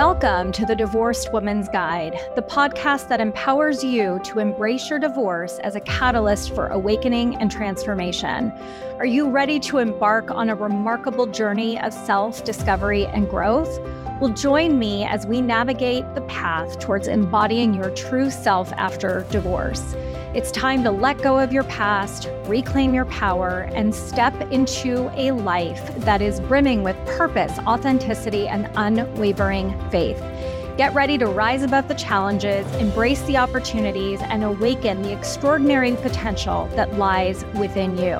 Welcome 0.00 0.50
to 0.52 0.64
the 0.64 0.74
Divorced 0.74 1.30
Woman's 1.30 1.68
Guide, 1.68 2.18
the 2.34 2.40
podcast 2.40 3.08
that 3.08 3.20
empowers 3.20 3.84
you 3.84 4.18
to 4.24 4.38
embrace 4.38 4.88
your 4.88 4.98
divorce 4.98 5.58
as 5.58 5.76
a 5.76 5.80
catalyst 5.80 6.54
for 6.54 6.68
awakening 6.68 7.36
and 7.36 7.50
transformation. 7.50 8.50
Are 8.96 9.04
you 9.04 9.28
ready 9.28 9.60
to 9.60 9.76
embark 9.76 10.30
on 10.30 10.48
a 10.48 10.54
remarkable 10.54 11.26
journey 11.26 11.78
of 11.78 11.92
self 11.92 12.44
discovery 12.44 13.08
and 13.08 13.28
growth? 13.28 13.78
Well, 14.22 14.32
join 14.32 14.78
me 14.78 15.04
as 15.04 15.26
we 15.26 15.42
navigate 15.42 16.14
the 16.14 16.22
path 16.22 16.78
towards 16.78 17.06
embodying 17.06 17.74
your 17.74 17.90
true 17.90 18.30
self 18.30 18.72
after 18.78 19.26
divorce. 19.30 19.94
It's 20.32 20.52
time 20.52 20.84
to 20.84 20.92
let 20.92 21.20
go 21.22 21.40
of 21.40 21.52
your 21.52 21.64
past, 21.64 22.30
reclaim 22.44 22.94
your 22.94 23.06
power, 23.06 23.68
and 23.74 23.92
step 23.92 24.32
into 24.52 25.10
a 25.16 25.32
life 25.32 25.92
that 26.04 26.22
is 26.22 26.38
brimming 26.38 26.84
with 26.84 26.94
purpose, 27.04 27.58
authenticity, 27.66 28.46
and 28.46 28.70
unwavering 28.76 29.76
faith. 29.90 30.22
Get 30.76 30.94
ready 30.94 31.18
to 31.18 31.26
rise 31.26 31.64
above 31.64 31.88
the 31.88 31.96
challenges, 31.96 32.64
embrace 32.76 33.20
the 33.22 33.38
opportunities, 33.38 34.20
and 34.22 34.44
awaken 34.44 35.02
the 35.02 35.12
extraordinary 35.12 35.96
potential 35.96 36.70
that 36.76 36.96
lies 36.96 37.44
within 37.56 37.98
you. 37.98 38.14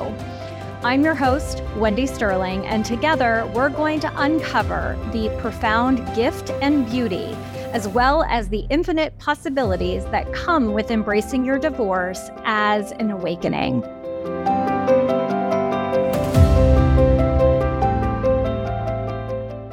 I'm 0.83 1.05
your 1.05 1.15
host, 1.15 1.63
Wendy 1.77 2.09
Sterling, 2.09 2.67
and 2.67 2.85
together 2.85 3.49
we're 3.55 3.69
going 3.69 4.01
to 4.01 4.13
uncover 4.21 4.99
the 5.13 5.29
profound 5.39 6.13
gift 6.17 6.51
and 6.61 6.91
beauty 6.91 7.37
as 7.73 7.87
well 7.87 8.25
as 8.25 8.49
the 8.49 8.67
infinite 8.69 9.17
possibilities 9.19 10.05
that 10.07 10.33
come 10.33 10.73
with 10.73 10.91
embracing 10.91 11.45
your 11.45 11.57
divorce 11.57 12.29
as 12.45 12.91
an 12.93 13.13
awakening. 13.13 13.81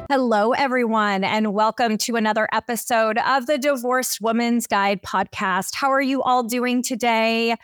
Hello, 0.08 0.52
everyone, 0.52 1.24
and 1.24 1.52
welcome 1.52 1.98
to 1.98 2.14
another 2.14 2.48
episode 2.52 3.18
of 3.18 3.46
the 3.46 3.58
Divorced 3.58 4.20
Woman's 4.20 4.68
Guide 4.68 5.02
podcast. 5.02 5.74
How 5.74 5.90
are 5.90 6.00
you 6.00 6.22
all 6.22 6.44
doing 6.44 6.84
today? 6.84 7.56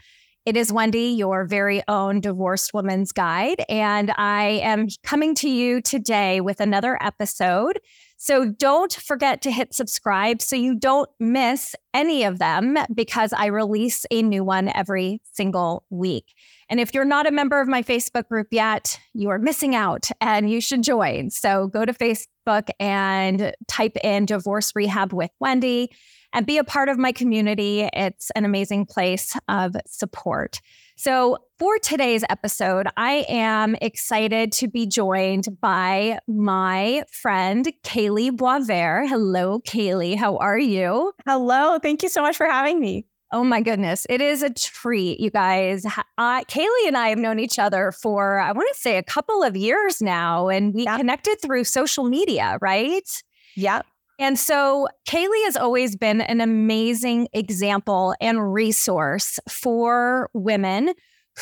It 0.44 0.56
is 0.56 0.72
Wendy, 0.72 1.14
your 1.16 1.44
very 1.46 1.82
own 1.86 2.20
divorced 2.20 2.74
woman's 2.74 3.12
guide, 3.12 3.64
and 3.68 4.12
I 4.16 4.60
am 4.64 4.88
coming 5.04 5.36
to 5.36 5.48
you 5.48 5.80
today 5.80 6.40
with 6.40 6.60
another 6.60 6.98
episode 7.00 7.78
so 8.16 8.48
don't 8.48 8.92
forget 8.92 9.42
to 9.42 9.50
hit 9.50 9.74
subscribe 9.74 10.40
so 10.40 10.56
you 10.56 10.74
don't 10.74 11.10
miss 11.18 11.74
any 11.92 12.24
of 12.24 12.38
them 12.38 12.78
because 12.94 13.32
I 13.32 13.46
release 13.46 14.06
a 14.10 14.22
new 14.22 14.44
one 14.44 14.68
every 14.74 15.20
single 15.32 15.84
week. 15.90 16.34
And 16.68 16.80
if 16.80 16.94
you're 16.94 17.04
not 17.04 17.26
a 17.26 17.32
member 17.32 17.60
of 17.60 17.68
my 17.68 17.82
Facebook 17.82 18.28
group 18.28 18.48
yet, 18.50 18.98
you 19.12 19.30
are 19.30 19.38
missing 19.38 19.74
out 19.74 20.10
and 20.20 20.50
you 20.50 20.60
should 20.60 20.82
join. 20.82 21.30
So 21.30 21.66
go 21.66 21.84
to 21.84 21.92
Facebook 21.92 22.68
and 22.80 23.54
type 23.68 23.96
in 24.02 24.26
Divorce 24.26 24.72
Rehab 24.74 25.12
with 25.12 25.30
Wendy 25.40 25.90
and 26.32 26.46
be 26.46 26.58
a 26.58 26.64
part 26.64 26.88
of 26.88 26.98
my 26.98 27.12
community. 27.12 27.88
It's 27.92 28.30
an 28.32 28.44
amazing 28.44 28.86
place 28.86 29.36
of 29.48 29.76
support. 29.86 30.60
So, 30.96 31.38
for 31.58 31.78
today's 31.78 32.24
episode, 32.28 32.86
I 32.96 33.26
am 33.28 33.74
excited 33.82 34.52
to 34.52 34.68
be 34.68 34.86
joined 34.86 35.48
by 35.60 36.18
my 36.28 37.02
friend, 37.10 37.72
Kalee 37.82 38.30
Boisvert. 38.30 39.08
Hello, 39.08 39.60
Kalee. 39.60 40.16
How 40.16 40.36
are 40.36 40.58
you? 40.58 41.12
Hello. 41.26 41.78
Thank 41.78 42.02
you 42.02 42.08
so 42.08 42.22
much 42.22 42.36
for 42.36 42.46
having 42.46 42.80
me. 42.80 43.06
Oh 43.32 43.42
my 43.42 43.60
goodness. 43.60 44.06
It 44.08 44.20
is 44.20 44.44
a 44.44 44.50
treat, 44.50 45.18
you 45.18 45.30
guys. 45.30 45.84
Uh, 46.16 46.44
Kalee 46.44 46.86
and 46.86 46.96
I 46.96 47.08
have 47.08 47.18
known 47.18 47.40
each 47.40 47.58
other 47.58 47.90
for, 47.90 48.38
I 48.38 48.52
want 48.52 48.68
to 48.72 48.80
say, 48.80 48.96
a 48.96 49.02
couple 49.02 49.42
of 49.42 49.56
years 49.56 50.00
now, 50.00 50.48
and 50.48 50.72
we 50.72 50.84
connected 50.86 51.40
through 51.42 51.64
social 51.64 52.04
media, 52.04 52.58
right? 52.60 53.22
Yep. 53.56 53.86
And 54.18 54.38
so 54.38 54.88
Kalee 55.08 55.44
has 55.44 55.56
always 55.56 55.96
been 55.96 56.20
an 56.20 56.40
amazing 56.40 57.28
example 57.32 58.14
and 58.20 58.52
resource 58.52 59.40
for 59.48 60.30
women 60.32 60.94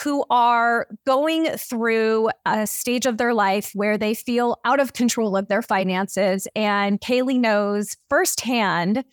who 0.02 0.24
are 0.30 0.86
going 1.06 1.44
through 1.58 2.30
a 2.47 2.66
stage 2.66 3.04
of 3.04 3.19
their 3.19 3.34
life 3.34 3.72
where 3.74 3.98
they 3.98 4.14
feel 4.14 4.58
out 4.64 4.80
of 4.80 4.94
control 4.94 5.36
of 5.36 5.48
their 5.48 5.60
finances. 5.60 6.48
And 6.56 6.98
Kalee 7.00 7.38
knows 7.38 7.97
firsthand 8.08 9.04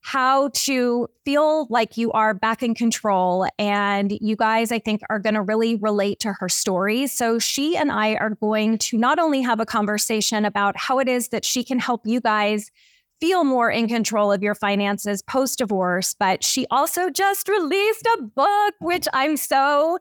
how 0.00 0.48
to 0.54 1.08
feel 1.24 1.66
like 1.70 1.96
you 1.96 2.12
are 2.12 2.32
back 2.32 2.62
in 2.62 2.74
control. 2.74 3.46
And 3.58 4.12
you 4.20 4.36
guys, 4.36 4.70
I 4.70 4.78
think, 4.78 5.00
are 5.10 5.18
going 5.18 5.34
to 5.34 5.42
really 5.42 5.76
relate 5.76 6.20
to 6.20 6.34
her 6.34 6.48
story. 6.48 7.06
So 7.06 7.38
she 7.38 7.76
and 7.76 7.90
I 7.90 8.14
are 8.14 8.30
going 8.30 8.78
to 8.78 8.98
not 8.98 9.18
only 9.18 9.42
have 9.42 9.60
a 9.60 9.66
conversation 9.66 10.44
about 10.44 10.76
how 10.76 10.98
it 10.98 11.08
is 11.08 11.28
that 11.28 11.44
she 11.44 11.64
can 11.64 11.78
help 11.78 12.02
you 12.04 12.20
guys 12.20 12.70
feel 13.20 13.44
more 13.44 13.70
in 13.70 13.88
control 13.88 14.32
of 14.32 14.42
your 14.42 14.54
finances 14.54 15.22
post 15.22 15.58
divorce. 15.58 16.14
But 16.18 16.44
she 16.44 16.66
also 16.70 17.10
just 17.10 17.48
released 17.48 18.06
a 18.06 18.22
book, 18.22 18.74
which 18.80 19.06
I'm 19.12 19.36
so 19.36 19.98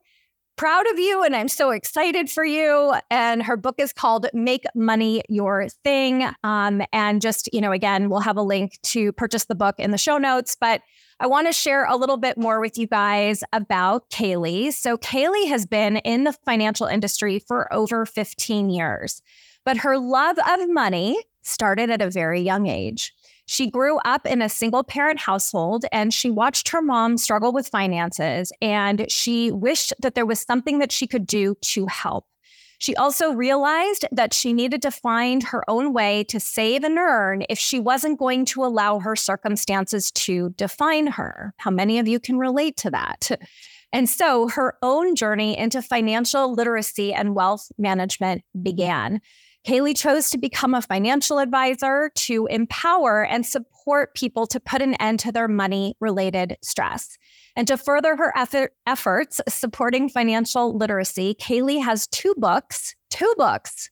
proud 0.57 0.89
of 0.89 0.97
you 0.97 1.23
and 1.23 1.35
I'm 1.35 1.47
so 1.47 1.69
excited 1.69 2.29
for 2.29 2.43
you. 2.43 2.95
And 3.11 3.43
her 3.43 3.55
book 3.55 3.75
is 3.77 3.93
called 3.93 4.25
Make 4.33 4.65
Money 4.75 5.21
Your 5.29 5.67
Thing. 5.83 6.27
Um, 6.43 6.81
and 6.91 7.21
just, 7.21 7.47
you 7.53 7.61
know, 7.61 7.71
again, 7.71 8.09
we'll 8.09 8.21
have 8.21 8.37
a 8.37 8.41
link 8.41 8.79
to 8.83 9.11
purchase 9.13 9.45
the 9.45 9.55
book 9.55 9.75
in 9.77 9.91
the 9.91 9.97
show 9.97 10.17
notes. 10.17 10.57
But 10.59 10.81
I 11.19 11.27
want 11.27 11.47
to 11.47 11.53
share 11.53 11.85
a 11.85 11.95
little 11.95 12.17
bit 12.17 12.37
more 12.37 12.59
with 12.59 12.77
you 12.77 12.87
guys 12.87 13.43
about 13.53 14.09
Kalee. 14.09 14.71
So, 14.73 14.97
Kalee 14.97 15.47
has 15.47 15.65
been 15.65 15.97
in 15.97 16.25
the 16.25 16.33
financial 16.33 16.85
industry 16.85 17.39
for 17.39 17.71
over 17.73 18.05
15 18.05 18.69
years, 18.69 19.21
but 19.65 19.77
her 19.77 19.97
love 19.97 20.37
of 20.37 20.69
money 20.69 21.17
started 21.47 21.89
at 21.89 22.01
a 22.01 22.09
very 22.09 22.41
young 22.41 22.67
age. 22.67 23.13
She 23.45 23.71
grew 23.71 23.97
up 23.99 24.25
in 24.25 24.41
a 24.41 24.49
single 24.49 24.83
parent 24.83 25.19
household 25.19 25.85
and 25.91 26.13
she 26.13 26.29
watched 26.29 26.69
her 26.69 26.81
mom 26.81 27.17
struggle 27.17 27.53
with 27.53 27.67
finances 27.67 28.51
and 28.61 29.09
she 29.09 29.51
wished 29.51 29.93
that 30.01 30.15
there 30.15 30.25
was 30.25 30.41
something 30.41 30.79
that 30.79 30.91
she 30.91 31.07
could 31.07 31.25
do 31.25 31.55
to 31.61 31.85
help. 31.87 32.25
She 32.79 32.95
also 32.95 33.31
realized 33.31 34.05
that 34.11 34.33
she 34.33 34.53
needed 34.53 34.81
to 34.83 34.91
find 34.91 35.41
her 35.43 35.67
own 35.69 35.93
way 35.93 36.25
to 36.25 36.39
save 36.39 36.83
and 36.83 36.97
earn 36.97 37.43
if 37.49 37.57
she 37.57 37.79
wasn't 37.79 38.19
going 38.19 38.45
to 38.45 38.63
allow 38.63 38.99
her 38.99 39.15
circumstances 39.15 40.11
to 40.11 40.51
define 40.51 41.07
her. 41.07 41.53
How 41.57 41.71
many 41.71 41.97
of 41.97 42.07
you 42.07 42.19
can 42.19 42.37
relate 42.37 42.77
to 42.77 42.91
that? 42.91 43.31
And 43.93 44.09
so 44.09 44.49
her 44.49 44.75
own 44.83 45.15
journey 45.15 45.57
into 45.57 45.81
financial 45.81 46.53
literacy 46.53 47.13
and 47.13 47.33
wealth 47.33 47.71
management 47.77 48.43
began. 48.61 49.21
Kalee 49.67 49.97
chose 49.97 50.29
to 50.29 50.37
become 50.37 50.73
a 50.73 50.81
financial 50.81 51.39
advisor 51.39 52.09
to 52.15 52.45
empower 52.45 53.25
and 53.25 53.45
support 53.45 54.15
people 54.15 54.47
to 54.47 54.61
put 54.61 54.81
an 54.81 54.93
end 54.93 55.19
to 55.19 55.31
their 55.33 55.49
money 55.49 55.93
related 55.99 56.55
stress. 56.61 57.17
And 57.53 57.67
to 57.67 57.75
further 57.75 58.15
her 58.15 58.31
effort, 58.37 58.71
efforts 58.85 59.41
supporting 59.49 60.07
financial 60.07 60.77
literacy, 60.77 61.35
Kalee 61.35 61.83
has 61.83 62.07
two 62.07 62.33
books, 62.37 62.95
two 63.09 63.33
books. 63.37 63.89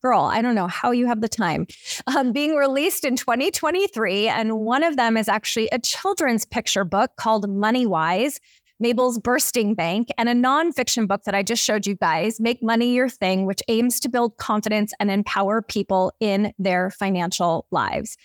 Girl, 0.00 0.22
I 0.22 0.40
don't 0.40 0.54
know 0.54 0.68
how 0.68 0.92
you 0.92 1.08
have 1.08 1.20
the 1.20 1.28
time, 1.28 1.66
um, 2.06 2.32
being 2.32 2.54
released 2.54 3.04
in 3.04 3.16
2023. 3.16 4.28
And 4.28 4.60
one 4.60 4.82
of 4.82 4.96
them 4.96 5.18
is 5.18 5.28
actually 5.28 5.68
a 5.72 5.78
children's 5.78 6.46
picture 6.46 6.84
book 6.84 7.10
called 7.16 7.50
Money 7.50 7.84
Wise 7.84 8.40
Mabel's 8.80 9.18
Bursting 9.18 9.74
Bank, 9.74 10.08
and 10.16 10.28
a 10.28 10.34
nonfiction 10.34 11.08
book 11.08 11.24
that 11.24 11.34
I 11.34 11.42
just 11.42 11.62
showed 11.62 11.86
you 11.86 11.96
guys, 11.96 12.40
Make 12.40 12.62
Money 12.62 12.94
Your 12.94 13.08
Thing, 13.08 13.44
which 13.44 13.62
aims 13.68 14.00
to 14.00 14.08
build 14.08 14.36
confidence 14.36 14.92
and 15.00 15.10
empower 15.10 15.62
people 15.62 16.12
in 16.20 16.52
their 16.58 16.90
financial 16.90 17.66
lives. 17.70 18.16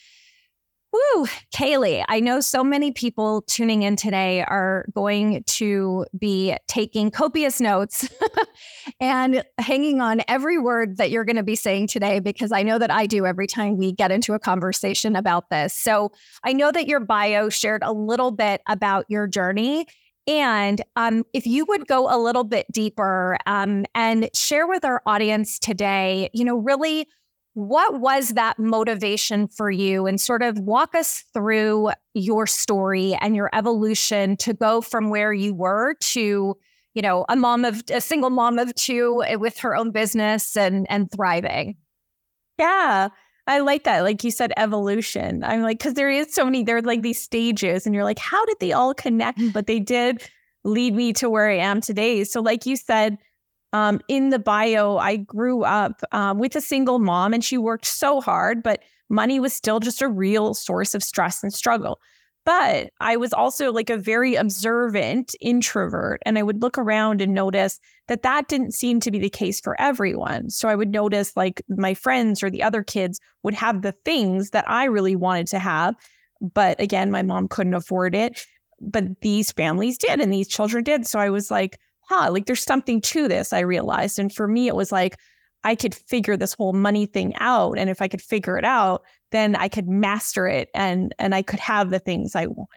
Woo, 0.93 1.25
Kalee, 1.51 2.05
I 2.07 2.19
know 2.19 2.39
so 2.39 2.63
many 2.63 2.91
people 2.91 3.41
tuning 3.47 3.81
in 3.81 3.95
today 3.95 4.43
are 4.43 4.85
going 4.93 5.43
to 5.45 6.05
be 6.15 6.55
taking 6.67 7.09
copious 7.09 7.59
notes 7.59 8.07
and 8.99 9.43
hanging 9.57 10.01
on 10.01 10.21
every 10.27 10.59
word 10.59 10.97
that 10.97 11.09
you're 11.09 11.25
going 11.25 11.37
to 11.37 11.43
be 11.43 11.55
saying 11.55 11.87
today 11.87 12.19
because 12.19 12.51
I 12.51 12.61
know 12.61 12.77
that 12.77 12.91
I 12.91 13.07
do 13.07 13.25
every 13.25 13.47
time 13.47 13.75
we 13.75 13.91
get 13.91 14.11
into 14.11 14.33
a 14.33 14.39
conversation 14.39 15.15
about 15.15 15.49
this. 15.49 15.73
So 15.73 16.11
I 16.43 16.53
know 16.53 16.71
that 16.71 16.85
your 16.85 16.99
bio 16.99 17.49
shared 17.49 17.81
a 17.81 17.91
little 17.91 18.29
bit 18.29 18.61
about 18.67 19.05
your 19.09 19.25
journey 19.25 19.87
and 20.27 20.81
um, 20.95 21.23
if 21.33 21.45
you 21.45 21.65
would 21.67 21.87
go 21.87 22.13
a 22.13 22.17
little 22.17 22.43
bit 22.43 22.65
deeper 22.71 23.37
um, 23.45 23.85
and 23.93 24.29
share 24.33 24.67
with 24.67 24.85
our 24.85 25.01
audience 25.05 25.59
today, 25.59 26.29
you 26.33 26.45
know, 26.45 26.55
really 26.55 27.07
what 27.55 27.99
was 27.99 28.29
that 28.29 28.57
motivation 28.57 29.47
for 29.47 29.69
you 29.69 30.07
and 30.07 30.19
sort 30.19 30.41
of 30.41 30.57
walk 30.59 30.95
us 30.95 31.23
through 31.33 31.91
your 32.13 32.47
story 32.47 33.15
and 33.21 33.35
your 33.35 33.49
evolution 33.53 34.35
to 34.37 34.53
go 34.53 34.81
from 34.81 35.09
where 35.09 35.33
you 35.33 35.53
were 35.53 35.93
to, 35.95 36.57
you 36.95 37.01
know, 37.01 37.25
a 37.29 37.35
mom 37.35 37.63
of 37.63 37.83
a 37.91 38.01
single 38.01 38.31
mom 38.31 38.57
of 38.57 38.73
two 38.75 39.23
eh, 39.27 39.35
with 39.35 39.57
her 39.59 39.75
own 39.75 39.91
business 39.91 40.57
and 40.57 40.87
and 40.89 41.11
thriving. 41.11 41.75
Yeah. 42.57 43.09
I 43.45 43.59
like 43.59 43.83
that. 43.83 44.01
Like 44.01 44.23
you 44.23 44.31
said, 44.31 44.53
evolution. 44.55 45.43
I'm 45.43 45.61
like, 45.61 45.79
because 45.79 45.95
there 45.95 46.09
is 46.09 46.33
so 46.33 46.45
many, 46.45 46.63
there 46.63 46.77
are 46.77 46.81
like 46.81 47.01
these 47.01 47.21
stages, 47.21 47.85
and 47.85 47.93
you're 47.93 48.03
like, 48.03 48.19
how 48.19 48.45
did 48.45 48.57
they 48.59 48.71
all 48.71 48.93
connect? 48.93 49.39
Mm. 49.39 49.53
But 49.53 49.67
they 49.67 49.79
did 49.79 50.23
lead 50.63 50.95
me 50.95 51.11
to 51.13 51.29
where 51.29 51.49
I 51.49 51.57
am 51.57 51.81
today. 51.81 52.23
So, 52.23 52.41
like 52.41 52.65
you 52.65 52.77
said, 52.77 53.17
um, 53.73 53.99
in 54.07 54.29
the 54.29 54.39
bio, 54.39 54.97
I 54.97 55.17
grew 55.17 55.63
up 55.63 56.01
um, 56.11 56.39
with 56.39 56.55
a 56.55 56.61
single 56.61 56.99
mom, 56.99 57.33
and 57.33 57.43
she 57.43 57.57
worked 57.57 57.85
so 57.85 58.21
hard. 58.21 58.63
But 58.63 58.81
money 59.09 59.39
was 59.39 59.53
still 59.53 59.79
just 59.79 60.01
a 60.01 60.07
real 60.07 60.53
source 60.53 60.95
of 60.95 61.03
stress 61.03 61.43
and 61.43 61.53
struggle. 61.53 61.99
But 62.45 62.89
I 62.99 63.15
was 63.15 63.31
also 63.31 63.71
like 63.71 63.89
a 63.89 63.97
very 63.97 64.35
observant 64.35 65.33
introvert. 65.39 66.21
And 66.25 66.37
I 66.37 66.43
would 66.43 66.61
look 66.61 66.77
around 66.77 67.21
and 67.21 67.33
notice 67.33 67.79
that 68.07 68.23
that 68.23 68.49
didn't 68.49 68.73
seem 68.73 68.99
to 68.99 69.11
be 69.11 69.19
the 69.19 69.29
case 69.29 69.61
for 69.61 69.79
everyone. 69.79 70.49
So 70.49 70.67
I 70.67 70.75
would 70.75 70.91
notice 70.91 71.37
like 71.37 71.61
my 71.69 71.93
friends 71.93 72.43
or 72.43 72.49
the 72.49 72.63
other 72.63 72.83
kids 72.83 73.19
would 73.43 73.53
have 73.53 73.81
the 73.81 73.95
things 74.03 74.49
that 74.49 74.69
I 74.69 74.85
really 74.85 75.15
wanted 75.15 75.47
to 75.47 75.59
have. 75.59 75.95
But 76.41 76.79
again, 76.81 77.11
my 77.11 77.21
mom 77.21 77.47
couldn't 77.47 77.73
afford 77.73 78.13
it. 78.13 78.45
But 78.81 79.21
these 79.21 79.53
families 79.53 79.97
did, 79.97 80.19
and 80.19 80.33
these 80.33 80.47
children 80.49 80.83
did. 80.83 81.07
So 81.07 81.17
I 81.17 81.29
was 81.29 81.49
like, 81.49 81.79
huh, 82.09 82.29
like 82.31 82.47
there's 82.47 82.63
something 82.63 82.99
to 82.99 83.29
this, 83.29 83.53
I 83.53 83.61
realized. 83.61 84.19
And 84.19 84.33
for 84.33 84.45
me, 84.45 84.67
it 84.67 84.75
was 84.75 84.91
like, 84.91 85.15
I 85.63 85.75
could 85.75 85.95
figure 85.95 86.35
this 86.35 86.53
whole 86.53 86.73
money 86.73 87.05
thing 87.05 87.33
out. 87.37 87.77
And 87.77 87.89
if 87.89 88.01
I 88.01 88.09
could 88.09 88.21
figure 88.21 88.57
it 88.57 88.65
out, 88.65 89.03
then 89.33 89.55
I 89.55 89.67
could 89.67 89.89
master 89.89 90.47
it 90.47 90.69
and 90.73 91.13
and 91.19 91.35
I 91.35 91.41
could 91.41 91.59
have 91.59 91.89
the 91.89 91.99
things 91.99 92.35
I 92.35 92.45
want. 92.47 92.69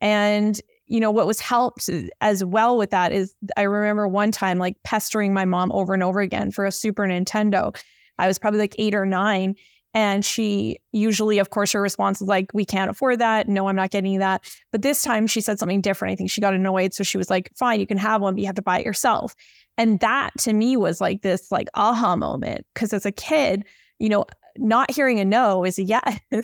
And 0.00 0.60
you 0.86 0.98
know 0.98 1.12
what 1.12 1.28
was 1.28 1.38
helped 1.38 1.88
as 2.20 2.44
well 2.44 2.76
with 2.76 2.90
that 2.90 3.12
is 3.12 3.34
I 3.56 3.62
remember 3.62 4.08
one 4.08 4.32
time 4.32 4.58
like 4.58 4.76
pestering 4.82 5.32
my 5.32 5.44
mom 5.44 5.70
over 5.70 5.94
and 5.94 6.02
over 6.02 6.20
again 6.20 6.50
for 6.50 6.66
a 6.66 6.72
Super 6.72 7.04
Nintendo. 7.04 7.76
I 8.18 8.26
was 8.26 8.38
probably 8.38 8.58
like 8.58 8.74
8 8.78 8.94
or 8.94 9.06
9 9.06 9.54
and 9.92 10.24
she 10.24 10.78
usually 10.92 11.38
of 11.38 11.50
course 11.50 11.72
her 11.72 11.82
response 11.82 12.20
is 12.22 12.28
like 12.28 12.50
we 12.54 12.64
can't 12.64 12.90
afford 12.90 13.18
that. 13.18 13.46
No, 13.48 13.68
I'm 13.68 13.76
not 13.76 13.90
getting 13.90 14.18
that. 14.20 14.42
But 14.72 14.82
this 14.82 15.02
time 15.02 15.26
she 15.26 15.42
said 15.42 15.58
something 15.58 15.82
different. 15.82 16.12
I 16.12 16.16
think 16.16 16.30
she 16.30 16.40
got 16.40 16.54
annoyed 16.54 16.94
so 16.94 17.04
she 17.04 17.18
was 17.18 17.28
like 17.28 17.52
fine, 17.56 17.78
you 17.78 17.86
can 17.86 17.98
have 17.98 18.22
one, 18.22 18.34
but 18.34 18.40
you 18.40 18.46
have 18.46 18.56
to 18.56 18.62
buy 18.62 18.80
it 18.80 18.86
yourself. 18.86 19.36
And 19.76 20.00
that 20.00 20.30
to 20.40 20.52
me 20.54 20.76
was 20.76 21.00
like 21.00 21.20
this 21.22 21.52
like 21.52 21.68
aha 21.74 22.16
moment 22.16 22.66
because 22.74 22.92
as 22.94 23.06
a 23.06 23.12
kid, 23.12 23.64
you 23.98 24.08
know, 24.08 24.24
not 24.56 24.90
hearing 24.90 25.20
a 25.20 25.24
no 25.24 25.64
is 25.64 25.78
a 25.78 25.82
yes. 25.82 26.20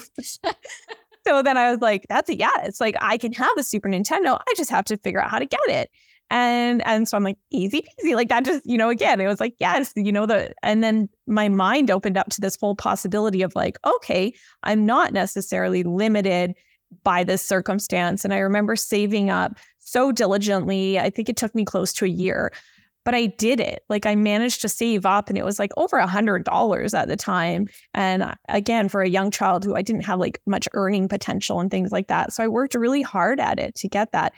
so 1.26 1.42
then 1.42 1.56
I 1.56 1.70
was 1.70 1.80
like, 1.80 2.06
that's 2.08 2.30
a 2.30 2.36
yes. 2.36 2.80
Like 2.80 2.96
I 3.00 3.18
can 3.18 3.32
have 3.32 3.56
a 3.56 3.62
Super 3.62 3.88
Nintendo. 3.88 4.38
I 4.38 4.54
just 4.56 4.70
have 4.70 4.84
to 4.86 4.96
figure 4.98 5.22
out 5.22 5.30
how 5.30 5.38
to 5.38 5.46
get 5.46 5.60
it. 5.66 5.90
And 6.28 6.84
and 6.86 7.08
so 7.08 7.16
I'm 7.16 7.22
like, 7.24 7.38
easy 7.50 7.82
peasy. 7.82 8.14
Like 8.14 8.28
that 8.28 8.44
just, 8.44 8.66
you 8.66 8.76
know, 8.76 8.88
again, 8.88 9.20
it 9.20 9.28
was 9.28 9.40
like, 9.40 9.54
yes, 9.60 9.92
you 9.94 10.10
know, 10.10 10.26
the 10.26 10.52
and 10.62 10.82
then 10.82 11.08
my 11.26 11.48
mind 11.48 11.90
opened 11.90 12.16
up 12.16 12.30
to 12.30 12.40
this 12.40 12.56
whole 12.60 12.74
possibility 12.74 13.42
of 13.42 13.54
like, 13.54 13.78
okay, 13.86 14.32
I'm 14.64 14.84
not 14.84 15.12
necessarily 15.12 15.84
limited 15.84 16.54
by 17.04 17.24
this 17.24 17.46
circumstance. 17.46 18.24
And 18.24 18.34
I 18.34 18.38
remember 18.38 18.76
saving 18.76 19.30
up 19.30 19.56
so 19.78 20.10
diligently. 20.10 20.98
I 20.98 21.10
think 21.10 21.28
it 21.28 21.36
took 21.36 21.54
me 21.54 21.64
close 21.64 21.92
to 21.94 22.04
a 22.04 22.08
year 22.08 22.52
but 23.06 23.14
I 23.14 23.26
did 23.26 23.60
it. 23.60 23.84
Like 23.88 24.04
I 24.04 24.16
managed 24.16 24.62
to 24.62 24.68
save 24.68 25.06
up 25.06 25.28
and 25.28 25.38
it 25.38 25.44
was 25.44 25.60
like 25.60 25.70
over 25.76 25.96
a 25.96 26.08
hundred 26.08 26.42
dollars 26.42 26.92
at 26.92 27.06
the 27.06 27.16
time. 27.16 27.68
And 27.94 28.24
uh, 28.24 28.34
again, 28.48 28.88
for 28.88 29.00
a 29.00 29.08
young 29.08 29.30
child 29.30 29.64
who 29.64 29.76
I 29.76 29.82
didn't 29.82 30.04
have 30.06 30.18
like 30.18 30.40
much 30.44 30.68
earning 30.74 31.08
potential 31.08 31.60
and 31.60 31.70
things 31.70 31.92
like 31.92 32.08
that. 32.08 32.32
So 32.32 32.42
I 32.42 32.48
worked 32.48 32.74
really 32.74 33.02
hard 33.02 33.38
at 33.38 33.60
it 33.60 33.76
to 33.76 33.88
get 33.88 34.10
that. 34.10 34.32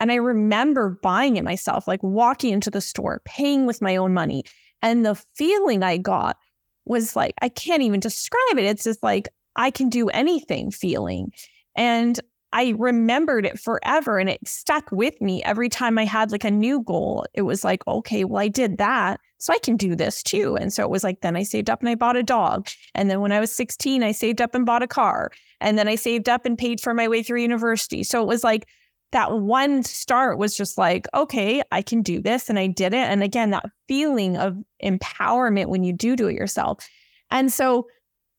And 0.00 0.12
I 0.12 0.16
remember 0.16 0.98
buying 1.02 1.38
it 1.38 1.44
myself, 1.44 1.88
like 1.88 2.02
walking 2.02 2.52
into 2.52 2.70
the 2.70 2.82
store, 2.82 3.22
paying 3.24 3.64
with 3.64 3.80
my 3.80 3.96
own 3.96 4.12
money. 4.12 4.44
And 4.82 5.04
the 5.04 5.14
feeling 5.34 5.82
I 5.82 5.96
got 5.96 6.36
was 6.84 7.16
like, 7.16 7.32
I 7.40 7.48
can't 7.48 7.82
even 7.82 8.00
describe 8.00 8.58
it. 8.58 8.64
It's 8.64 8.84
just 8.84 9.02
like, 9.02 9.30
I 9.56 9.70
can 9.70 9.88
do 9.88 10.10
anything 10.10 10.70
feeling. 10.70 11.32
And 11.74 12.20
I 12.52 12.74
remembered 12.78 13.46
it 13.46 13.60
forever 13.60 14.18
and 14.18 14.28
it 14.28 14.46
stuck 14.46 14.90
with 14.90 15.20
me 15.20 15.42
every 15.44 15.68
time 15.68 15.98
I 15.98 16.04
had 16.04 16.32
like 16.32 16.44
a 16.44 16.50
new 16.50 16.82
goal. 16.82 17.24
It 17.34 17.42
was 17.42 17.64
like, 17.64 17.86
okay, 17.86 18.24
well, 18.24 18.42
I 18.42 18.48
did 18.48 18.78
that. 18.78 19.20
So 19.38 19.52
I 19.52 19.58
can 19.58 19.76
do 19.76 19.94
this 19.94 20.22
too. 20.22 20.56
And 20.56 20.72
so 20.72 20.82
it 20.82 20.90
was 20.90 21.04
like, 21.04 21.20
then 21.20 21.36
I 21.36 21.44
saved 21.44 21.70
up 21.70 21.80
and 21.80 21.88
I 21.88 21.94
bought 21.94 22.16
a 22.16 22.22
dog. 22.22 22.68
And 22.94 23.08
then 23.08 23.20
when 23.20 23.32
I 23.32 23.40
was 23.40 23.52
16, 23.52 24.02
I 24.02 24.12
saved 24.12 24.40
up 24.40 24.54
and 24.54 24.66
bought 24.66 24.82
a 24.82 24.88
car. 24.88 25.30
And 25.60 25.78
then 25.78 25.88
I 25.88 25.94
saved 25.94 26.28
up 26.28 26.44
and 26.44 26.58
paid 26.58 26.80
for 26.80 26.92
my 26.92 27.08
way 27.08 27.22
through 27.22 27.40
university. 27.40 28.02
So 28.02 28.20
it 28.20 28.26
was 28.26 28.42
like 28.42 28.66
that 29.12 29.32
one 29.38 29.82
start 29.82 30.38
was 30.38 30.56
just 30.56 30.76
like, 30.76 31.06
okay, 31.14 31.62
I 31.72 31.82
can 31.82 32.02
do 32.02 32.20
this. 32.20 32.50
And 32.50 32.58
I 32.58 32.66
did 32.66 32.92
it. 32.92 33.08
And 33.08 33.22
again, 33.22 33.50
that 33.50 33.66
feeling 33.88 34.36
of 34.36 34.56
empowerment 34.82 35.66
when 35.66 35.84
you 35.84 35.92
do 35.92 36.16
do 36.16 36.28
it 36.28 36.34
yourself. 36.34 36.88
And 37.30 37.52
so 37.52 37.86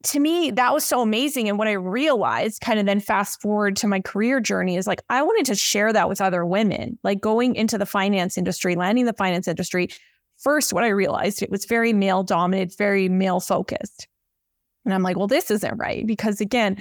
to 0.03 0.19
me, 0.19 0.51
that 0.51 0.74
was 0.74 0.83
so 0.83 1.01
amazing. 1.01 1.50
And 1.50 1.57
what 1.57 1.68
I 1.68 1.74
realized, 1.74 2.62
kind 2.62 2.80
of 2.80 2.86
then 2.86 3.00
fast 3.00 3.42
forward 3.42 3.75
to 3.77 3.88
my 3.88 4.00
career 4.00 4.39
journey, 4.39 4.75
is 4.75 4.88
like 4.88 5.01
I 5.09 5.21
wanted 5.21 5.45
to 5.48 5.56
share 5.56 5.94
that 5.94 6.09
with 6.09 6.21
other 6.21 6.45
women, 6.45 6.98
like 7.03 7.21
going 7.21 7.56
into 7.56 7.77
the 7.77 7.86
finance 7.86 8.38
industry, 8.38 8.75
landing 8.75 9.06
the 9.06 9.13
finance 9.13 9.48
industry. 9.48 9.89
First, 10.38 10.74
what 10.74 10.83
I 10.83 10.89
realized, 10.89 11.44
it 11.44 11.51
was 11.51 11.65
very 11.65 11.94
male 11.94 12.24
dominated, 12.24 12.75
very 12.77 13.09
male 13.09 13.39
focused. 13.39 14.07
And 14.86 14.94
I'm 14.94 15.03
like, 15.03 15.18
well, 15.18 15.27
this 15.27 15.51
isn't 15.51 15.77
right. 15.77 16.06
Because 16.07 16.42
again, 16.42 16.77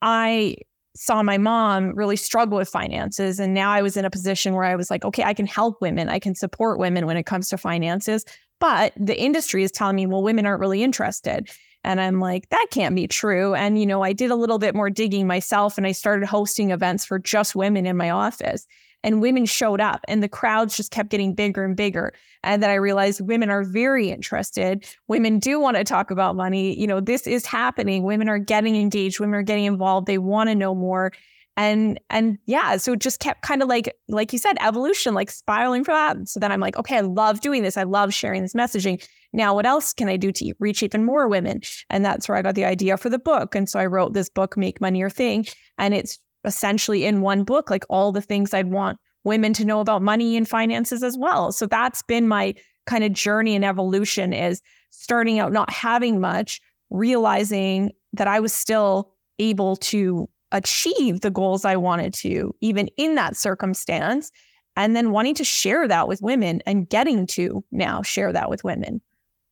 I 0.00 0.56
saw 0.96 1.22
my 1.22 1.38
mom 1.38 1.94
really 1.94 2.16
struggle 2.16 2.58
with 2.58 2.68
finances. 2.68 3.40
And 3.40 3.52
now 3.52 3.72
I 3.72 3.82
was 3.82 3.96
in 3.96 4.04
a 4.04 4.10
position 4.10 4.54
where 4.54 4.64
I 4.64 4.76
was 4.76 4.90
like, 4.90 5.04
okay, 5.04 5.24
I 5.24 5.34
can 5.34 5.46
help 5.46 5.80
women, 5.80 6.08
I 6.08 6.20
can 6.20 6.34
support 6.34 6.78
women 6.78 7.06
when 7.06 7.16
it 7.16 7.26
comes 7.26 7.48
to 7.48 7.58
finances. 7.58 8.24
But 8.60 8.92
the 8.96 9.20
industry 9.20 9.64
is 9.64 9.72
telling 9.72 9.96
me, 9.96 10.06
well, 10.06 10.22
women 10.22 10.46
aren't 10.46 10.60
really 10.60 10.82
interested. 10.82 11.50
And 11.84 12.00
I'm 12.00 12.18
like, 12.18 12.48
that 12.48 12.66
can't 12.70 12.96
be 12.96 13.06
true. 13.06 13.54
And, 13.54 13.78
you 13.78 13.86
know, 13.86 14.02
I 14.02 14.12
did 14.12 14.30
a 14.30 14.36
little 14.36 14.58
bit 14.58 14.74
more 14.74 14.90
digging 14.90 15.26
myself 15.26 15.76
and 15.76 15.86
I 15.86 15.92
started 15.92 16.26
hosting 16.26 16.70
events 16.70 17.04
for 17.04 17.18
just 17.18 17.54
women 17.54 17.86
in 17.86 17.96
my 17.96 18.10
office. 18.10 18.66
And 19.02 19.20
women 19.20 19.44
showed 19.44 19.82
up 19.82 20.00
and 20.08 20.22
the 20.22 20.30
crowds 20.30 20.78
just 20.78 20.90
kept 20.90 21.10
getting 21.10 21.34
bigger 21.34 21.62
and 21.62 21.76
bigger. 21.76 22.14
And 22.42 22.62
then 22.62 22.70
I 22.70 22.74
realized 22.74 23.20
women 23.20 23.50
are 23.50 23.62
very 23.62 24.08
interested. 24.08 24.86
Women 25.08 25.38
do 25.38 25.60
want 25.60 25.76
to 25.76 25.84
talk 25.84 26.10
about 26.10 26.36
money. 26.36 26.78
You 26.80 26.86
know, 26.86 27.00
this 27.00 27.26
is 27.26 27.44
happening. 27.44 28.04
Women 28.04 28.30
are 28.30 28.38
getting 28.38 28.76
engaged, 28.76 29.20
women 29.20 29.34
are 29.34 29.42
getting 29.42 29.66
involved. 29.66 30.06
They 30.06 30.16
want 30.16 30.48
to 30.48 30.54
know 30.54 30.74
more 30.74 31.12
and 31.56 32.00
and 32.10 32.38
yeah 32.46 32.76
so 32.76 32.92
it 32.92 32.98
just 32.98 33.20
kept 33.20 33.42
kind 33.42 33.62
of 33.62 33.68
like 33.68 33.94
like 34.08 34.32
you 34.32 34.38
said 34.38 34.56
evolution 34.60 35.14
like 35.14 35.30
spiraling 35.30 35.84
for 35.84 35.92
that. 35.92 36.28
So 36.28 36.40
then 36.40 36.50
i'm 36.52 36.60
like 36.60 36.76
okay 36.76 36.98
i 36.98 37.00
love 37.00 37.40
doing 37.40 37.62
this. 37.62 37.76
I 37.76 37.84
love 37.84 38.12
sharing 38.12 38.42
this 38.42 38.54
messaging. 38.54 39.04
Now 39.32 39.54
what 39.54 39.66
else 39.66 39.92
can 39.92 40.08
i 40.08 40.16
do 40.16 40.32
to 40.32 40.54
reach 40.58 40.82
even 40.82 41.04
more 41.04 41.28
women? 41.28 41.60
And 41.90 42.04
that's 42.04 42.28
where 42.28 42.36
i 42.36 42.42
got 42.42 42.54
the 42.54 42.64
idea 42.64 42.96
for 42.96 43.08
the 43.08 43.18
book. 43.18 43.54
And 43.54 43.68
so 43.68 43.78
i 43.78 43.86
wrote 43.86 44.14
this 44.14 44.28
book 44.28 44.56
make 44.56 44.80
money 44.80 44.98
your 44.98 45.10
thing. 45.10 45.46
And 45.78 45.94
it's 45.94 46.18
essentially 46.44 47.04
in 47.04 47.20
one 47.20 47.44
book 47.44 47.70
like 47.70 47.84
all 47.88 48.12
the 48.12 48.20
things 48.20 48.52
i'd 48.52 48.70
want 48.70 48.98
women 49.24 49.54
to 49.54 49.64
know 49.64 49.80
about 49.80 50.02
money 50.02 50.36
and 50.36 50.46
finances 50.46 51.02
as 51.02 51.16
well. 51.16 51.50
So 51.50 51.66
that's 51.66 52.02
been 52.02 52.28
my 52.28 52.54
kind 52.86 53.02
of 53.02 53.12
journey 53.12 53.54
and 53.54 53.64
evolution 53.64 54.32
is 54.32 54.60
starting 54.90 55.38
out 55.38 55.52
not 55.52 55.70
having 55.70 56.20
much 56.20 56.60
realizing 56.90 57.90
that 58.12 58.28
i 58.28 58.38
was 58.38 58.52
still 58.52 59.10
able 59.38 59.76
to 59.76 60.28
achieve 60.54 61.20
the 61.20 61.30
goals 61.30 61.66
I 61.66 61.76
wanted 61.76 62.14
to, 62.14 62.54
even 62.62 62.88
in 62.96 63.16
that 63.16 63.36
circumstance. 63.36 64.32
And 64.76 64.96
then 64.96 65.12
wanting 65.12 65.36
to 65.36 65.44
share 65.44 65.86
that 65.86 66.08
with 66.08 66.20
women 66.20 66.60
and 66.66 66.88
getting 66.88 67.28
to 67.28 67.62
now 67.70 68.02
share 68.02 68.32
that 68.32 68.50
with 68.50 68.64
women. 68.64 69.02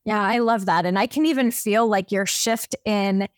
Yeah, 0.05 0.21
I 0.21 0.39
love 0.39 0.67
that. 0.67 0.85
And 0.85 0.99
I 0.99 1.07
can 1.07 1.27
even 1.27 1.53
feel 1.53 1.87
like 1.87 2.11
your 2.11 2.27
shift 2.27 2.75
in 2.85 3.29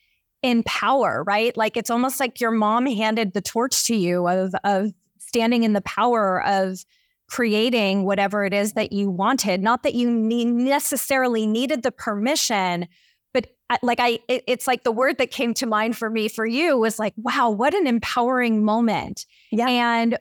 in 0.42 0.62
power, 0.62 1.24
right? 1.26 1.54
Like 1.56 1.76
it's 1.76 1.90
almost 1.90 2.20
like 2.20 2.40
your 2.40 2.50
mom 2.50 2.86
handed 2.86 3.34
the 3.34 3.42
torch 3.42 3.84
to 3.84 3.96
you 3.96 4.26
of 4.28 4.54
of 4.64 4.92
standing 5.18 5.64
in 5.64 5.74
the 5.74 5.82
power 5.82 6.42
of 6.42 6.84
creating 7.26 8.04
whatever 8.04 8.44
it 8.44 8.54
is 8.54 8.74
that 8.74 8.92
you 8.92 9.10
wanted. 9.10 9.62
Not 9.62 9.82
that 9.82 9.94
you 9.94 10.10
necessarily 10.10 11.46
needed 11.46 11.82
the 11.82 11.92
permission, 11.92 12.86
like 13.82 14.00
I, 14.00 14.18
it, 14.28 14.44
it's 14.46 14.66
like 14.66 14.84
the 14.84 14.92
word 14.92 15.18
that 15.18 15.30
came 15.30 15.54
to 15.54 15.66
mind 15.66 15.96
for 15.96 16.10
me 16.10 16.28
for 16.28 16.46
you 16.46 16.78
was 16.78 16.98
like, 16.98 17.14
wow, 17.16 17.50
what 17.50 17.74
an 17.74 17.86
empowering 17.86 18.64
moment. 18.64 19.24
Yeah. 19.50 19.68
And 19.68 20.18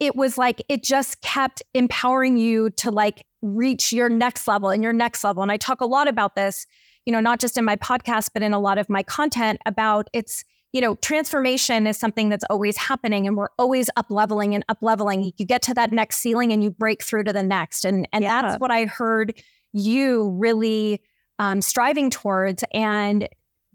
it 0.00 0.16
was 0.16 0.36
like, 0.36 0.62
it 0.68 0.82
just 0.82 1.20
kept 1.20 1.62
empowering 1.74 2.36
you 2.36 2.70
to 2.70 2.90
like 2.90 3.24
reach 3.42 3.92
your 3.92 4.08
next 4.08 4.48
level 4.48 4.70
and 4.70 4.82
your 4.82 4.92
next 4.92 5.22
level. 5.22 5.42
And 5.42 5.52
I 5.52 5.56
talk 5.56 5.80
a 5.80 5.86
lot 5.86 6.08
about 6.08 6.34
this, 6.34 6.66
you 7.06 7.12
know, 7.12 7.20
not 7.20 7.38
just 7.38 7.56
in 7.56 7.64
my 7.64 7.76
podcast, 7.76 8.30
but 8.32 8.42
in 8.42 8.52
a 8.52 8.60
lot 8.60 8.78
of 8.78 8.88
my 8.88 9.02
content 9.02 9.60
about 9.66 10.08
it's, 10.12 10.44
you 10.72 10.80
know, 10.80 10.94
transformation 10.96 11.86
is 11.86 11.96
something 11.96 12.28
that's 12.28 12.44
always 12.48 12.76
happening 12.76 13.26
and 13.26 13.36
we're 13.36 13.48
always 13.58 13.90
up 13.96 14.06
leveling 14.08 14.54
and 14.54 14.64
up 14.68 14.78
leveling. 14.80 15.32
You 15.36 15.46
get 15.46 15.62
to 15.62 15.74
that 15.74 15.92
next 15.92 16.16
ceiling 16.16 16.52
and 16.52 16.62
you 16.62 16.70
break 16.70 17.02
through 17.02 17.24
to 17.24 17.32
the 17.32 17.42
next. 17.42 17.84
And 17.84 18.08
and 18.12 18.22
yeah. 18.22 18.42
that's 18.42 18.60
what 18.60 18.70
I 18.70 18.86
heard 18.86 19.42
you 19.72 20.30
really 20.38 21.00
um, 21.40 21.62
striving 21.62 22.10
towards 22.10 22.62
and 22.72 23.26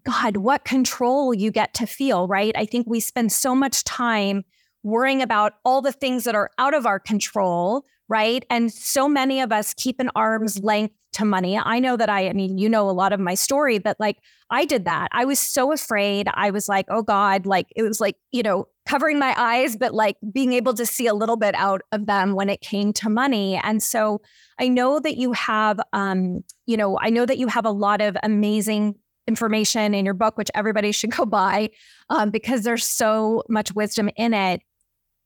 God, 0.04 0.38
what 0.38 0.66
control 0.66 1.34
you 1.34 1.50
get 1.50 1.74
to 1.74 1.88
feel, 1.88 2.28
right? 2.28 2.54
I 2.56 2.68
think 2.68 2.86
we 2.88 3.00
spend 3.00 3.32
so 3.32 3.56
much 3.56 3.84
time 3.84 4.46
worrying 4.84 5.24
about 5.24 5.54
all 5.66 5.82
the 5.82 5.92
things 5.92 6.26
that 6.26 6.36
are 6.36 6.52
out 6.60 6.76
of 6.76 6.86
our 6.86 7.00
control, 7.00 7.84
right? 8.08 8.46
And 8.52 8.72
so 8.72 9.10
many 9.10 9.42
of 9.42 9.52
us 9.52 9.74
keep 9.74 10.00
an 10.00 10.12
arm's 10.16 10.60
length 10.60 10.94
to 11.16 11.26
money. 11.26 11.58
I 11.58 11.80
know 11.80 11.98
that 11.98 12.10
I, 12.10 12.30
I 12.30 12.34
mean, 12.34 12.58
you 12.58 12.70
know 12.70 12.90
a 12.90 12.92
lot 12.92 13.14
of 13.14 13.20
my 13.20 13.34
story, 13.34 13.80
but 13.80 13.98
like 14.00 14.18
I 14.50 14.66
did 14.66 14.86
that. 14.86 15.10
I 15.12 15.26
was 15.26 15.40
so 15.40 15.72
afraid. 15.72 16.28
I 16.34 16.52
was 16.52 16.70
like, 16.70 16.86
oh 16.90 17.02
God, 17.02 17.46
like 17.46 17.68
it 17.76 17.84
was 17.84 18.00
like, 18.00 18.16
you 18.32 18.44
know, 18.44 18.68
covering 18.86 19.18
my 19.18 19.34
eyes, 19.38 19.76
but 19.76 19.94
like 19.94 20.18
being 20.32 20.54
able 20.54 20.74
to 20.76 20.86
see 20.86 21.08
a 21.08 21.14
little 21.14 21.38
bit 21.38 21.56
out 21.56 21.82
of 21.92 22.06
them 22.06 22.36
when 22.36 22.50
it 22.50 22.62
came 22.62 22.94
to 22.94 23.10
money. 23.10 23.60
And 23.64 23.82
so 23.82 24.22
I 24.60 24.68
know 24.68 25.00
that 25.00 25.18
you 25.18 25.34
have, 25.34 25.80
um, 25.94 26.44
you 26.66 26.78
know, 26.78 26.98
I 27.02 27.10
know 27.10 27.26
that 27.26 27.38
you 27.38 27.48
have 27.48 27.66
a 27.66 27.72
lot 27.72 28.02
of 28.02 28.16
amazing 28.22 28.96
information 29.28 29.94
in 29.94 30.06
your 30.06 30.14
book, 30.14 30.38
which 30.38 30.52
everybody 30.54 30.92
should 30.92 31.12
go 31.12 31.26
buy 31.26 31.70
um, 32.10 32.30
because 32.30 32.64
there's 32.64 32.86
so 32.86 33.44
much 33.50 33.74
wisdom 33.74 34.10
in 34.16 34.34
it. 34.34 34.62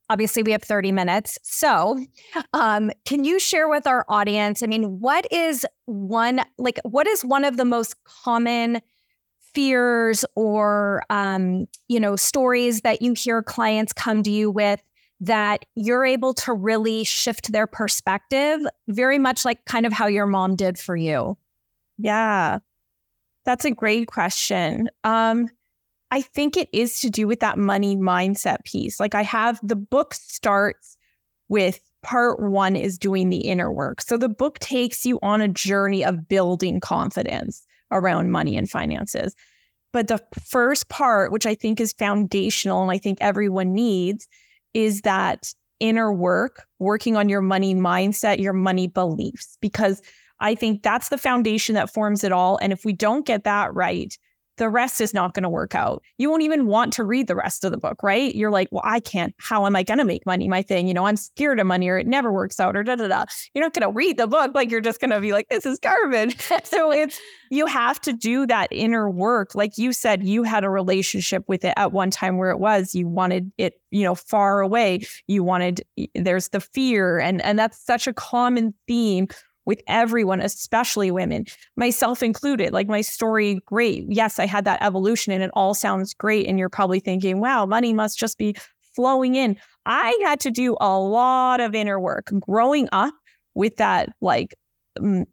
Obviously, 0.10 0.44
we 0.44 0.52
have 0.52 0.64
30 0.64 0.92
minutes. 0.92 1.38
So, 1.44 2.04
um, 2.54 2.92
can 3.06 3.24
you 3.24 3.40
share 3.40 3.70
with 3.70 3.86
our 3.86 4.06
audience? 4.10 4.64
I 4.64 4.68
mean, 4.68 5.00
what 5.00 5.32
is 5.32 5.66
one, 5.86 6.42
like, 6.58 6.80
what 6.84 7.08
is 7.08 7.24
one 7.24 7.46
of 7.46 7.58
the 7.58 7.66
most 7.66 7.96
common 8.04 8.82
fears 9.54 10.26
or, 10.36 11.04
um, 11.10 11.68
you 11.88 12.00
know, 12.00 12.16
stories 12.16 12.82
that 12.82 13.02
you 13.02 13.14
hear 13.14 13.44
clients 13.44 13.94
come 13.94 14.24
to 14.24 14.32
you 14.32 14.50
with 14.50 14.82
that 15.22 15.66
you're 15.76 16.06
able 16.06 16.34
to 16.34 16.54
really 16.54 17.04
shift 17.04 17.52
their 17.52 17.68
perspective, 17.68 18.62
very 18.88 19.20
much 19.20 19.44
like 19.44 19.66
kind 19.66 19.86
of 19.86 19.94
how 19.94 20.08
your 20.08 20.26
mom 20.26 20.56
did 20.56 20.78
for 20.78 20.96
you? 20.96 21.38
Yeah, 21.98 22.60
that's 23.46 23.66
a 23.66 23.72
great 23.72 24.08
question. 24.08 24.90
Um, 25.04 25.50
I 26.12 26.22
think 26.22 26.58
it 26.58 26.70
is 26.74 27.00
to 27.02 27.10
do 27.10 27.28
with 27.28 27.40
that 27.42 27.58
money 27.58 27.96
mindset 27.96 28.64
piece. 28.66 29.00
Like 29.00 29.16
I 29.16 29.24
have 29.24 29.60
the 29.62 29.76
book 29.76 30.14
starts 30.14 30.98
with 31.50 31.80
part 32.02 32.40
one 32.42 32.76
is 32.76 32.98
doing 32.98 33.30
the 33.30 33.40
inner 33.40 33.72
work. 33.72 34.02
So 34.02 34.18
the 34.18 34.30
book 34.30 34.60
takes 34.60 35.06
you 35.06 35.20
on 35.22 35.42
a 35.42 35.48
journey 35.48 36.04
of 36.04 36.28
building 36.28 36.80
confidence 36.80 37.66
around 37.92 38.32
money 38.32 38.56
and 38.58 38.70
finances. 38.70 39.36
But 39.92 40.08
the 40.08 40.20
first 40.46 40.90
part, 40.90 41.32
which 41.32 41.46
I 41.46 41.56
think 41.56 41.80
is 41.80 41.94
foundational 41.94 42.82
and 42.82 42.92
I 42.92 42.98
think 42.98 43.18
everyone 43.22 43.74
needs, 43.74 44.28
is 44.74 45.02
that 45.02 45.54
inner 45.80 46.14
work, 46.14 46.66
working 46.78 47.16
on 47.16 47.30
your 47.30 47.42
money 47.42 47.74
mindset, 47.74 48.40
your 48.40 48.54
money 48.54 48.88
beliefs, 48.88 49.58
because 49.62 50.02
I 50.40 50.56
think 50.56 50.84
that's 50.84 51.10
the 51.10 51.18
foundation 51.18 51.76
that 51.76 51.92
forms 51.92 52.24
it 52.24 52.32
all. 52.32 52.58
And 52.62 52.72
if 52.72 52.86
we 52.86 52.94
don't 52.94 53.26
get 53.26 53.44
that 53.46 53.74
right, 53.74 54.16
the 54.60 54.70
rest 54.70 55.02
is 55.02 55.14
not 55.14 55.34
going 55.34 55.44
to 55.44 55.50
work 55.50 55.74
out. 55.74 56.04
You 56.18 56.30
won't 56.30 56.44
even 56.44 56.68
want 56.68 56.94
to 56.94 57.04
read 57.04 57.28
the 57.28 57.36
rest 57.36 57.64
of 57.64 57.72
the 57.72 57.78
book, 57.78 58.04
right? 58.04 58.36
You're 58.36 58.52
like, 58.52 58.68
well, 58.72 58.84
I 58.86 59.00
can't. 59.00 59.34
How 59.40 59.66
am 59.66 59.76
I 59.76 59.84
going 59.84 59.98
to 59.98 60.06
make 60.06 60.26
money? 60.26 60.48
My 60.48 60.62
thing, 60.62 60.88
you 60.88 60.94
know, 60.94 61.06
I'm 61.06 61.16
scared 61.16 61.60
of 61.60 61.66
money 61.66 61.88
or 61.88 61.98
it 61.98 62.06
never 62.06 62.32
works 62.32 62.60
out 62.60 62.76
or 62.76 62.84
da 62.84 62.98
da 62.98 63.08
da. 63.08 63.26
You're 63.54 63.64
not 63.64 63.74
going 63.74 63.90
to 63.90 63.96
read 63.96 64.18
the 64.18 64.28
book. 64.28 64.52
Like 64.54 64.70
you're 64.70 64.82
just 64.82 65.00
going 65.00 65.12
to 65.12 65.22
be 65.22 65.32
like, 65.32 65.48
this 65.50 65.66
is 65.66 65.80
garbage. 65.80 66.40
so 66.66 66.92
it's, 66.92 67.20
you 67.50 67.66
have 67.66 68.00
to 68.02 68.14
do 68.14 68.46
that 68.48 68.68
inner 68.72 69.10
work. 69.10 69.56
Like 69.56 69.78
you 69.78 69.94
said, 69.94 70.24
you 70.24 70.44
had 70.44 70.64
a 70.64 70.70
relationship 70.70 71.46
with 71.48 71.64
it 71.64 71.74
at 71.78 71.94
one 71.94 72.12
time 72.12 72.38
where 72.38 72.52
it 72.52 72.60
was, 72.60 72.94
you 72.94 73.08
wanted 73.08 73.52
it, 73.58 73.82
you 73.92 74.04
know, 74.04 74.14
far 74.14 74.60
away. 74.60 75.02
You 75.28 75.44
wanted, 75.44 75.84
there's 76.14 76.50
the 76.50 76.60
fear. 76.60 77.18
And, 77.18 77.42
and 77.42 77.58
that's 77.58 77.84
such 77.84 78.08
a 78.08 78.14
common 78.14 78.74
theme 78.88 79.30
with 79.70 79.84
everyone, 79.86 80.42
especially 80.42 81.12
women, 81.12 81.46
myself 81.78 82.24
included. 82.24 82.74
Like 82.74 82.88
my 82.88 83.02
story, 83.02 83.62
great. 83.68 84.04
Yes, 84.10 84.40
I 84.40 84.48
had 84.48 84.66
that 84.66 84.82
evolution 84.82 85.32
and 85.32 85.44
it 85.44 85.52
all 85.54 85.76
sounds 85.76 86.16
great. 86.16 86.48
And 86.48 86.58
you're 86.58 86.70
probably 86.70 87.00
thinking, 87.00 87.40
wow, 87.40 87.68
money 87.68 87.94
must 87.94 88.18
just 88.18 88.40
be 88.40 88.56
flowing 88.96 89.36
in. 89.36 89.58
I 89.86 90.20
had 90.24 90.40
to 90.40 90.50
do 90.50 90.76
a 90.82 90.98
lot 90.98 91.60
of 91.60 91.76
inner 91.76 92.00
work 92.00 92.32
growing 92.40 92.90
up 92.92 93.14
with 93.54 93.78
that 93.78 94.10
like 94.22 94.56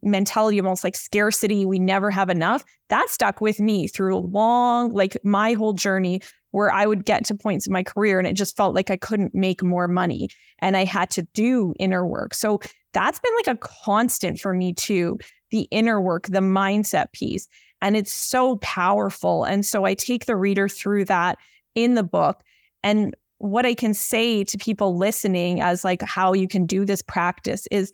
mentality 0.03 0.61
almost 0.61 0.85
like 0.85 0.95
scarcity 0.95 1.65
we 1.65 1.79
never 1.79 2.11
have 2.11 2.29
enough 2.29 2.63
that 2.89 3.09
stuck 3.09 3.41
with 3.41 3.59
me 3.59 3.89
through 3.89 4.17
a 4.17 4.21
long 4.21 4.93
like 4.93 5.17
my 5.25 5.55
whole 5.55 5.73
journey 5.73 6.21
where 6.51 6.71
i 6.71 6.87
would 6.87 7.05
get 7.05 7.25
to 7.25 7.35
points 7.35 7.67
in 7.67 7.73
my 7.73 7.83
career 7.83 8.19
and 8.19 8.29
it 8.29 8.35
just 8.35 8.57
felt 8.57 8.75
like 8.75 8.91
i 8.91 8.97
couldn't 8.97 9.35
make 9.35 9.63
more 9.63 9.89
money 9.89 10.29
and 10.61 10.77
i 10.77 10.85
had 10.85 11.11
to 11.11 11.23
do 11.35 11.75
inner 11.81 12.07
work 12.07 12.33
so 12.33 12.61
that's 12.97 13.19
been 13.19 13.35
like 13.37 13.55
a 13.55 13.59
constant 13.59 14.41
for 14.41 14.55
me 14.55 14.73
too 14.73 15.19
the 15.51 15.69
inner 15.71 16.01
work, 16.01 16.27
the 16.27 16.41
mindset 16.41 17.13
piece. 17.13 17.47
And 17.83 17.97
it's 17.97 18.13
so 18.13 18.57
powerful. 18.57 19.45
And 19.45 19.65
so 19.67 19.85
I 19.85 19.95
take 19.95 20.25
the 20.25 20.35
reader 20.35 20.69
through 20.69 21.05
that 21.05 21.39
in 21.75 21.95
the 21.95 22.03
book. 22.03 22.43
And 22.83 23.15
what 23.39 23.67
I 23.67 23.75
can 23.75 23.93
say 23.93 24.45
to 24.45 24.57
people 24.57 24.97
listening 24.97 25.61
as 25.61 25.85
like 25.85 26.01
how 26.03 26.33
you 26.33 26.49
can 26.49 26.65
do 26.65 26.87
this 26.87 27.03
practice 27.03 27.69
is 27.71 27.93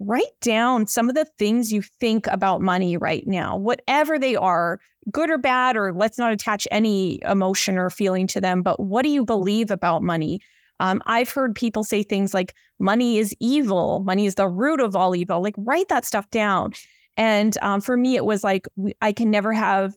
write 0.00 0.24
down 0.40 0.88
some 0.88 1.08
of 1.08 1.14
the 1.14 1.26
things 1.38 1.72
you 1.72 1.80
think 1.80 2.26
about 2.26 2.60
money 2.60 2.96
right 2.96 3.26
now, 3.26 3.56
whatever 3.56 4.18
they 4.18 4.34
are, 4.34 4.80
good 5.12 5.30
or 5.30 5.38
bad, 5.38 5.76
or 5.76 5.92
let's 5.92 6.18
not 6.18 6.32
attach 6.32 6.66
any 6.72 7.20
emotion 7.22 7.78
or 7.78 7.88
feeling 7.88 8.26
to 8.26 8.40
them, 8.40 8.62
but 8.62 8.80
what 8.80 9.02
do 9.02 9.10
you 9.10 9.24
believe 9.24 9.70
about 9.70 10.02
money? 10.02 10.40
Um, 10.80 11.00
I've 11.06 11.30
heard 11.30 11.54
people 11.54 11.84
say 11.84 12.02
things 12.02 12.34
like, 12.34 12.54
money 12.80 13.18
is 13.18 13.34
evil, 13.38 14.00
money 14.00 14.26
is 14.26 14.34
the 14.34 14.48
root 14.48 14.80
of 14.80 14.96
all 14.96 15.14
evil. 15.14 15.40
Like, 15.42 15.54
write 15.58 15.88
that 15.88 16.04
stuff 16.04 16.28
down. 16.30 16.72
And 17.16 17.56
um, 17.60 17.80
for 17.80 17.96
me, 17.96 18.16
it 18.16 18.24
was 18.24 18.42
like, 18.42 18.66
I 19.02 19.12
can 19.12 19.30
never 19.30 19.52
have, 19.52 19.94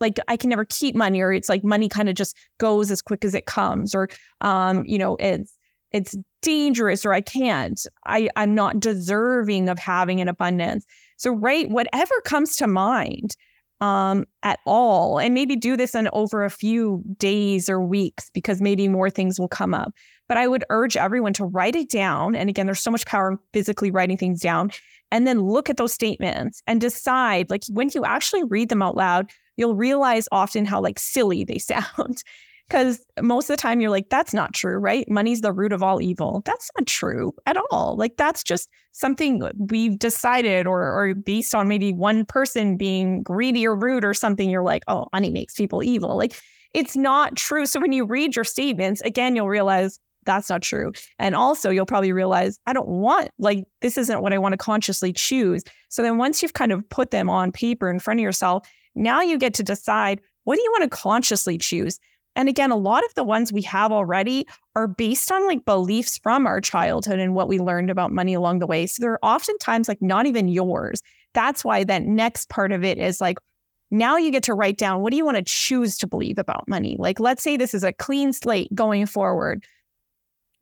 like, 0.00 0.20
I 0.28 0.36
can 0.36 0.50
never 0.50 0.66
keep 0.66 0.94
money, 0.94 1.20
or 1.20 1.32
it's 1.32 1.48
like 1.48 1.64
money 1.64 1.88
kind 1.88 2.08
of 2.08 2.14
just 2.14 2.36
goes 2.58 2.90
as 2.90 3.02
quick 3.02 3.24
as 3.24 3.34
it 3.34 3.46
comes, 3.46 3.94
or, 3.94 4.08
um, 4.42 4.84
you 4.84 4.98
know, 4.98 5.16
it's, 5.18 5.56
it's 5.90 6.14
dangerous, 6.42 7.06
or 7.06 7.14
I 7.14 7.22
can't, 7.22 7.80
I, 8.06 8.28
I'm 8.36 8.54
not 8.54 8.80
deserving 8.80 9.68
of 9.68 9.78
having 9.78 10.20
an 10.20 10.28
abundance. 10.28 10.84
So, 11.16 11.32
write 11.32 11.70
whatever 11.70 12.14
comes 12.24 12.56
to 12.56 12.66
mind 12.66 13.36
um, 13.84 14.24
at 14.42 14.60
all. 14.64 15.18
And 15.18 15.34
maybe 15.34 15.56
do 15.56 15.76
this 15.76 15.94
in 15.94 16.08
over 16.14 16.42
a 16.42 16.50
few 16.50 17.02
days 17.18 17.68
or 17.68 17.82
weeks 17.82 18.30
because 18.32 18.62
maybe 18.62 18.88
more 18.88 19.10
things 19.10 19.38
will 19.38 19.48
come 19.48 19.74
up. 19.74 19.92
But 20.26 20.38
I 20.38 20.48
would 20.48 20.64
urge 20.70 20.96
everyone 20.96 21.34
to 21.34 21.44
write 21.44 21.76
it 21.76 21.90
down. 21.90 22.34
And 22.34 22.48
again, 22.48 22.64
there's 22.64 22.80
so 22.80 22.90
much 22.90 23.04
power 23.04 23.32
in 23.32 23.38
physically 23.52 23.90
writing 23.90 24.16
things 24.16 24.40
down. 24.40 24.70
And 25.12 25.26
then 25.26 25.42
look 25.42 25.68
at 25.68 25.76
those 25.76 25.92
statements 25.92 26.62
and 26.66 26.80
decide, 26.80 27.50
like 27.50 27.64
when 27.68 27.90
you 27.94 28.06
actually 28.06 28.42
read 28.44 28.70
them 28.70 28.80
out 28.80 28.96
loud, 28.96 29.30
you'll 29.58 29.76
realize 29.76 30.28
often 30.32 30.64
how 30.64 30.80
like 30.80 30.98
silly 30.98 31.44
they 31.44 31.58
sound. 31.58 32.24
Because 32.68 33.04
most 33.20 33.50
of 33.50 33.56
the 33.56 33.60
time 33.60 33.80
you're 33.80 33.90
like, 33.90 34.08
that's 34.08 34.32
not 34.32 34.54
true, 34.54 34.78
right? 34.78 35.08
Money's 35.10 35.42
the 35.42 35.52
root 35.52 35.72
of 35.72 35.82
all 35.82 36.00
evil. 36.00 36.42
That's 36.44 36.70
not 36.78 36.86
true 36.86 37.34
at 37.46 37.56
all. 37.70 37.96
Like 37.96 38.16
that's 38.16 38.42
just 38.42 38.68
something 38.92 39.48
we've 39.58 39.98
decided 39.98 40.66
or 40.66 40.82
or 40.82 41.14
based 41.14 41.54
on 41.54 41.68
maybe 41.68 41.92
one 41.92 42.24
person 42.24 42.76
being 42.76 43.22
greedy 43.22 43.66
or 43.66 43.76
rude 43.76 44.04
or 44.04 44.14
something, 44.14 44.48
you're 44.48 44.62
like, 44.62 44.82
oh, 44.88 45.06
money 45.12 45.30
makes 45.30 45.54
people 45.54 45.82
evil. 45.82 46.16
Like 46.16 46.34
it's 46.72 46.96
not 46.96 47.36
true. 47.36 47.66
So 47.66 47.80
when 47.80 47.92
you 47.92 48.04
read 48.04 48.34
your 48.34 48.44
statements, 48.44 49.00
again, 49.02 49.36
you'll 49.36 49.48
realize 49.48 50.00
that's 50.24 50.48
not 50.48 50.62
true. 50.62 50.92
And 51.18 51.34
also 51.34 51.70
you'll 51.70 51.86
probably 51.86 52.12
realize 52.12 52.58
I 52.66 52.72
don't 52.72 52.88
want 52.88 53.30
like 53.38 53.64
this 53.82 53.98
isn't 53.98 54.22
what 54.22 54.32
I 54.32 54.38
want 54.38 54.54
to 54.54 54.58
consciously 54.58 55.12
choose. 55.12 55.62
So 55.90 56.02
then 56.02 56.18
once 56.18 56.42
you've 56.42 56.54
kind 56.54 56.72
of 56.72 56.88
put 56.88 57.10
them 57.10 57.28
on 57.28 57.52
paper 57.52 57.90
in 57.90 58.00
front 58.00 58.20
of 58.20 58.24
yourself, 58.24 58.66
now 58.94 59.20
you 59.20 59.38
get 59.38 59.54
to 59.54 59.62
decide 59.62 60.20
what 60.44 60.56
do 60.56 60.62
you 60.62 60.70
want 60.72 60.90
to 60.90 60.96
consciously 60.96 61.58
choose? 61.58 61.98
And 62.36 62.48
again, 62.48 62.70
a 62.70 62.76
lot 62.76 63.04
of 63.04 63.14
the 63.14 63.24
ones 63.24 63.52
we 63.52 63.62
have 63.62 63.92
already 63.92 64.46
are 64.74 64.88
based 64.88 65.30
on 65.30 65.46
like 65.46 65.64
beliefs 65.64 66.18
from 66.18 66.46
our 66.46 66.60
childhood 66.60 67.18
and 67.18 67.34
what 67.34 67.48
we 67.48 67.58
learned 67.58 67.90
about 67.90 68.12
money 68.12 68.34
along 68.34 68.58
the 68.58 68.66
way. 68.66 68.86
So 68.86 69.00
they're 69.00 69.24
oftentimes 69.24 69.88
like 69.88 70.02
not 70.02 70.26
even 70.26 70.48
yours. 70.48 71.00
That's 71.32 71.64
why 71.64 71.84
that 71.84 72.02
next 72.02 72.48
part 72.48 72.72
of 72.72 72.84
it 72.84 72.98
is 72.98 73.20
like, 73.20 73.38
now 73.90 74.16
you 74.16 74.32
get 74.32 74.42
to 74.44 74.54
write 74.54 74.78
down 74.78 75.00
what 75.00 75.10
do 75.10 75.16
you 75.16 75.24
want 75.24 75.36
to 75.36 75.44
choose 75.44 75.96
to 75.98 76.06
believe 76.06 76.38
about 76.38 76.66
money? 76.68 76.96
Like, 76.98 77.20
let's 77.20 77.42
say 77.42 77.56
this 77.56 77.74
is 77.74 77.84
a 77.84 77.92
clean 77.92 78.32
slate 78.32 78.74
going 78.74 79.06
forward. 79.06 79.64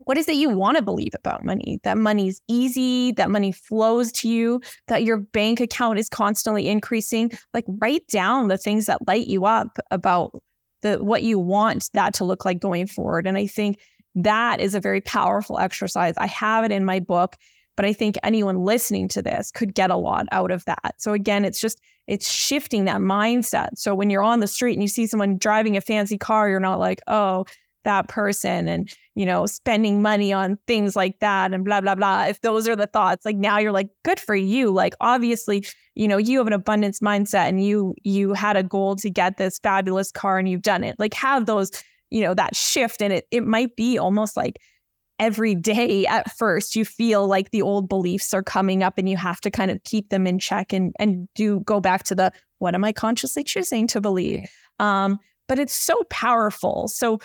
What 0.05 0.19
is 0.19 0.29
it 0.29 0.37
you 0.37 0.50
want 0.50 0.76
to 0.76 0.83
believe 0.83 1.12
about 1.14 1.45
money? 1.45 1.79
That 1.85 1.97
money's 1.97 2.43
easy, 2.49 3.12
that 3.12 3.31
money 3.31 3.52
flows 3.52 4.11
to 4.12 4.29
you, 4.29 4.61
that 4.88 5.05
your 5.05 5.19
bank 5.19 5.61
account 5.61 5.99
is 5.99 6.09
constantly 6.09 6.69
increasing. 6.69 7.31
Like, 7.55 7.64
write 7.69 8.07
down 8.09 8.49
the 8.49 8.59
things 8.59 8.87
that 8.87 9.07
light 9.07 9.29
you 9.29 9.45
up 9.47 9.79
about 9.91 10.43
the 10.83 11.03
what 11.03 11.23
you 11.23 11.39
want 11.39 11.91
that 11.95 12.15
to 12.15 12.25
look 12.25 12.45
like 12.45 12.61
going 12.61 12.87
forward. 12.87 13.27
And 13.27 13.37
I 13.37 13.47
think 13.47 13.79
that 14.15 14.61
is 14.61 14.75
a 14.75 14.81
very 14.81 15.01
powerful 15.01 15.59
exercise. 15.59 16.15
I 16.19 16.27
have 16.27 16.65
it 16.65 16.73
in 16.73 16.85
my 16.85 17.01
book, 17.01 17.37
but 17.77 17.87
I 17.87 17.93
think 17.93 18.17
anyone 18.23 18.65
listening 18.65 19.09
to 19.09 19.23
this 19.23 19.51
could 19.51 19.75
get 19.75 19.91
a 19.91 19.97
lot 19.97 20.27
out 20.33 20.51
of 20.51 20.65
that. 20.67 20.95
So 20.99 21.12
again, 21.12 21.45
it's 21.45 21.61
just 21.61 21.81
it's 22.07 22.31
shifting 22.31 22.85
that 22.85 23.01
mindset. 23.01 23.71
So 23.77 23.95
when 23.95 24.11
you're 24.11 24.23
on 24.23 24.41
the 24.41 24.47
street 24.47 24.75
and 24.75 24.83
you 24.83 24.89
see 24.89 25.07
someone 25.07 25.39
driving 25.39 25.77
a 25.77 25.81
fancy 25.81 26.19
car, 26.19 26.49
you're 26.49 26.61
not 26.61 26.81
like, 26.81 27.01
"Oh, 27.07 27.47
that 27.85 28.09
person 28.09 28.69
and 28.69 28.93
you 29.15 29.27
know 29.27 29.47
spending 29.47 30.03
money 30.03 30.33
on 30.33 30.59
things 30.67 30.97
like 30.97 31.19
that 31.21 31.53
and 31.53 31.65
blah 31.65 31.81
blah 31.81 31.95
blah 31.95 32.25
if 32.25 32.41
those 32.41 32.69
are 32.69 32.77
the 32.77 32.87
thoughts 32.87 33.25
like 33.25 33.37
now 33.37 33.59
you're 33.59 33.73
like 33.73 33.89
good 34.05 34.21
for 34.21 34.35
you. 34.35 34.71
Like 34.71 34.95
obviously 35.01 35.65
you 35.95 36.09
know 36.09 36.17
you 36.17 36.39
have 36.39 36.47
an 36.47 36.53
abundance 36.53 37.01
mindset 37.01 37.49
and 37.49 37.65
you 37.65 37.95
you 38.03 38.33
had 38.33 38.57
a 38.57 38.62
goal 38.62 38.97
to 38.97 39.11
get 39.11 39.37
this 39.37 39.59
fabulous 39.59 40.11
car 40.11 40.39
and 40.39 40.49
you've 40.49 40.62
done 40.62 40.85
it. 40.85 40.97
Like 40.99 41.15
have 41.15 41.47
those 41.47 41.71
you 42.11 42.21
know 42.21 42.35
that 42.35 42.55
shift 42.55 43.03
and 43.03 43.12
it 43.12 43.27
it 43.31 43.45
might 43.45 43.75
be 43.77 43.99
almost 43.99 44.37
like 44.37 44.59
every 45.19 45.55
day 45.55 46.05
at 46.07 46.31
first 46.37 46.75
you 46.75 46.85
feel 46.85 47.27
like 47.27 47.51
the 47.51 47.62
old 47.62 47.89
beliefs 47.89 48.35
are 48.35 48.43
coming 48.43 48.83
up 48.83 48.99
and 48.99 49.09
you 49.09 49.17
have 49.17 49.41
to 49.41 49.51
kind 49.51 49.71
of 49.71 49.83
keep 49.85 50.09
them 50.09 50.27
in 50.27 50.39
check 50.39 50.73
and 50.73 50.95
and 50.99 51.29
do 51.35 51.61
go 51.61 51.81
back 51.81 52.03
to 52.03 52.15
the 52.15 52.33
what 52.59 52.75
am 52.75 52.85
i 52.85 52.93
consciously 52.93 53.45
choosing 53.45 53.87
to 53.87 54.01
believe? 54.01 54.51
Um 54.79 55.19
but 55.49 55.59
it's 55.59 55.75
so 55.75 56.03
powerful. 56.09 56.89
So 56.89 57.19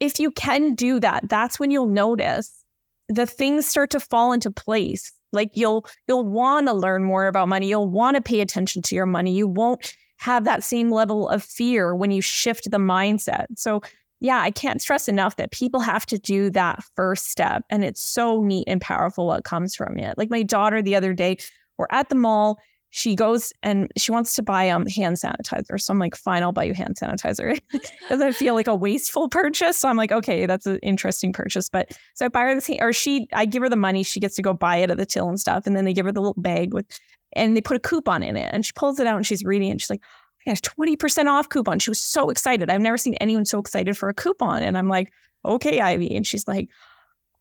if 0.00 0.20
you 0.20 0.30
can 0.30 0.74
do 0.74 1.00
that, 1.00 1.28
that's 1.28 1.58
when 1.58 1.70
you'll 1.70 1.88
notice 1.88 2.64
the 3.08 3.26
things 3.26 3.66
start 3.66 3.90
to 3.90 4.00
fall 4.00 4.32
into 4.32 4.50
place. 4.50 5.12
Like 5.32 5.50
you'll 5.54 5.86
you'll 6.06 6.24
want 6.24 6.66
to 6.68 6.72
learn 6.72 7.04
more 7.04 7.26
about 7.26 7.48
money. 7.48 7.68
You'll 7.68 7.88
want 7.88 8.16
to 8.16 8.22
pay 8.22 8.40
attention 8.40 8.82
to 8.82 8.94
your 8.94 9.06
money. 9.06 9.32
You 9.32 9.46
won't 9.46 9.94
have 10.18 10.44
that 10.44 10.64
same 10.64 10.90
level 10.90 11.28
of 11.28 11.42
fear 11.42 11.94
when 11.94 12.10
you 12.10 12.20
shift 12.20 12.70
the 12.70 12.78
mindset. 12.78 13.46
So, 13.56 13.82
yeah, 14.20 14.40
I 14.40 14.50
can't 14.50 14.82
stress 14.82 15.06
enough 15.08 15.36
that 15.36 15.52
people 15.52 15.80
have 15.80 16.06
to 16.06 16.18
do 16.18 16.50
that 16.50 16.82
first 16.96 17.30
step. 17.30 17.62
And 17.70 17.84
it's 17.84 18.02
so 18.02 18.42
neat 18.42 18.64
and 18.66 18.80
powerful 18.80 19.26
what 19.26 19.44
comes 19.44 19.76
from 19.76 19.96
it. 19.98 20.18
Like 20.18 20.30
my 20.30 20.42
daughter 20.42 20.82
the 20.82 20.96
other 20.96 21.14
day, 21.14 21.38
we're 21.76 21.86
at 21.90 22.08
the 22.08 22.16
mall 22.16 22.58
she 22.90 23.14
goes 23.14 23.52
and 23.62 23.90
she 23.96 24.10
wants 24.12 24.34
to 24.34 24.42
buy 24.42 24.70
um 24.70 24.86
hand 24.86 25.16
sanitizer. 25.16 25.80
So 25.80 25.92
I'm 25.92 25.98
like, 25.98 26.16
fine, 26.16 26.42
I'll 26.42 26.52
buy 26.52 26.64
you 26.64 26.74
hand 26.74 26.96
sanitizer. 26.96 27.58
Doesn't 28.08 28.34
feel 28.34 28.54
like 28.54 28.66
a 28.66 28.74
wasteful 28.74 29.28
purchase. 29.28 29.78
So 29.78 29.88
I'm 29.88 29.96
like, 29.96 30.12
okay, 30.12 30.46
that's 30.46 30.66
an 30.66 30.78
interesting 30.78 31.32
purchase. 31.32 31.68
But 31.68 31.96
so 32.14 32.26
I 32.26 32.28
buy 32.28 32.42
her 32.42 32.54
this, 32.54 32.70
or 32.80 32.92
she, 32.92 33.28
I 33.32 33.44
give 33.44 33.62
her 33.62 33.68
the 33.68 33.76
money. 33.76 34.02
She 34.02 34.20
gets 34.20 34.36
to 34.36 34.42
go 34.42 34.54
buy 34.54 34.76
it 34.76 34.90
at 34.90 34.96
the 34.96 35.06
till 35.06 35.28
and 35.28 35.38
stuff. 35.38 35.66
And 35.66 35.76
then 35.76 35.84
they 35.84 35.92
give 35.92 36.06
her 36.06 36.12
the 36.12 36.20
little 36.20 36.40
bag 36.40 36.72
with, 36.72 36.86
and 37.34 37.56
they 37.56 37.60
put 37.60 37.76
a 37.76 37.80
coupon 37.80 38.22
in 38.22 38.36
it. 38.36 38.50
And 38.52 38.64
she 38.64 38.72
pulls 38.74 38.98
it 38.98 39.06
out 39.06 39.16
and 39.16 39.26
she's 39.26 39.44
reading 39.44 39.70
and 39.70 39.80
she's 39.80 39.90
like, 39.90 40.02
oh 40.02 40.50
gosh, 40.50 40.60
20% 40.62 41.26
off 41.26 41.48
coupon. 41.48 41.78
She 41.78 41.90
was 41.90 42.00
so 42.00 42.30
excited. 42.30 42.70
I've 42.70 42.80
never 42.80 42.96
seen 42.96 43.14
anyone 43.14 43.44
so 43.44 43.58
excited 43.58 43.98
for 43.98 44.08
a 44.08 44.14
coupon. 44.14 44.62
And 44.62 44.78
I'm 44.78 44.88
like, 44.88 45.12
okay, 45.44 45.80
Ivy. 45.80 46.14
And 46.16 46.26
she's 46.26 46.48
like, 46.48 46.68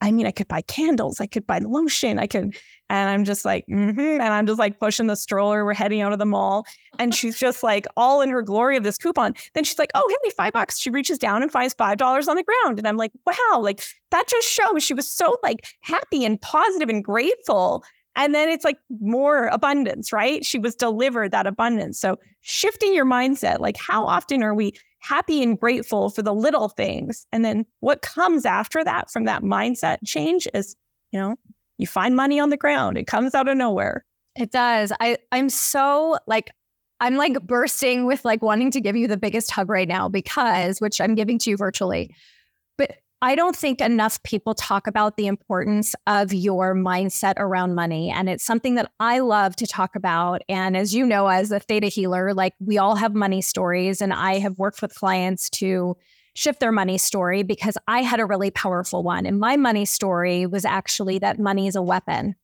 I 0.01 0.11
mean, 0.11 0.27
I 0.27 0.31
could 0.31 0.47
buy 0.47 0.61
candles, 0.61 1.19
I 1.19 1.25
could 1.25 1.47
buy 1.47 1.59
lotion, 1.59 2.19
I 2.19 2.27
could, 2.27 2.55
and 2.89 3.09
I'm 3.09 3.25
just 3.25 3.45
like, 3.45 3.65
mm-hmm. 3.67 3.99
and 3.99 4.21
I'm 4.21 4.45
just 4.45 4.59
like 4.59 4.79
pushing 4.79 5.07
the 5.07 5.15
stroller. 5.15 5.65
We're 5.65 5.73
heading 5.73 6.01
out 6.01 6.13
of 6.13 6.19
the 6.19 6.25
mall, 6.25 6.65
and 6.99 7.13
she's 7.13 7.37
just 7.37 7.63
like 7.63 7.85
all 7.97 8.21
in 8.21 8.29
her 8.29 8.41
glory 8.41 8.77
of 8.77 8.83
this 8.83 8.97
coupon. 8.97 9.33
Then 9.53 9.63
she's 9.63 9.79
like, 9.79 9.91
"Oh, 9.95 10.17
hey, 10.23 10.29
five 10.31 10.53
bucks." 10.53 10.79
She 10.79 10.89
reaches 10.89 11.17
down 11.17 11.41
and 11.41 11.51
finds 11.51 11.73
five 11.73 11.97
dollars 11.97 12.27
on 12.27 12.35
the 12.35 12.43
ground, 12.43 12.77
and 12.77 12.87
I'm 12.87 12.97
like, 12.97 13.11
"Wow!" 13.25 13.59
Like 13.59 13.83
that 14.11 14.27
just 14.27 14.47
shows 14.47 14.83
she 14.83 14.93
was 14.93 15.09
so 15.09 15.37
like 15.43 15.65
happy 15.81 16.23
and 16.23 16.39
positive 16.39 16.89
and 16.89 17.03
grateful. 17.03 17.83
And 18.15 18.33
then 18.33 18.49
it's 18.49 18.65
like 18.65 18.77
more 18.99 19.45
abundance, 19.47 20.11
right? 20.11 20.43
She 20.43 20.57
was 20.57 20.75
delivered 20.75 21.31
that 21.31 21.45
abundance. 21.45 21.99
So 21.99 22.17
shifting 22.41 22.93
your 22.93 23.05
mindset, 23.05 23.59
like 23.59 23.77
how 23.77 24.05
often 24.05 24.41
are 24.41 24.55
we 24.55 24.73
happy 24.99 25.43
and 25.43 25.59
grateful 25.59 26.09
for 26.09 26.21
the 26.21 26.33
little 26.33 26.69
things. 26.69 27.25
And 27.31 27.45
then 27.45 27.65
what 27.79 28.01
comes 28.01 28.45
after 28.45 28.83
that 28.83 29.11
from 29.11 29.25
that 29.25 29.43
mindset 29.43 29.97
change 30.05 30.47
is, 30.53 30.75
you 31.11 31.19
know, 31.19 31.35
you 31.77 31.87
find 31.87 32.15
money 32.15 32.39
on 32.39 32.49
the 32.49 32.57
ground. 32.57 32.97
It 32.97 33.07
comes 33.07 33.35
out 33.35 33.47
of 33.47 33.57
nowhere. 33.57 34.05
It 34.35 34.51
does. 34.51 34.91
I 34.99 35.17
I'm 35.31 35.49
so 35.49 36.17
like 36.27 36.51
I'm 36.99 37.15
like 37.15 37.41
bursting 37.43 38.05
with 38.05 38.25
like 38.25 38.41
wanting 38.41 38.71
to 38.71 38.81
give 38.81 38.95
you 38.95 39.07
the 39.07 39.17
biggest 39.17 39.51
hug 39.51 39.69
right 39.69 39.87
now 39.87 40.09
because 40.09 40.79
which 40.79 40.99
I'm 40.99 41.15
giving 41.15 41.37
to 41.39 41.51
you 41.51 41.57
virtually. 41.57 42.15
I 43.21 43.33
don't 43.33 43.55
think 43.55 43.81
enough 43.81 44.21
people 44.21 44.53
talk 44.53 44.86
about 44.86 45.17
the 45.17 45.25
importance 45.25 45.95
of 46.05 46.33
your 46.33 46.75
mindset 46.75 47.33
around 47.38 47.74
money. 47.74 48.12
And 48.12 48.29
it's 48.29 48.45
something 48.45 48.75
that 48.75 48.91
I 49.00 49.19
love 49.19 49.55
to 49.55 49.65
talk 49.65 49.95
about. 49.95 50.43
And 50.47 50.77
as 50.77 50.93
you 50.93 51.03
know, 51.03 51.27
as 51.27 51.51
a 51.51 51.59
theta 51.59 51.88
healer, 51.88 52.36
like 52.36 52.53
we 52.59 52.77
all 52.77 52.95
have 52.95 53.15
money 53.15 53.41
stories. 53.41 54.01
And 54.01 54.13
I 54.13 54.38
have 54.38 54.59
worked 54.59 54.83
with 54.83 54.93
clients 54.93 55.50
to 55.51 55.97
shift 56.36 56.59
their 56.59 56.71
money 56.71 57.00
story 57.00 57.41
because 57.41 57.75
I 57.88 58.03
had 58.03 58.19
a 58.19 58.25
really 58.25 58.51
powerful 58.51 59.01
one. 59.01 59.25
And 59.25 59.39
my 59.39 59.57
money 59.57 59.86
story 59.86 60.45
was 60.45 60.63
actually 60.63 61.17
that 61.19 61.39
money 61.39 61.65
is 61.65 61.75
a 61.75 61.81
weapon. 61.81 62.36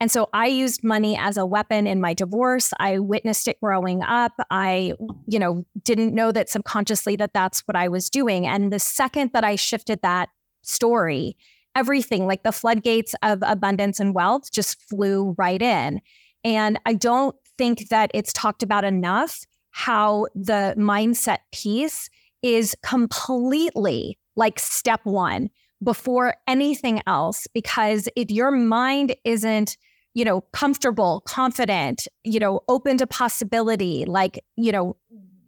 And 0.00 0.10
so 0.10 0.28
I 0.32 0.46
used 0.46 0.84
money 0.84 1.16
as 1.16 1.36
a 1.36 1.44
weapon 1.44 1.86
in 1.86 2.00
my 2.00 2.14
divorce. 2.14 2.72
I 2.78 3.00
witnessed 3.00 3.48
it 3.48 3.60
growing 3.60 4.02
up. 4.02 4.32
I, 4.50 4.92
you 5.26 5.38
know, 5.38 5.64
didn't 5.82 6.14
know 6.14 6.30
that 6.30 6.48
subconsciously 6.48 7.16
that 7.16 7.34
that's 7.34 7.60
what 7.66 7.76
I 7.76 7.88
was 7.88 8.08
doing. 8.08 8.46
And 8.46 8.72
the 8.72 8.78
second 8.78 9.32
that 9.32 9.42
I 9.42 9.56
shifted 9.56 10.00
that 10.02 10.28
story, 10.62 11.36
everything 11.74 12.26
like 12.26 12.44
the 12.44 12.52
floodgates 12.52 13.14
of 13.22 13.40
abundance 13.42 13.98
and 13.98 14.14
wealth 14.14 14.52
just 14.52 14.80
flew 14.88 15.34
right 15.36 15.60
in. 15.60 16.00
And 16.44 16.78
I 16.86 16.94
don't 16.94 17.34
think 17.56 17.88
that 17.88 18.10
it's 18.14 18.32
talked 18.32 18.62
about 18.62 18.84
enough 18.84 19.44
how 19.70 20.26
the 20.34 20.74
mindset 20.78 21.38
piece 21.52 22.08
is 22.42 22.76
completely 22.82 24.16
like 24.36 24.60
step 24.60 25.00
one 25.02 25.50
before 25.82 26.34
anything 26.46 27.02
else. 27.06 27.46
Because 27.52 28.08
if 28.16 28.30
your 28.30 28.50
mind 28.52 29.14
isn't 29.24 29.76
you 30.14 30.24
know, 30.24 30.40
comfortable, 30.52 31.22
confident, 31.26 32.08
you 32.24 32.40
know, 32.40 32.60
open 32.68 32.96
to 32.98 33.06
possibility, 33.06 34.04
like, 34.06 34.42
you 34.56 34.72
know, 34.72 34.96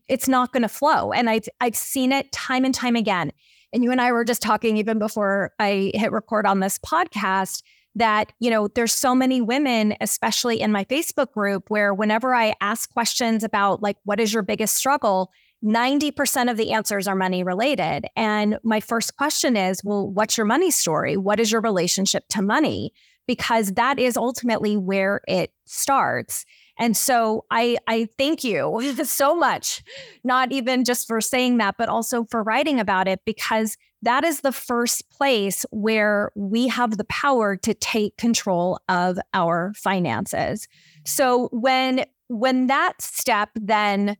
it's 0.09 0.29
not 0.29 0.53
going 0.53 0.63
to 0.63 0.69
flow. 0.69 1.13
And 1.13 1.31
I've, 1.31 1.49
I've 1.61 1.77
seen 1.77 2.13
it 2.13 2.31
time 2.33 2.65
and 2.65 2.75
time 2.75 2.97
again. 2.97 3.33
And 3.73 3.85
you 3.85 3.91
and 3.91 4.01
I 4.01 4.13
were 4.13 4.25
just 4.25 4.43
talking 4.43 4.77
even 4.77 4.99
before 4.99 5.53
I 5.59 5.93
hit 5.95 6.13
record 6.13 6.47
on 6.47 6.61
this 6.61 6.79
podcast 6.79 7.63
that, 7.95 8.33
you 8.39 8.51
know, 8.51 8.69
there's 8.69 8.93
so 8.93 9.15
many 9.15 9.41
women, 9.41 9.97
especially 10.01 10.61
in 10.61 10.73
my 10.73 10.85
Facebook 10.85 11.33
group, 11.33 11.71
where 11.71 11.93
whenever 11.93 12.35
I 12.35 12.55
ask 12.61 12.93
questions 12.93 13.45
about 13.45 13.83
like, 13.83 13.97
what 14.05 14.21
is 14.21 14.33
your 14.33 14.43
biggest 14.43 14.77
struggle? 14.77 15.31
90% 15.65 16.51
of 16.51 16.57
the 16.57 16.73
answers 16.73 17.07
are 17.07 17.15
money 17.15 17.43
related. 17.43 18.07
And 18.17 18.59
my 18.63 18.81
first 18.81 19.17
question 19.17 19.57
is, 19.57 19.83
well, 19.85 20.09
what's 20.09 20.37
your 20.37 20.47
money 20.47 20.71
story? 20.71 21.17
What 21.17 21.39
is 21.39 21.53
your 21.53 21.61
relationship 21.61 22.25
to 22.31 22.43
money? 22.43 22.93
Because 23.31 23.75
that 23.75 24.01
is 24.01 24.17
ultimately 24.17 24.77
where 24.77 25.21
it 25.29 25.53
starts. 25.65 26.45
And 26.81 26.97
so 26.97 27.45
I 27.49 27.77
I 27.87 28.09
thank 28.19 28.43
you 28.43 28.81
so 29.05 29.37
much, 29.37 29.85
not 30.25 30.51
even 30.51 30.85
just 30.85 31.07
for 31.07 31.21
saying 31.21 31.59
that, 31.59 31.77
but 31.79 31.89
also 31.89 32.25
for 32.25 32.43
writing 32.43 32.81
about 32.81 33.07
it, 33.07 33.21
because 33.25 33.77
that 34.03 34.25
is 34.25 34.41
the 34.41 34.51
first 34.51 35.09
place 35.11 35.65
where 35.71 36.33
we 36.35 36.67
have 36.67 36.97
the 36.97 37.05
power 37.05 37.55
to 37.59 37.73
take 37.73 38.17
control 38.17 38.81
of 38.89 39.17
our 39.33 39.75
finances. 39.77 40.67
So 41.07 41.51
when 41.53 42.05
when 42.27 42.67
that 42.67 43.01
step 43.01 43.51
then, 43.55 44.17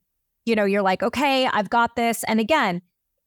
you 0.47 0.55
know, 0.55 0.67
you're 0.67 0.83
like, 0.83 1.03
okay, 1.03 1.49
I've 1.49 1.69
got 1.69 1.97
this. 1.97 2.23
And 2.29 2.39
again, 2.39 2.81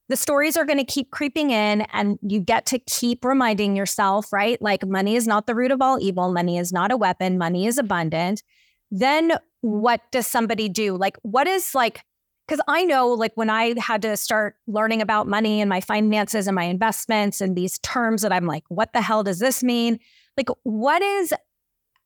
the 0.10 0.16
stories 0.16 0.58
are 0.58 0.66
going 0.66 0.78
to 0.78 0.84
keep 0.84 1.12
creeping 1.12 1.52
in 1.52 1.82
and 1.94 2.20
you 2.22 2.39
get 2.39 2.66
to 2.68 2.80
keep 2.80 3.24
reminding 3.24 3.76
yourself, 3.76 4.34
right? 4.34 4.62
Like 4.62 4.86
money 4.86 5.16
is 5.16 5.28
not 5.28 5.48
the 5.48 5.56
root 5.56 5.72
of 5.72 5.82
all 5.82 6.00
evil, 6.00 6.32
money 6.32 6.58
is 6.58 6.74
not 6.74 6.92
a 6.92 6.98
weapon, 6.98 7.38
money 7.38 7.66
is 7.68 7.78
abundant. 7.78 8.44
Then 8.92 9.34
what 9.62 10.02
does 10.12 10.28
somebody 10.28 10.68
do? 10.70 10.98
Like 10.98 11.18
what 11.22 11.48
is 11.48 11.74
like 11.74 12.04
because 12.48 12.62
I 12.68 12.84
know 12.84 13.08
like 13.08 13.32
when 13.36 13.50
I 13.50 13.74
had 13.80 14.02
to 14.02 14.18
start 14.18 14.56
learning 14.68 15.02
about 15.02 15.28
money 15.28 15.62
and 15.62 15.70
my 15.70 15.80
finances 15.80 16.48
and 16.48 16.56
my 16.56 16.66
investments 16.66 17.39
and 17.39 17.56
these 17.56 17.80
terms 17.80 18.22
that 18.22 18.34
I'm 18.34 18.46
like, 18.46 18.63
what 18.68 18.92
the 18.94 19.02
hell 19.02 19.24
does 19.24 19.39
this 19.39 19.63
mean? 19.63 20.00
Like, 20.36 20.50
what 20.63 21.02
is 21.02 21.34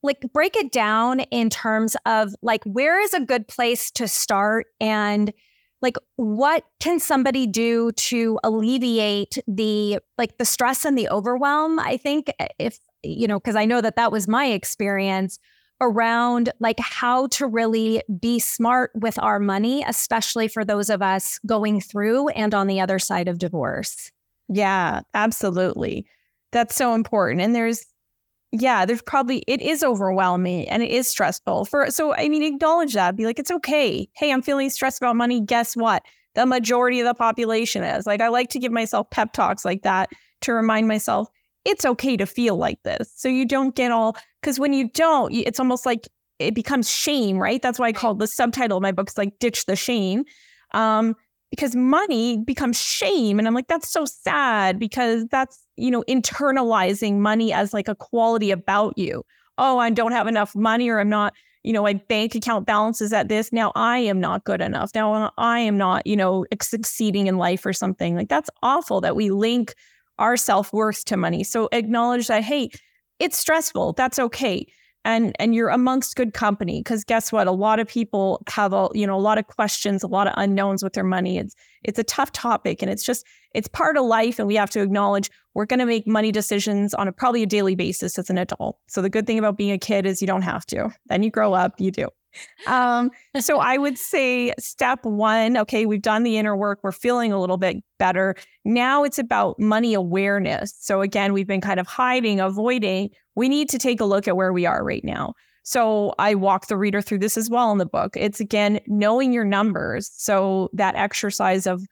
like 0.04 0.22
break 0.34 0.56
it 0.56 0.72
down 0.72 1.22
in 1.22 1.50
terms 1.50 1.98
of 2.06 2.36
like 2.42 2.64
where 2.66 3.02
is 3.02 3.14
a 3.14 3.20
good 3.20 3.48
place 3.48 3.90
to 3.92 4.08
start 4.08 4.68
and 4.80 5.34
like 5.82 5.98
what 6.16 6.64
can 6.80 7.00
somebody 7.00 7.46
do 7.46 7.92
to 7.94 8.40
alleviate 8.44 9.38
the 9.48 10.00
like 10.18 10.38
the 10.38 10.46
stress 10.46 10.86
and 10.86 10.98
the 10.98 11.10
overwhelm 11.10 11.80
i 11.80 11.98
think 11.98 12.32
if 12.60 12.80
you 13.04 13.28
know 13.28 13.40
because 13.40 13.56
i 13.56 13.66
know 13.66 13.82
that 13.82 13.96
that 13.96 14.12
was 14.12 14.28
my 14.28 14.48
experience 14.48 15.40
around 15.82 16.52
like 16.60 16.80
how 16.80 17.28
to 17.28 17.46
really 17.46 18.02
be 18.20 18.40
smart 18.40 18.92
with 18.96 19.20
our 19.20 19.40
money 19.40 19.84
especially 19.88 20.48
for 20.48 20.66
those 20.66 20.90
of 20.90 21.02
us 21.02 21.40
going 21.46 21.80
through 21.80 22.28
and 22.30 22.54
on 22.54 22.68
the 22.68 22.80
other 22.80 23.00
side 23.00 23.28
of 23.28 23.38
divorce. 23.38 24.12
Yeah 24.50 25.02
absolutely. 25.14 26.08
That's 26.52 26.76
so 26.76 26.94
important 26.94 27.42
and 27.42 27.56
there's 27.56 27.86
yeah, 28.52 28.86
there's 28.86 29.02
probably 29.02 29.44
it 29.48 29.62
is 29.62 29.84
overwhelming 29.84 30.68
and 30.70 30.82
it 30.82 30.90
is 30.90 31.08
stressful. 31.08 31.66
For 31.66 31.92
so 31.92 32.14
I 32.14 32.30
mean, 32.30 32.44
acknowledge 32.44 32.94
that. 32.94 33.16
Be 33.16 33.26
like, 33.26 33.40
it's 33.40 33.52
okay. 33.52 34.08
Hey, 34.14 34.32
I'm 34.32 34.42
feeling 34.42 34.70
stressed 34.70 35.02
about 35.02 35.16
money. 35.16 35.42
Guess 35.42 35.76
what? 35.76 36.04
The 36.36 36.46
majority 36.46 37.00
of 37.00 37.08
the 37.08 37.14
population 37.14 37.84
is. 37.84 38.06
Like, 38.06 38.22
I 38.22 38.30
like 38.30 38.50
to 38.50 38.60
give 38.60 38.72
myself 38.72 39.10
pep 39.10 39.34
talks 39.34 39.66
like 39.66 39.82
that 39.84 40.10
to 40.42 40.54
remind 40.54 40.88
myself 40.88 41.28
it's 41.66 41.86
okay 41.86 42.16
to 42.16 42.26
feel 42.26 42.56
like 42.56 42.82
this. 42.84 43.12
So 43.16 43.28
you 43.28 43.46
don't 43.46 43.76
get 43.76 43.92
all 43.92 44.16
because 44.42 44.60
when 44.60 44.72
you 44.72 44.90
don't, 44.92 45.34
it's 45.34 45.60
almost 45.60 45.86
like 45.86 46.08
it 46.40 46.56
becomes 46.56 46.90
shame, 46.90 47.38
right? 47.38 47.62
That's 47.62 47.80
why 47.80 47.88
I 47.88 47.94
called 47.94 48.20
the 48.20 48.28
subtitle 48.28 48.78
of 48.78 48.84
my 48.84 48.92
book 48.94 49.10
is 49.10 49.18
like 49.18 49.38
ditch 49.40 49.66
the 49.66 49.76
shame. 49.76 50.24
Um, 50.74 51.16
because 51.50 51.76
money 51.76 52.38
becomes 52.38 52.82
shame. 52.82 53.40
And 53.40 53.48
I'm 53.48 53.54
like, 53.54 53.68
that's 53.68 53.90
so 53.90 54.06
sad 54.06 54.80
because 54.80 55.26
that's, 55.28 55.66
you 55.78 55.90
know, 55.90 56.04
internalizing 56.08 57.18
money 57.18 57.54
as 57.54 57.74
like 57.74 57.88
a 57.88 57.96
quality 57.96 58.52
about 58.52 58.98
you. 58.98 59.24
Oh, 59.58 59.78
I 59.80 59.90
don't 59.90 60.12
have 60.12 60.28
enough 60.28 60.56
money 60.56 60.90
or 60.90 61.00
I'm 61.00 61.10
not, 61.10 61.34
you 61.64 61.74
know, 61.74 61.84
my 61.84 61.94
bank 61.94 62.36
account 62.36 62.66
balance 62.66 63.02
is 63.02 63.14
at 63.14 63.30
this. 63.30 63.52
Now 63.52 63.72
I 63.76 64.00
am 64.00 64.20
not 64.20 64.44
good 64.44 64.62
enough. 64.62 64.92
Now 64.94 65.32
I 65.38 65.60
am 65.60 65.78
not, 65.78 66.06
you 66.06 66.16
know, 66.16 66.46
succeeding 66.62 67.28
in 67.28 67.38
life 67.38 67.66
or 67.66 67.74
something. 67.74 68.16
Like 68.16 68.30
that's 68.30 68.50
awful 68.62 69.02
that 69.02 69.16
we 69.16 69.32
link 69.32 69.74
our 70.20 70.38
self 70.38 70.74
worth 70.74 71.06
to 71.06 71.18
money. 71.18 71.44
So 71.44 71.70
acknowledge 71.72 72.28
that, 72.28 72.44
hey, 72.44 72.70
it's 73.20 73.38
stressful. 73.38 73.94
That's 73.94 74.20
okay 74.20 74.68
and 75.08 75.34
and 75.40 75.56
you're 75.56 75.70
amongst 75.70 76.16
good 76.18 76.34
company 76.34 76.82
because 76.82 77.04
guess 77.04 77.32
what 77.32 77.48
a 77.48 77.52
lot 77.52 77.80
of 77.80 77.88
people 77.88 78.44
have 78.48 78.74
a 78.74 78.90
you 78.94 79.08
know 79.08 79.16
a 79.16 79.20
lot 79.20 79.40
of 79.40 79.48
questions 79.48 80.04
a 80.04 80.08
lot 80.08 80.28
of 80.28 80.34
unknowns 80.38 80.84
with 80.84 80.94
their 80.94 81.04
money 81.04 81.38
it's 81.38 81.56
it's 81.84 81.98
a 81.98 82.04
tough 82.04 82.32
topic 82.34 82.82
and 82.82 82.92
it's 82.92 83.04
just 83.04 83.26
it's 83.56 83.70
part 83.70 83.98
of 83.98 84.06
life 84.06 84.38
and 84.38 84.48
we 84.48 84.56
have 84.56 84.70
to 84.70 84.82
acknowledge 84.82 85.32
we're 85.56 85.66
going 85.66 85.80
to 85.80 85.86
make 85.86 86.06
money 86.06 86.32
decisions 86.32 86.94
on 86.94 87.08
a 87.08 87.12
probably 87.12 87.42
a 87.42 87.48
daily 87.48 87.74
basis 87.74 88.20
as 88.20 88.30
an 88.30 88.38
adult 88.38 88.78
so 88.88 89.02
the 89.02 89.10
good 89.10 89.26
thing 89.26 89.40
about 89.40 89.58
being 89.58 89.72
a 89.72 89.80
kid 89.80 90.06
is 90.06 90.22
you 90.22 90.28
don't 90.28 90.44
have 90.44 90.66
to 90.66 90.90
then 91.08 91.24
you 91.24 91.32
grow 91.32 91.54
up 91.54 91.74
you 91.80 91.90
do 91.90 92.08
um, 92.68 93.12
so 93.40 93.60
I 93.60 93.78
would 93.78 93.98
say 93.98 94.54
step 94.60 95.04
one, 95.04 95.58
okay, 95.58 95.86
we've 95.86 96.02
done 96.02 96.24
the 96.24 96.38
inner 96.38 96.56
work, 96.56 96.80
we're 96.84 96.92
feeling 96.92 97.32
a 97.32 97.40
little 97.40 97.58
bit 97.58 97.78
better. 97.98 98.36
Now 98.66 99.04
it's 99.04 99.18
about 99.18 99.60
money 99.60 99.94
awareness. 99.94 100.76
So 100.80 101.02
again, 101.02 101.34
we've 101.34 101.48
been 101.48 101.62
kind 101.62 101.80
of 101.80 101.88
hiding, 101.88 102.40
avoiding. 102.40 103.10
We 103.38 103.48
need 103.48 103.70
to 103.70 103.78
take 103.78 104.02
a 104.02 104.06
look 104.06 104.28
at 104.28 104.36
where 104.36 104.52
we 104.52 104.66
are 104.66 104.84
right 104.84 105.04
now. 105.06 105.36
So 105.64 106.16
I 106.18 106.34
walk 106.34 106.68
the 106.68 106.78
reader 106.78 107.02
through 107.02 107.20
this 107.20 107.38
as 107.38 107.50
well 107.50 107.72
in 107.72 107.78
the 107.78 107.86
book. 107.86 108.18
It's 108.18 108.40
again 108.40 108.80
knowing 108.88 109.32
your 109.32 109.46
numbers. 109.46 110.10
So 110.14 110.70
that 110.74 110.96
exercise 110.96 111.68
of 111.68 111.86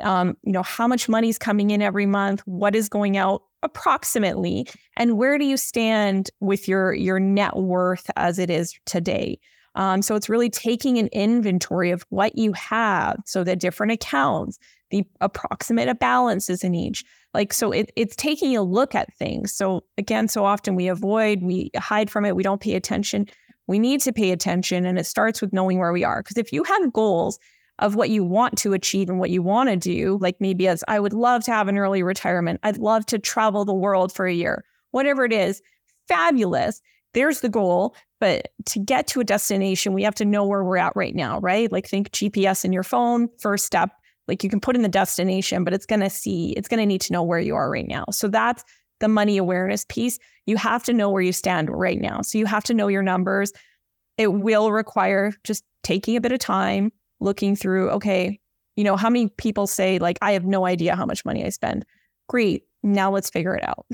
um, 0.00 0.36
you 0.42 0.52
know, 0.52 0.62
how 0.62 0.86
much 0.86 1.08
money 1.08 1.28
is 1.28 1.38
coming 1.38 1.70
in 1.70 1.82
every 1.82 2.06
month, 2.06 2.40
what 2.46 2.74
is 2.74 2.88
going 2.88 3.16
out 3.16 3.42
approximately, 3.62 4.66
and 4.96 5.16
where 5.16 5.38
do 5.38 5.44
you 5.44 5.56
stand 5.56 6.30
with 6.40 6.68
your 6.68 6.92
your 6.94 7.20
net 7.20 7.56
worth 7.56 8.10
as 8.16 8.38
it 8.38 8.50
is 8.50 8.74
today. 8.86 9.38
Um, 9.74 10.02
so 10.02 10.14
it's 10.14 10.28
really 10.28 10.50
taking 10.50 10.98
an 10.98 11.08
inventory 11.12 11.90
of 11.90 12.04
what 12.10 12.36
you 12.36 12.52
have, 12.52 13.16
so 13.24 13.44
the 13.44 13.56
different 13.56 13.92
accounts, 13.92 14.58
the 14.90 15.04
approximate 15.20 15.98
balances 15.98 16.62
in 16.64 16.74
each. 16.74 17.04
Like 17.34 17.52
so, 17.52 17.72
it, 17.72 17.90
it's 17.96 18.16
taking 18.16 18.56
a 18.56 18.62
look 18.62 18.94
at 18.94 19.12
things. 19.14 19.54
So 19.54 19.84
again, 19.96 20.28
so 20.28 20.44
often 20.44 20.74
we 20.74 20.88
avoid, 20.88 21.42
we 21.42 21.70
hide 21.76 22.10
from 22.10 22.24
it, 22.24 22.36
we 22.36 22.42
don't 22.42 22.60
pay 22.60 22.74
attention. 22.74 23.26
We 23.66 23.78
need 23.78 24.00
to 24.02 24.12
pay 24.12 24.32
attention, 24.32 24.84
and 24.84 24.98
it 24.98 25.06
starts 25.06 25.40
with 25.40 25.52
knowing 25.52 25.78
where 25.78 25.92
we 25.92 26.04
are. 26.04 26.22
Because 26.22 26.36
if 26.36 26.52
you 26.52 26.64
have 26.64 26.92
goals 26.92 27.38
of 27.78 27.94
what 27.94 28.10
you 28.10 28.22
want 28.24 28.58
to 28.58 28.72
achieve 28.72 29.08
and 29.08 29.18
what 29.18 29.30
you 29.30 29.42
want 29.42 29.70
to 29.70 29.76
do, 29.76 30.18
like 30.20 30.36
maybe 30.40 30.68
as 30.68 30.84
I 30.88 31.00
would 31.00 31.12
love 31.12 31.44
to 31.44 31.52
have 31.52 31.68
an 31.68 31.78
early 31.78 32.02
retirement, 32.02 32.60
I'd 32.62 32.78
love 32.78 33.06
to 33.06 33.18
travel 33.18 33.64
the 33.64 33.74
world 33.74 34.12
for 34.12 34.26
a 34.26 34.34
year, 34.34 34.64
whatever 34.90 35.24
it 35.24 35.32
is, 35.32 35.62
fabulous. 36.08 36.80
There's 37.14 37.40
the 37.40 37.48
goal. 37.48 37.94
But 38.20 38.48
to 38.66 38.78
get 38.78 39.06
to 39.08 39.20
a 39.20 39.24
destination, 39.24 39.94
we 39.94 40.04
have 40.04 40.14
to 40.16 40.24
know 40.24 40.44
where 40.44 40.62
we're 40.62 40.76
at 40.76 40.94
right 40.94 41.14
now, 41.14 41.40
right? 41.40 41.70
Like 41.72 41.88
think 41.88 42.10
GPS 42.10 42.64
in 42.64 42.72
your 42.72 42.84
phone, 42.84 43.28
first 43.40 43.66
step. 43.66 43.90
Like 44.32 44.42
you 44.42 44.48
can 44.48 44.60
put 44.60 44.76
in 44.76 44.80
the 44.80 44.88
destination, 44.88 45.62
but 45.62 45.74
it's 45.74 45.84
going 45.84 46.00
to 46.00 46.08
see, 46.08 46.52
it's 46.52 46.66
going 46.66 46.80
to 46.80 46.86
need 46.86 47.02
to 47.02 47.12
know 47.12 47.22
where 47.22 47.38
you 47.38 47.54
are 47.54 47.70
right 47.70 47.86
now. 47.86 48.06
So 48.12 48.28
that's 48.28 48.64
the 49.00 49.06
money 49.06 49.36
awareness 49.36 49.84
piece. 49.90 50.18
You 50.46 50.56
have 50.56 50.82
to 50.84 50.94
know 50.94 51.10
where 51.10 51.20
you 51.20 51.34
stand 51.34 51.68
right 51.68 52.00
now. 52.00 52.22
So 52.22 52.38
you 52.38 52.46
have 52.46 52.64
to 52.64 52.72
know 52.72 52.88
your 52.88 53.02
numbers. 53.02 53.52
It 54.16 54.28
will 54.28 54.72
require 54.72 55.34
just 55.44 55.64
taking 55.82 56.16
a 56.16 56.20
bit 56.22 56.32
of 56.32 56.38
time, 56.38 56.92
looking 57.20 57.54
through, 57.54 57.90
okay, 57.90 58.40
you 58.74 58.84
know, 58.84 58.96
how 58.96 59.10
many 59.10 59.28
people 59.28 59.66
say, 59.66 59.98
like, 59.98 60.16
I 60.22 60.32
have 60.32 60.46
no 60.46 60.64
idea 60.64 60.96
how 60.96 61.04
much 61.04 61.26
money 61.26 61.44
I 61.44 61.50
spend? 61.50 61.84
Great. 62.26 62.62
Now 62.82 63.12
let's 63.12 63.28
figure 63.28 63.54
it 63.54 63.68
out. 63.68 63.86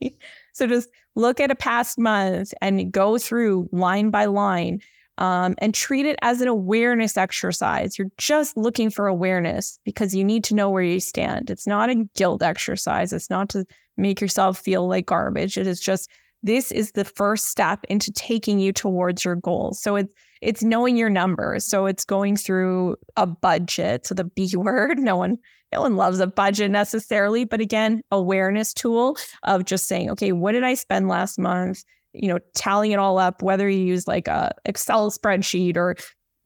so 0.52 0.66
just 0.66 0.90
look 1.16 1.40
at 1.40 1.50
a 1.50 1.54
past 1.54 1.98
month 1.98 2.52
and 2.60 2.92
go 2.92 3.16
through 3.16 3.70
line 3.72 4.10
by 4.10 4.26
line 4.26 4.82
um, 5.18 5.54
and 5.58 5.74
treat 5.74 6.06
it 6.06 6.18
as 6.22 6.40
an 6.40 6.48
awareness 6.48 7.16
exercise. 7.16 7.98
You're 7.98 8.10
just 8.16 8.56
looking 8.56 8.88
for 8.88 9.06
awareness 9.06 9.78
because 9.84 10.14
you 10.14 10.24
need 10.24 10.44
to 10.44 10.54
know 10.54 10.70
where 10.70 10.82
you 10.82 11.00
stand. 11.00 11.50
It's 11.50 11.66
not 11.66 11.90
a 11.90 12.04
guilt 12.16 12.42
exercise, 12.42 13.12
it's 13.12 13.28
not 13.28 13.50
to 13.50 13.66
make 13.96 14.20
yourself 14.20 14.58
feel 14.58 14.88
like 14.88 15.06
garbage. 15.06 15.58
It 15.58 15.66
is 15.66 15.80
just 15.80 16.08
this 16.42 16.70
is 16.70 16.92
the 16.92 17.04
first 17.04 17.46
step 17.46 17.84
into 17.88 18.12
taking 18.12 18.60
you 18.60 18.72
towards 18.72 19.24
your 19.24 19.34
goals. 19.34 19.82
So 19.82 19.96
it's 19.96 20.12
it's 20.40 20.62
knowing 20.62 20.96
your 20.96 21.10
numbers. 21.10 21.64
So 21.64 21.86
it's 21.86 22.04
going 22.04 22.36
through 22.36 22.94
a 23.16 23.26
budget. 23.26 24.06
So 24.06 24.14
the 24.14 24.24
B 24.24 24.48
word, 24.54 24.98
no 24.98 25.16
one 25.16 25.38
no 25.72 25.82
one 25.82 25.96
loves 25.96 26.20
a 26.20 26.26
budget 26.26 26.70
necessarily, 26.70 27.44
but 27.44 27.60
again, 27.60 28.00
awareness 28.10 28.72
tool 28.72 29.18
of 29.42 29.66
just 29.66 29.86
saying, 29.86 30.10
okay, 30.10 30.32
what 30.32 30.52
did 30.52 30.64
I 30.64 30.74
spend 30.74 31.08
last 31.08 31.38
month? 31.38 31.84
You 32.12 32.28
know, 32.28 32.38
tallying 32.54 32.92
it 32.92 32.98
all 32.98 33.18
up, 33.18 33.42
whether 33.42 33.68
you 33.68 33.80
use 33.80 34.08
like 34.08 34.28
a 34.28 34.52
Excel 34.64 35.10
spreadsheet 35.10 35.76
or 35.76 35.96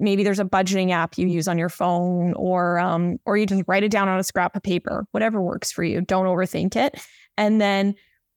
maybe 0.01 0.25
there's 0.25 0.41
a 0.41 0.45
budgeting 0.45 0.91
app 0.91 1.17
you 1.17 1.29
use 1.29 1.47
on 1.47 1.59
your 1.59 1.69
phone 1.69 2.33
or 2.35 2.79
um, 2.79 3.19
or 3.25 3.37
you 3.37 3.47
just 3.47 3.65
write 3.67 3.85
it 3.85 3.91
down 3.91 4.09
on 4.09 4.19
a 4.19 4.25
scrap 4.25 4.57
of 4.57 4.63
paper, 4.63 5.07
whatever 5.13 5.41
works 5.41 5.71
for 5.71 5.85
you. 5.85 6.01
Don't 6.01 6.27
overthink 6.27 6.77
it. 6.77 7.01
And 7.39 7.61
then 7.61 7.95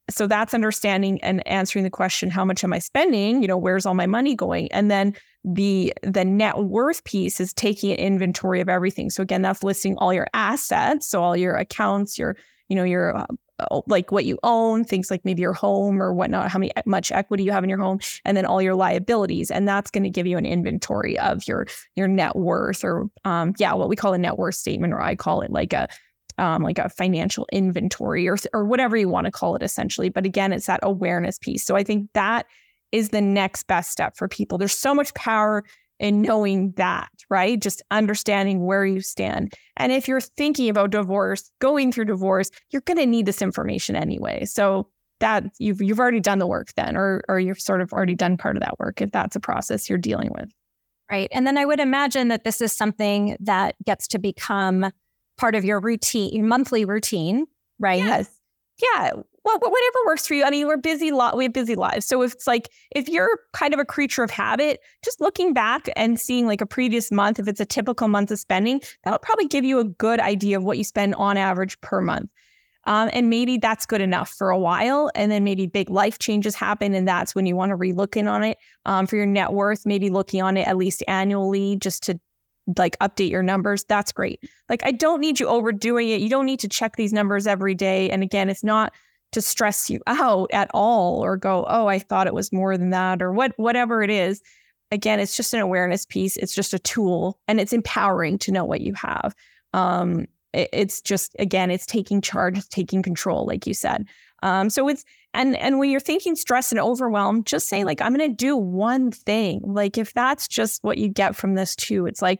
so 0.10 0.28
that's 0.28 0.54
understanding 0.54 1.20
and 1.24 1.46
answering 1.48 1.84
the 1.84 1.90
question 1.90 2.30
how 2.30 2.46
much 2.46 2.64
am 2.64 2.74
i 2.74 2.80
spending 2.80 3.42
you 3.42 3.48
know 3.48 3.58
where's 3.58 3.86
all 3.86 3.94
my 3.94 4.06
money 4.06 4.36
going 4.36 4.72
and 4.72 4.92
then 4.92 5.16
the 5.44 5.94
the 6.04 6.24
net 6.24 6.58
worth 6.60 7.04
piece 7.06 7.40
is 7.40 7.54
taking 7.54 7.92
an 7.92 7.98
inventory 7.98 8.62
of 8.62 8.70
everything 8.70 9.10
so 9.10 9.24
again 9.24 9.42
that's 9.42 9.64
listing 9.64 9.98
all 9.98 10.14
your 10.14 10.28
assets 10.34 11.08
so 11.08 11.24
all 11.24 11.36
your 11.36 11.56
accounts 11.56 12.18
your 12.18 12.36
you 12.70 12.76
know 12.76 12.84
your 12.84 13.18
uh, 13.18 13.26
like 13.88 14.12
what 14.12 14.26
you 14.26 14.38
own 14.44 14.84
things 14.84 15.10
like 15.10 15.24
maybe 15.24 15.42
your 15.42 15.54
home 15.54 16.02
or 16.02 16.14
whatnot 16.14 16.50
how 16.50 16.60
many 16.60 16.72
much 16.86 17.12
equity 17.12 17.44
you 17.44 17.52
have 17.52 17.64
in 17.64 17.70
your 17.70 17.80
home 17.80 18.00
and 18.26 18.36
then 18.36 18.46
all 18.46 18.62
your 18.62 18.76
liabilities 18.76 19.50
and 19.50 19.68
that's 19.68 19.90
going 19.90 20.04
to 20.04 20.10
give 20.10 20.28
you 20.28 20.38
an 20.38 20.46
inventory 20.46 21.18
of 21.20 21.48
your 21.48 21.66
your 21.96 22.08
net 22.08 22.36
worth 22.36 22.84
or 22.84 23.10
um 23.24 23.54
yeah 23.58 23.74
what 23.74 23.88
we 23.88 23.96
call 23.96 24.14
a 24.14 24.18
net 24.18 24.38
worth 24.38 24.56
statement 24.56 24.94
or 24.94 25.02
i 25.02 25.16
call 25.16 25.42
it 25.42 25.52
like 25.52 25.74
a 25.74 25.88
um, 26.38 26.64
like 26.64 26.80
a 26.80 26.90
financial 26.90 27.48
inventory 27.54 28.28
or 28.28 28.36
or 28.52 28.66
whatever 28.66 28.98
you 28.98 29.08
want 29.08 29.24
to 29.24 29.32
call 29.32 29.56
it 29.56 29.64
essentially 29.64 30.10
but 30.10 30.26
again 30.26 30.52
it's 30.52 30.68
that 30.68 30.82
awareness 30.84 31.40
piece. 31.40 31.66
So 31.66 31.78
i 31.78 31.84
think 31.84 32.10
that 32.14 32.46
is 32.92 33.10
the 33.10 33.22
next 33.22 33.64
best 33.64 33.92
step 33.92 34.16
for 34.16 34.28
people. 34.30 34.58
There's 34.58 34.78
so 34.78 34.96
much 34.96 35.14
power 35.16 35.66
in 36.00 36.22
knowing 36.22 36.74
that 36.78 37.10
right 37.30 37.62
just 37.62 37.82
understanding 37.92 38.66
where 38.66 38.86
you 38.86 39.02
stand 39.02 39.54
and 39.78 39.92
if 39.92 40.08
you're 40.08 40.22
thinking 40.22 40.70
about 40.70 40.92
divorce 40.92 41.52
going 41.60 41.92
through 41.92 42.06
divorce 42.06 42.50
you're 42.72 42.82
going 42.82 42.98
to 42.98 43.06
need 43.06 43.26
this 43.26 43.42
information 43.42 43.96
anyway 43.96 44.44
so 44.46 44.88
that 45.20 45.44
you've 45.60 45.82
you've 45.82 46.00
already 46.00 46.20
done 46.20 46.40
the 46.40 46.48
work 46.48 46.74
then 46.76 46.98
or 46.98 47.24
or 47.30 47.40
you've 47.40 47.62
sort 47.62 47.82
of 47.82 47.94
already 47.94 48.16
done 48.16 48.38
part 48.38 48.58
of 48.58 48.62
that 48.62 48.78
work 48.80 49.02
if 49.02 49.12
that's 49.12 49.36
a 49.36 49.40
process 49.40 49.90
you're 49.90 49.98
dealing 49.98 50.30
with 50.38 50.50
right 51.10 51.30
and 51.32 51.48
then 51.48 51.58
i 51.58 51.66
would 51.66 51.80
imagine 51.80 52.28
that 52.28 52.44
this 52.44 52.60
is 52.60 52.74
something 52.74 53.38
that 53.40 53.76
gets 53.86 54.08
to 54.08 54.20
become 54.20 54.92
part 55.38 55.56
of 55.56 55.66
your 55.66 55.80
routine, 55.80 56.34
your 56.34 56.46
monthly 56.46 56.86
routine, 56.86 57.46
right? 57.80 58.00
Yes. 58.00 58.30
Yeah. 58.82 59.12
Well, 59.46 59.60
whatever 59.60 59.98
works 60.08 60.26
for 60.26 60.34
you. 60.34 60.44
I 60.44 60.50
mean, 60.50 60.68
we're 60.68 60.76
busy 60.78 61.12
lot. 61.12 61.38
We 61.38 61.44
have 61.44 61.54
busy 61.54 61.76
lives. 61.76 62.08
So 62.08 62.24
if 62.24 62.34
it's 62.34 62.48
like 62.48 62.70
if 62.96 63.08
you're 63.08 63.40
kind 63.54 63.76
of 63.76 63.80
a 63.80 63.86
creature 63.86 64.24
of 64.24 64.32
habit, 64.32 64.80
just 65.04 65.22
looking 65.22 65.54
back 65.54 65.88
and 65.96 66.20
seeing 66.20 66.48
like 66.48 66.62
a 66.62 66.66
previous 66.66 67.12
month, 67.12 67.38
if 67.38 67.48
it's 67.48 67.60
a 67.60 67.66
typical 67.66 68.08
month 68.08 68.32
of 68.32 68.40
spending, 68.40 68.82
that'll 69.04 69.20
probably 69.20 69.48
give 69.48 69.64
you 69.64 69.80
a 69.80 69.84
good 69.84 70.20
idea 70.20 70.58
of 70.58 70.64
what 70.64 70.80
you 70.80 70.84
spend 70.84 71.14
on 71.16 71.38
average 71.38 71.80
per 71.82 72.02
month. 72.02 72.32
Um, 72.86 73.10
and 73.14 73.30
maybe 73.30 73.58
that's 73.58 73.86
good 73.86 74.02
enough 74.02 74.30
for 74.30 74.50
a 74.50 74.58
while. 74.58 75.12
And 75.14 75.32
then 75.32 75.44
maybe 75.44 75.68
big 75.68 75.92
life 75.92 76.18
changes 76.18 76.56
happen. 76.56 76.96
And 76.96 77.08
that's 77.08 77.36
when 77.36 77.46
you 77.46 77.56
want 77.56 77.70
to 77.70 77.78
relook 77.78 78.16
in 78.16 78.28
on 78.28 78.44
it 78.44 78.58
um, 78.86 79.06
for 79.06 79.16
your 79.16 79.26
net 79.28 79.54
worth, 79.54 79.86
maybe 79.86 80.10
looking 80.10 80.42
on 80.42 80.58
it 80.58 80.68
at 80.68 80.76
least 80.78 81.04
annually 81.08 81.78
just 81.78 82.04
to 82.04 82.20
like 82.78 82.98
update 83.00 83.30
your 83.30 83.44
numbers, 83.44 83.84
that's 83.84 84.12
great. 84.12 84.40
Like 84.70 84.82
I 84.84 84.92
don't 84.92 85.22
need 85.22 85.40
you 85.40 85.48
overdoing 85.48 86.10
it. 86.10 86.22
You 86.22 86.30
don't 86.30 86.48
need 86.48 86.60
to 86.62 86.68
check 86.68 86.96
these 86.96 87.14
numbers 87.14 87.46
every 87.46 87.76
day. 87.76 88.10
And 88.10 88.24
again, 88.24 88.50
it's 88.50 88.64
not 88.64 88.92
to 89.36 89.42
stress 89.42 89.90
you 89.90 90.02
out 90.08 90.50
at 90.52 90.70
all 90.74 91.24
or 91.24 91.38
go, 91.38 91.66
"Oh, 91.70 91.88
I 91.88 92.00
thought 92.00 92.28
it 92.28 92.34
was 92.34 92.52
more 92.52 92.78
than 92.78 92.90
that" 92.90 93.22
or 93.22 93.32
what 93.32 93.54
whatever 93.58 94.02
it 94.02 94.10
is. 94.10 94.42
Again, 94.92 95.20
it's 95.20 95.38
just 95.38 95.54
an 95.54 95.60
awareness 95.62 96.06
piece. 96.06 96.38
It's 96.38 96.54
just 96.54 96.74
a 96.74 96.80
tool 96.80 97.40
and 97.48 97.60
it's 97.60 97.74
empowering 97.74 98.38
to 98.40 98.52
know 98.52 98.66
what 98.66 98.82
you 98.82 98.94
have. 98.96 99.36
Um 99.74 100.26
it, 100.54 100.70
it's 100.74 101.02
just 101.02 101.36
again, 101.40 101.72
it's 101.72 101.86
taking 101.86 102.22
charge, 102.22 102.58
it's 102.58 102.68
taking 102.68 103.04
control 103.04 103.46
like 103.46 103.68
you 103.68 103.74
said. 103.74 104.08
Um 104.44 104.70
so 104.70 104.88
it's 104.88 105.06
and 105.36 105.56
and 105.58 105.80
when 105.80 105.90
you're 105.90 106.00
thinking 106.00 106.36
stress 106.36 106.72
and 106.72 106.80
overwhelm, 106.80 107.44
just 107.44 107.68
say 107.68 107.84
like 107.84 108.02
I'm 108.02 108.16
going 108.16 108.30
to 108.30 108.36
do 108.36 108.56
one 108.56 109.12
thing. 109.12 109.62
Like 109.64 109.98
if 109.98 110.14
that's 110.14 110.48
just 110.48 110.84
what 110.84 110.98
you 110.98 111.10
get 111.10 111.36
from 111.36 111.56
this 111.56 111.76
too, 111.76 112.06
it's 112.06 112.22
like 112.22 112.40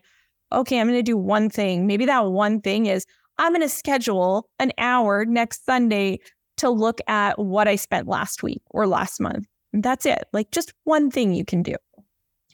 okay, 0.52 0.80
I'm 0.80 0.88
going 0.88 1.00
to 1.00 1.04
do 1.04 1.18
one 1.18 1.50
thing. 1.50 1.86
Maybe 1.88 2.06
that 2.06 2.26
one 2.28 2.62
thing 2.62 2.86
is 2.86 3.06
I'm 3.38 3.52
going 3.52 3.62
to 3.62 3.70
schedule 3.70 4.50
an 4.60 4.72
hour 4.78 5.26
next 5.26 5.66
Sunday 5.66 6.20
to 6.58 6.70
look 6.70 7.00
at 7.08 7.38
what 7.40 7.68
I 7.68 7.76
spent 7.76 8.08
last 8.08 8.44
week 8.44 8.62
or 8.70 8.88
last 8.88 9.20
month. 9.20 9.48
That's 9.74 10.06
it. 10.06 10.26
Like 10.32 10.52
just 10.52 10.74
one 10.84 11.12
thing 11.12 11.34
you 11.34 11.46
can 11.46 11.62
do. 11.62 11.76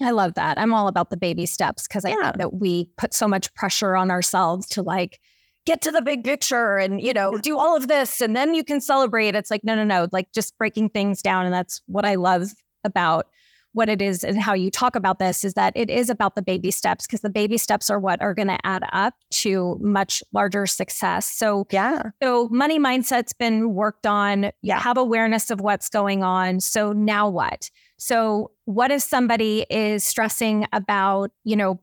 I 0.01 0.11
love 0.11 0.33
that. 0.33 0.57
I'm 0.57 0.73
all 0.73 0.87
about 0.87 1.11
the 1.11 1.17
baby 1.17 1.45
steps 1.45 1.87
because 1.87 2.05
I 2.05 2.09
yeah. 2.09 2.15
think 2.23 2.37
that 2.37 2.53
we 2.55 2.89
put 2.97 3.13
so 3.13 3.27
much 3.27 3.53
pressure 3.53 3.95
on 3.95 4.09
ourselves 4.09 4.67
to 4.69 4.81
like 4.81 5.19
get 5.65 5.81
to 5.81 5.91
the 5.91 6.01
big 6.01 6.23
picture 6.23 6.77
and, 6.77 6.99
you 6.99 7.13
know, 7.13 7.37
do 7.37 7.59
all 7.59 7.77
of 7.77 7.87
this 7.87 8.19
and 8.19 8.35
then 8.35 8.55
you 8.55 8.63
can 8.63 8.81
celebrate. 8.81 9.35
It's 9.35 9.51
like, 9.51 9.63
no, 9.63 9.75
no, 9.75 9.83
no, 9.83 10.07
like 10.11 10.31
just 10.33 10.57
breaking 10.57 10.89
things 10.89 11.21
down. 11.21 11.45
And 11.45 11.53
that's 11.53 11.81
what 11.85 12.05
I 12.05 12.15
love 12.15 12.49
about 12.83 13.27
what 13.73 13.89
it 13.89 14.01
is 14.01 14.23
and 14.23 14.39
how 14.39 14.53
you 14.53 14.69
talk 14.69 14.95
about 14.95 15.19
this 15.19 15.43
is 15.43 15.53
that 15.53 15.73
it 15.75 15.89
is 15.89 16.09
about 16.09 16.35
the 16.35 16.41
baby 16.41 16.71
steps 16.71 17.05
because 17.07 17.21
the 17.21 17.29
baby 17.29 17.57
steps 17.57 17.89
are 17.89 17.99
what 17.99 18.21
are 18.21 18.33
going 18.33 18.47
to 18.47 18.57
add 18.65 18.83
up 18.91 19.13
to 19.29 19.77
much 19.81 20.21
larger 20.33 20.65
success. 20.65 21.25
So, 21.25 21.65
yeah. 21.71 22.11
So, 22.21 22.49
money 22.49 22.79
mindset's 22.79 23.33
been 23.33 23.73
worked 23.73 24.05
on. 24.05 24.51
You 24.61 24.73
have 24.73 24.97
awareness 24.97 25.49
of 25.49 25.61
what's 25.61 25.89
going 25.89 26.23
on. 26.23 26.59
So, 26.59 26.91
now 26.91 27.29
what? 27.29 27.69
So, 27.97 28.51
what 28.65 28.91
if 28.91 29.01
somebody 29.01 29.65
is 29.69 30.03
stressing 30.03 30.67
about, 30.73 31.31
you 31.43 31.55
know, 31.55 31.79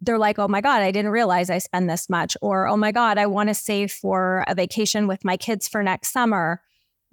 they're 0.00 0.18
like, 0.18 0.38
oh 0.38 0.48
my 0.48 0.60
God, 0.60 0.82
I 0.82 0.90
didn't 0.90 1.12
realize 1.12 1.48
I 1.48 1.58
spend 1.58 1.88
this 1.88 2.10
much. 2.10 2.36
Or, 2.42 2.66
oh 2.66 2.76
my 2.76 2.92
God, 2.92 3.18
I 3.18 3.26
want 3.26 3.48
to 3.48 3.54
save 3.54 3.90
for 3.90 4.44
a 4.48 4.54
vacation 4.54 5.06
with 5.06 5.24
my 5.24 5.36
kids 5.36 5.68
for 5.68 5.82
next 5.82 6.12
summer 6.12 6.60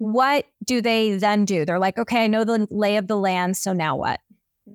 what 0.02 0.46
do 0.64 0.80
they 0.80 1.16
then 1.16 1.44
do? 1.44 1.64
They're 1.64 1.78
like, 1.78 1.98
okay, 1.98 2.24
I 2.24 2.26
know 2.26 2.44
the 2.44 2.66
lay 2.70 2.96
of 2.96 3.06
the 3.06 3.16
land. 3.16 3.56
So 3.56 3.72
now 3.72 3.96
what? 3.96 4.20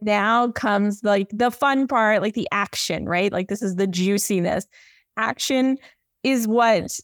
now 0.01 0.51
comes 0.51 1.03
like 1.03 1.29
the 1.31 1.51
fun 1.51 1.87
part, 1.87 2.21
like 2.21 2.33
the 2.33 2.47
action, 2.51 3.05
right? 3.07 3.31
Like 3.31 3.47
this 3.47 3.61
is 3.61 3.75
the 3.75 3.87
juiciness. 3.87 4.67
Action 5.15 5.77
is 6.23 6.47
what 6.47 6.99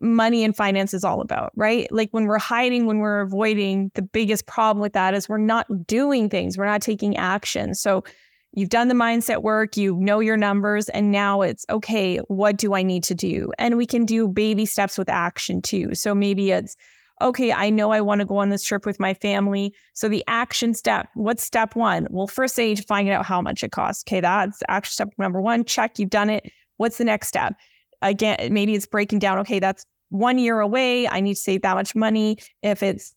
money 0.00 0.44
and 0.44 0.54
finance 0.54 0.94
is 0.94 1.02
all 1.02 1.20
about, 1.20 1.50
right? 1.56 1.90
Like 1.90 2.10
when 2.12 2.26
we're 2.26 2.38
hiding, 2.38 2.86
when 2.86 2.98
we're 2.98 3.20
avoiding, 3.20 3.90
the 3.94 4.02
biggest 4.02 4.46
problem 4.46 4.80
with 4.80 4.92
that 4.92 5.14
is 5.14 5.28
we're 5.28 5.38
not 5.38 5.86
doing 5.86 6.28
things, 6.28 6.56
we're 6.56 6.64
not 6.64 6.82
taking 6.82 7.16
action. 7.16 7.74
So 7.74 8.04
you've 8.52 8.68
done 8.68 8.88
the 8.88 8.94
mindset 8.94 9.42
work, 9.42 9.76
you 9.76 9.96
know 9.96 10.20
your 10.20 10.36
numbers, 10.36 10.88
and 10.90 11.10
now 11.10 11.42
it's 11.42 11.66
okay, 11.68 12.18
what 12.28 12.56
do 12.56 12.74
I 12.74 12.84
need 12.84 13.02
to 13.04 13.14
do? 13.14 13.52
And 13.58 13.76
we 13.76 13.86
can 13.86 14.04
do 14.04 14.28
baby 14.28 14.64
steps 14.64 14.96
with 14.96 15.08
action 15.08 15.60
too. 15.60 15.94
So 15.94 16.14
maybe 16.14 16.52
it's, 16.52 16.76
okay, 17.20 17.52
I 17.52 17.70
know 17.70 17.90
I 17.90 18.00
want 18.00 18.20
to 18.20 18.24
go 18.24 18.38
on 18.38 18.48
this 18.48 18.64
trip 18.64 18.86
with 18.86 19.00
my 19.00 19.14
family. 19.14 19.74
So 19.94 20.08
the 20.08 20.24
action 20.26 20.74
step, 20.74 21.08
what's 21.14 21.42
step 21.42 21.74
one? 21.74 22.06
Well, 22.10 22.26
first 22.26 22.56
they 22.56 22.68
need 22.68 22.78
to 22.78 22.82
find 22.82 23.08
out 23.08 23.26
how 23.26 23.40
much 23.40 23.62
it 23.62 23.72
costs. 23.72 24.04
Okay, 24.06 24.20
that's 24.20 24.62
action 24.68 24.92
step 24.92 25.08
number 25.18 25.40
one. 25.40 25.64
Check, 25.64 25.98
you've 25.98 26.10
done 26.10 26.30
it. 26.30 26.50
What's 26.76 26.98
the 26.98 27.04
next 27.04 27.28
step? 27.28 27.54
Again, 28.02 28.52
maybe 28.52 28.74
it's 28.74 28.86
breaking 28.86 29.18
down, 29.18 29.38
okay, 29.40 29.58
that's 29.58 29.84
one 30.08 30.38
year 30.38 30.60
away. 30.60 31.08
I 31.08 31.20
need 31.20 31.34
to 31.34 31.40
save 31.40 31.62
that 31.62 31.74
much 31.74 31.94
money. 31.94 32.38
If 32.62 32.82
it's 32.82 33.14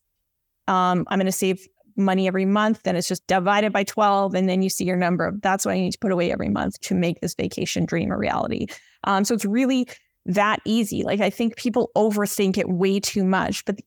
um, 0.68 1.04
I'm 1.08 1.18
going 1.18 1.26
to 1.26 1.32
save 1.32 1.66
money 1.96 2.26
every 2.26 2.44
month, 2.44 2.82
then 2.84 2.96
it's 2.96 3.08
just 3.08 3.26
divided 3.26 3.72
by 3.72 3.84
12. 3.84 4.34
And 4.34 4.48
then 4.48 4.62
you 4.62 4.68
see 4.68 4.84
your 4.84 4.96
number. 4.96 5.32
That's 5.42 5.64
what 5.64 5.72
I 5.72 5.78
need 5.78 5.92
to 5.92 5.98
put 5.98 6.12
away 6.12 6.32
every 6.32 6.48
month 6.48 6.80
to 6.82 6.94
make 6.94 7.20
this 7.20 7.34
vacation 7.34 7.84
dream 7.84 8.10
a 8.10 8.18
reality. 8.18 8.66
Um, 9.04 9.24
so 9.24 9.34
it's 9.34 9.44
really 9.44 9.88
that 10.26 10.60
easy. 10.64 11.04
Like 11.04 11.20
I 11.20 11.30
think 11.30 11.56
people 11.56 11.90
overthink 11.96 12.56
it 12.56 12.68
way 12.68 12.98
too 12.98 13.24
much, 13.24 13.64
but 13.64 13.78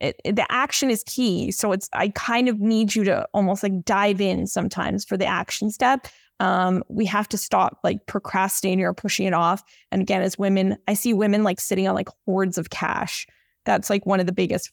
it, 0.00 0.20
it, 0.24 0.36
the 0.36 0.50
action 0.50 0.90
is 0.90 1.02
key. 1.06 1.50
So 1.50 1.72
it's 1.72 1.88
I 1.92 2.08
kind 2.08 2.48
of 2.48 2.60
need 2.60 2.94
you 2.94 3.04
to 3.04 3.26
almost 3.32 3.62
like 3.62 3.84
dive 3.84 4.20
in 4.20 4.46
sometimes 4.46 5.04
for 5.04 5.16
the 5.16 5.26
action 5.26 5.70
step. 5.70 6.08
Um, 6.38 6.84
we 6.88 7.06
have 7.06 7.28
to 7.30 7.38
stop 7.38 7.78
like 7.82 8.06
procrastinating 8.06 8.84
or 8.84 8.92
pushing 8.92 9.26
it 9.26 9.32
off. 9.32 9.62
And 9.90 10.02
again, 10.02 10.22
as 10.22 10.38
women, 10.38 10.76
I 10.86 10.94
see 10.94 11.14
women 11.14 11.44
like 11.44 11.60
sitting 11.60 11.88
on 11.88 11.94
like 11.94 12.10
hordes 12.26 12.58
of 12.58 12.70
cash. 12.70 13.26
That's 13.64 13.88
like 13.88 14.04
one 14.04 14.20
of 14.20 14.26
the 14.26 14.32
biggest 14.32 14.70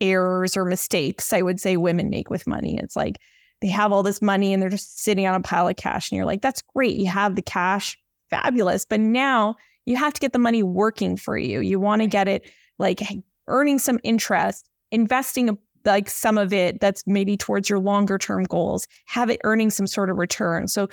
errors 0.00 0.56
or 0.56 0.64
mistakes 0.64 1.32
I 1.32 1.42
would 1.42 1.60
say 1.60 1.76
women 1.76 2.10
make 2.10 2.28
with 2.28 2.46
money. 2.46 2.78
It's 2.78 2.96
like 2.96 3.18
they 3.60 3.68
have 3.68 3.92
all 3.92 4.02
this 4.02 4.20
money 4.20 4.52
and 4.52 4.60
they're 4.60 4.68
just 4.68 5.00
sitting 5.00 5.26
on 5.26 5.34
a 5.34 5.40
pile 5.40 5.68
of 5.68 5.76
cash, 5.76 6.10
and 6.10 6.16
you're 6.16 6.26
like, 6.26 6.42
that's 6.42 6.62
great. 6.74 6.96
You 6.96 7.06
have 7.06 7.36
the 7.36 7.42
cash, 7.42 7.96
fabulous. 8.28 8.84
But 8.84 9.00
now 9.00 9.56
you 9.86 9.96
have 9.96 10.12
to 10.12 10.20
get 10.20 10.32
the 10.32 10.38
money 10.38 10.62
working 10.62 11.16
for 11.16 11.38
you. 11.38 11.60
You 11.60 11.80
want 11.80 12.02
to 12.02 12.08
get 12.08 12.28
it 12.28 12.50
like 12.78 13.00
earning 13.48 13.78
some 13.78 13.98
interest, 14.02 14.68
investing 14.90 15.56
like 15.84 16.08
some 16.08 16.38
of 16.38 16.52
it 16.52 16.80
that's 16.80 17.02
maybe 17.06 17.36
towards 17.36 17.68
your 17.68 17.78
longer 17.78 18.18
term 18.18 18.44
goals, 18.44 18.86
have 19.06 19.30
it 19.30 19.40
earning 19.44 19.70
some 19.70 19.86
sort 19.86 20.10
of 20.10 20.16
return. 20.16 20.68
So 20.68 20.88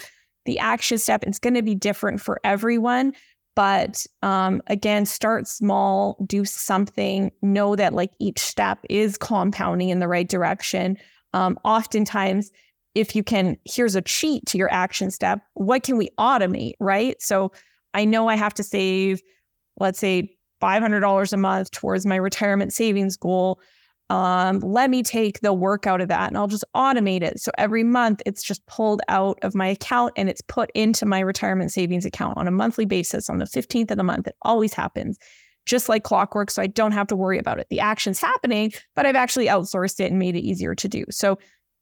the 0.46 0.60
action 0.60 0.98
step 0.98 1.24
it's 1.24 1.40
going 1.40 1.54
to 1.54 1.62
be 1.62 1.76
different 1.76 2.22
for 2.22 2.40
everyone. 2.44 3.14
But 3.56 4.06
um, 4.24 4.62
again, 4.68 5.06
start 5.06 5.48
small, 5.48 6.18
do 6.26 6.46
something, 6.46 7.32
know 7.42 7.76
that 7.76 7.94
like 7.94 8.12
each 8.20 8.40
step 8.40 8.80
is 8.90 9.18
compounding 9.18 9.90
in 9.90 10.00
the 10.00 10.08
right 10.08 10.28
direction. 10.28 10.98
Um, 11.34 11.60
oftentimes, 11.66 12.52
if 12.96 13.16
you 13.16 13.24
can, 13.24 13.58
here's 13.66 13.96
a 13.96 14.02
cheat 14.02 14.46
to 14.48 14.58
your 14.58 14.72
action 14.72 15.12
step. 15.12 15.42
What 15.54 15.84
can 15.84 15.98
we 15.98 16.10
automate, 16.18 16.74
right? 16.80 17.22
So 17.22 17.52
I 17.94 18.06
know 18.06 18.28
I 18.28 18.36
have 18.36 18.54
to 18.56 18.64
save, 18.64 19.22
let's 19.80 20.00
say, 20.00 20.36
$500 20.62 21.34
a 21.34 21.38
month 21.38 21.72
towards 21.72 22.06
my 22.06 22.16
retirement 22.16 22.74
savings 22.74 23.18
goal. 23.18 23.60
Um, 24.10 24.60
let 24.62 24.90
me 24.90 25.04
take 25.04 25.42
the 25.42 25.54
work 25.54 25.86
out 25.86 26.02
of 26.02 26.08
that 26.08 26.30
and 26.30 26.38
I'll 26.38 26.48
just 26.48 26.66
automate 26.76 27.22
it. 27.22 27.40
So 27.40 27.52
every 27.60 27.84
month 27.84 28.24
it's 28.26 28.42
just 28.42 28.66
pulled 28.66 29.02
out 29.08 29.38
of 29.44 29.54
my 29.54 29.68
account 29.68 30.14
and 30.16 30.28
it's 30.28 30.42
put 30.42 30.72
into 30.74 31.06
my 31.06 31.20
retirement 31.20 31.72
savings 31.72 32.06
account 32.06 32.38
on 32.38 32.48
a 32.48 32.52
monthly 32.52 32.86
basis 32.86 33.30
on 33.30 33.38
the 33.38 33.46
15th 33.46 33.92
of 33.92 33.98
the 33.98 34.04
month. 34.04 34.28
It 34.28 34.36
always 34.42 34.74
happens 34.74 35.20
just 35.68 35.88
like 35.88 36.04
clockwork. 36.04 36.50
So 36.50 36.62
I 36.64 36.68
don't 36.68 36.94
have 36.94 37.08
to 37.08 37.16
worry 37.16 37.38
about 37.38 37.60
it. 37.60 37.68
The 37.70 37.80
action's 37.80 38.20
happening, 38.20 38.74
but 38.96 39.06
I've 39.06 39.16
actually 39.16 39.46
outsourced 39.46 40.00
it 40.00 40.10
and 40.10 40.18
made 40.18 40.36
it 40.36 40.42
easier 40.42 40.74
to 40.74 40.88
do. 40.88 41.06
So 41.12 41.38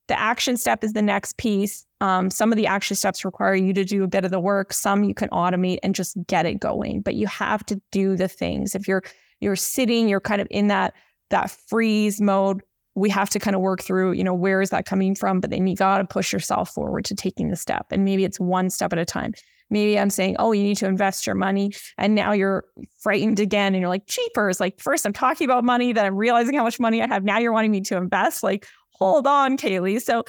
the 0.08 0.20
action 0.20 0.58
step 0.58 0.84
is 0.84 0.94
the 0.94 1.02
next 1.02 1.38
piece. 1.38 1.86
Um, 2.00 2.30
some 2.30 2.52
of 2.52 2.58
the 2.58 2.68
action 2.68 2.96
steps 2.96 3.26
require 3.26 3.56
you 3.56 3.74
to 3.74 3.84
do 3.84 4.04
a 4.04 4.08
bit 4.08 4.24
of 4.24 4.32
the 4.32 4.40
work. 4.40 4.74
Some 4.74 5.04
you 5.04 5.14
can 5.14 5.30
automate 5.30 5.80
and 5.84 5.96
just 5.96 6.18
get 6.28 6.46
it 6.46 6.60
going. 6.60 7.02
But 7.02 7.16
you 7.16 7.28
have 7.28 7.66
to 7.68 7.82
do 7.92 8.16
the 8.16 8.28
things. 8.28 8.76
If 8.76 8.88
you're 8.88 9.04
you're 9.40 9.56
sitting, 9.56 10.08
you're 10.08 10.22
kind 10.22 10.42
of 10.42 10.48
in 10.50 10.68
that 10.68 10.94
that 11.30 11.52
freeze 11.52 12.22
mode. 12.22 12.62
We 12.96 13.10
have 13.12 13.30
to 13.32 13.40
kind 13.40 13.56
of 13.56 13.62
work 13.62 13.84
through, 13.84 14.14
you 14.14 14.24
know, 14.24 14.34
where 14.34 14.62
is 14.62 14.72
that 14.72 14.86
coming 14.86 15.14
from? 15.14 15.40
But 15.40 15.52
then 15.52 15.68
you 15.68 15.76
got 15.76 16.00
to 16.00 16.06
push 16.06 16.34
yourself 16.34 16.72
forward 16.72 17.06
to 17.06 17.16
taking 17.16 17.50
the 17.50 17.56
step. 17.56 17.88
And 17.92 18.04
maybe 18.04 18.26
it's 18.26 18.40
one 18.40 18.72
step 18.72 18.92
at 18.92 18.98
a 18.98 19.06
time. 19.06 19.34
Maybe 19.70 20.00
I'm 20.00 20.10
saying, 20.10 20.38
oh, 20.40 20.52
you 20.52 20.64
need 20.64 20.78
to 20.78 20.88
invest 20.88 21.28
your 21.28 21.36
money. 21.36 21.74
And 21.98 22.16
now 22.16 22.32
you're 22.32 22.64
frightened 22.98 23.40
again. 23.40 23.76
And 23.76 23.82
you're 23.82 23.90
like, 23.90 24.08
cheapers. 24.08 24.60
Like, 24.60 24.80
first, 24.80 25.06
I'm 25.06 25.14
talking 25.14 25.46
about 25.46 25.64
money, 25.64 25.94
then 25.94 26.06
I'm 26.06 26.16
realizing 26.16 26.56
how 26.56 26.64
much 26.64 26.80
money 26.80 27.02
I 27.02 27.08
have. 27.08 27.24
Now 27.24 27.38
you're 27.38 27.52
wanting 27.52 27.72
me 27.72 27.82
to 27.82 27.98
invest. 27.98 28.44
Like, 28.44 28.66
hold 28.98 29.28
on, 29.28 29.58
Kalee. 29.58 30.02
So, 30.02 30.24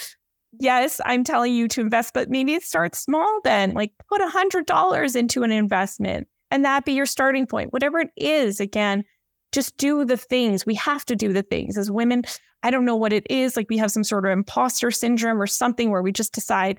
yes, 0.58 1.00
I'm 1.04 1.24
telling 1.24 1.54
you 1.54 1.68
to 1.68 1.80
invest, 1.80 2.14
but 2.14 2.30
maybe 2.30 2.58
start 2.60 2.94
small 2.94 3.40
then. 3.44 3.74
Like, 3.74 3.92
put 4.08 4.20
a 4.20 4.26
$100 4.28 5.16
into 5.16 5.42
an 5.42 5.52
investment 5.52 6.28
and 6.50 6.64
that 6.64 6.84
be 6.84 6.92
your 6.92 7.06
starting 7.06 7.46
point. 7.46 7.72
Whatever 7.72 8.00
it 8.00 8.10
is, 8.16 8.60
again, 8.60 9.04
just 9.52 9.76
do 9.76 10.04
the 10.04 10.16
things. 10.16 10.66
We 10.66 10.74
have 10.74 11.04
to 11.06 11.16
do 11.16 11.32
the 11.32 11.42
things 11.42 11.76
as 11.78 11.90
women. 11.90 12.24
I 12.62 12.70
don't 12.70 12.84
know 12.84 12.96
what 12.96 13.12
it 13.12 13.26
is. 13.30 13.56
Like, 13.56 13.68
we 13.68 13.78
have 13.78 13.90
some 13.92 14.04
sort 14.04 14.26
of 14.26 14.32
imposter 14.32 14.90
syndrome 14.90 15.40
or 15.40 15.46
something 15.46 15.90
where 15.90 16.02
we 16.02 16.12
just 16.12 16.32
decide, 16.32 16.78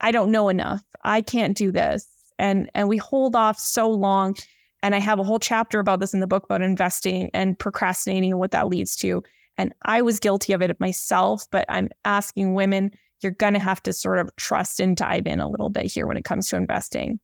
I 0.00 0.12
don't 0.12 0.30
know 0.30 0.48
enough. 0.48 0.82
I 1.04 1.22
can't 1.22 1.56
do 1.56 1.72
this. 1.72 2.06
And, 2.38 2.70
and 2.74 2.88
we 2.88 2.96
hold 2.96 3.36
off 3.36 3.58
so 3.58 3.90
long. 3.90 4.36
And 4.82 4.94
I 4.94 4.98
have 4.98 5.18
a 5.18 5.24
whole 5.24 5.38
chapter 5.38 5.80
about 5.80 6.00
this 6.00 6.12
in 6.12 6.20
the 6.20 6.26
book 6.26 6.44
about 6.44 6.60
investing 6.60 7.30
and 7.32 7.58
procrastinating 7.58 8.32
and 8.32 8.40
what 8.40 8.50
that 8.50 8.68
leads 8.68 8.96
to. 8.96 9.22
And 9.56 9.72
I 9.84 10.02
was 10.02 10.18
guilty 10.18 10.52
of 10.52 10.62
it 10.62 10.78
myself, 10.80 11.46
but 11.50 11.64
I'm 11.68 11.88
asking 12.04 12.54
women, 12.54 12.90
you're 13.20 13.32
going 13.32 13.54
to 13.54 13.60
have 13.60 13.82
to 13.84 13.92
sort 13.92 14.18
of 14.18 14.34
trust 14.36 14.80
and 14.80 14.96
dive 14.96 15.26
in 15.26 15.40
a 15.40 15.48
little 15.48 15.70
bit 15.70 15.86
here 15.86 16.06
when 16.06 16.16
it 16.16 16.24
comes 16.24 16.48
to 16.48 16.56
investing. 16.56 17.20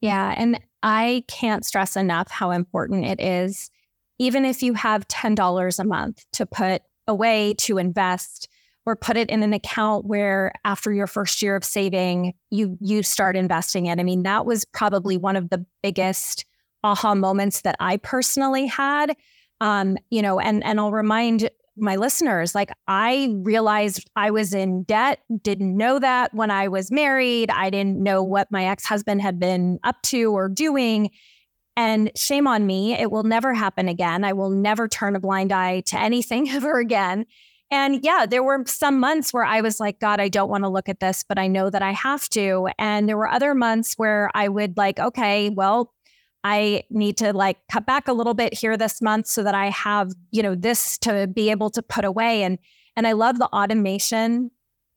Yeah. 0.00 0.34
And 0.36 0.60
I 0.82 1.24
can't 1.28 1.64
stress 1.64 1.96
enough 1.96 2.30
how 2.30 2.50
important 2.50 3.06
it 3.06 3.20
is, 3.20 3.70
even 4.18 4.44
if 4.44 4.62
you 4.62 4.74
have 4.74 5.08
$10 5.08 5.78
a 5.78 5.84
month 5.84 6.24
to 6.34 6.46
put 6.46 6.82
away 7.06 7.54
to 7.54 7.78
invest 7.78 8.48
or 8.88 8.96
put 8.96 9.18
it 9.18 9.28
in 9.28 9.42
an 9.42 9.52
account 9.52 10.06
where 10.06 10.50
after 10.64 10.92
your 10.92 11.06
first 11.06 11.42
year 11.42 11.56
of 11.56 11.62
saving 11.62 12.32
you 12.50 12.76
you 12.80 13.02
start 13.02 13.36
investing 13.36 13.86
it 13.86 13.98
i 13.98 14.02
mean 14.02 14.22
that 14.22 14.46
was 14.46 14.64
probably 14.64 15.16
one 15.18 15.36
of 15.36 15.50
the 15.50 15.64
biggest 15.82 16.46
aha 16.84 17.14
moments 17.14 17.62
that 17.62 17.76
i 17.80 17.98
personally 17.98 18.66
had 18.66 19.14
um, 19.60 19.98
you 20.10 20.22
know 20.22 20.40
and 20.40 20.64
and 20.64 20.80
i'll 20.80 20.92
remind 20.92 21.50
my 21.80 21.96
listeners 21.96 22.54
like 22.54 22.70
i 22.86 23.34
realized 23.42 24.08
i 24.16 24.30
was 24.30 24.52
in 24.52 24.82
debt 24.82 25.20
didn't 25.42 25.76
know 25.76 25.98
that 25.98 26.32
when 26.34 26.50
i 26.50 26.68
was 26.68 26.90
married 26.90 27.50
i 27.50 27.70
didn't 27.70 28.02
know 28.02 28.22
what 28.22 28.50
my 28.50 28.66
ex-husband 28.66 29.22
had 29.22 29.38
been 29.38 29.78
up 29.84 30.00
to 30.02 30.32
or 30.32 30.48
doing. 30.48 31.10
And 31.76 32.10
shame 32.16 32.48
on 32.48 32.66
me 32.66 32.94
it 32.94 33.10
will 33.10 33.22
never 33.22 33.54
happen 33.54 33.88
again. 33.88 34.24
I 34.24 34.32
will 34.32 34.50
never 34.50 34.88
turn 34.88 35.14
a 35.14 35.20
blind 35.20 35.52
eye 35.52 35.80
to 35.86 35.98
anything 35.98 36.50
ever 36.50 36.78
again. 36.78 37.26
And 37.70 38.02
yeah 38.02 38.26
there 38.26 38.42
were 38.42 38.64
some 38.66 38.98
months 38.98 39.32
where 39.32 39.44
i 39.44 39.60
was 39.60 39.78
like 39.78 40.00
god 40.00 40.20
i 40.20 40.28
don't 40.28 40.48
want 40.48 40.64
to 40.64 40.70
look 40.70 40.88
at 40.88 41.00
this 41.00 41.22
but 41.28 41.38
i 41.38 41.46
know 41.46 41.68
that 41.70 41.82
i 41.82 41.92
have 41.92 42.28
to. 42.30 42.68
And 42.78 43.08
there 43.08 43.16
were 43.16 43.28
other 43.28 43.54
months 43.54 43.94
where 43.94 44.30
i 44.34 44.48
would 44.48 44.76
like 44.76 44.98
okay 44.98 45.50
well 45.50 45.92
I 46.44 46.84
need 46.90 47.16
to 47.18 47.32
like 47.32 47.58
cut 47.70 47.86
back 47.86 48.08
a 48.08 48.12
little 48.12 48.34
bit 48.34 48.54
here 48.54 48.76
this 48.76 49.02
month 49.02 49.26
so 49.26 49.42
that 49.42 49.54
I 49.54 49.70
have, 49.70 50.12
you 50.30 50.42
know, 50.42 50.54
this 50.54 50.98
to 50.98 51.26
be 51.26 51.50
able 51.50 51.70
to 51.70 51.82
put 51.82 52.04
away. 52.04 52.42
And 52.42 52.58
and 52.96 53.06
I 53.06 53.12
love 53.12 53.38
the 53.38 53.46
automation 53.46 54.50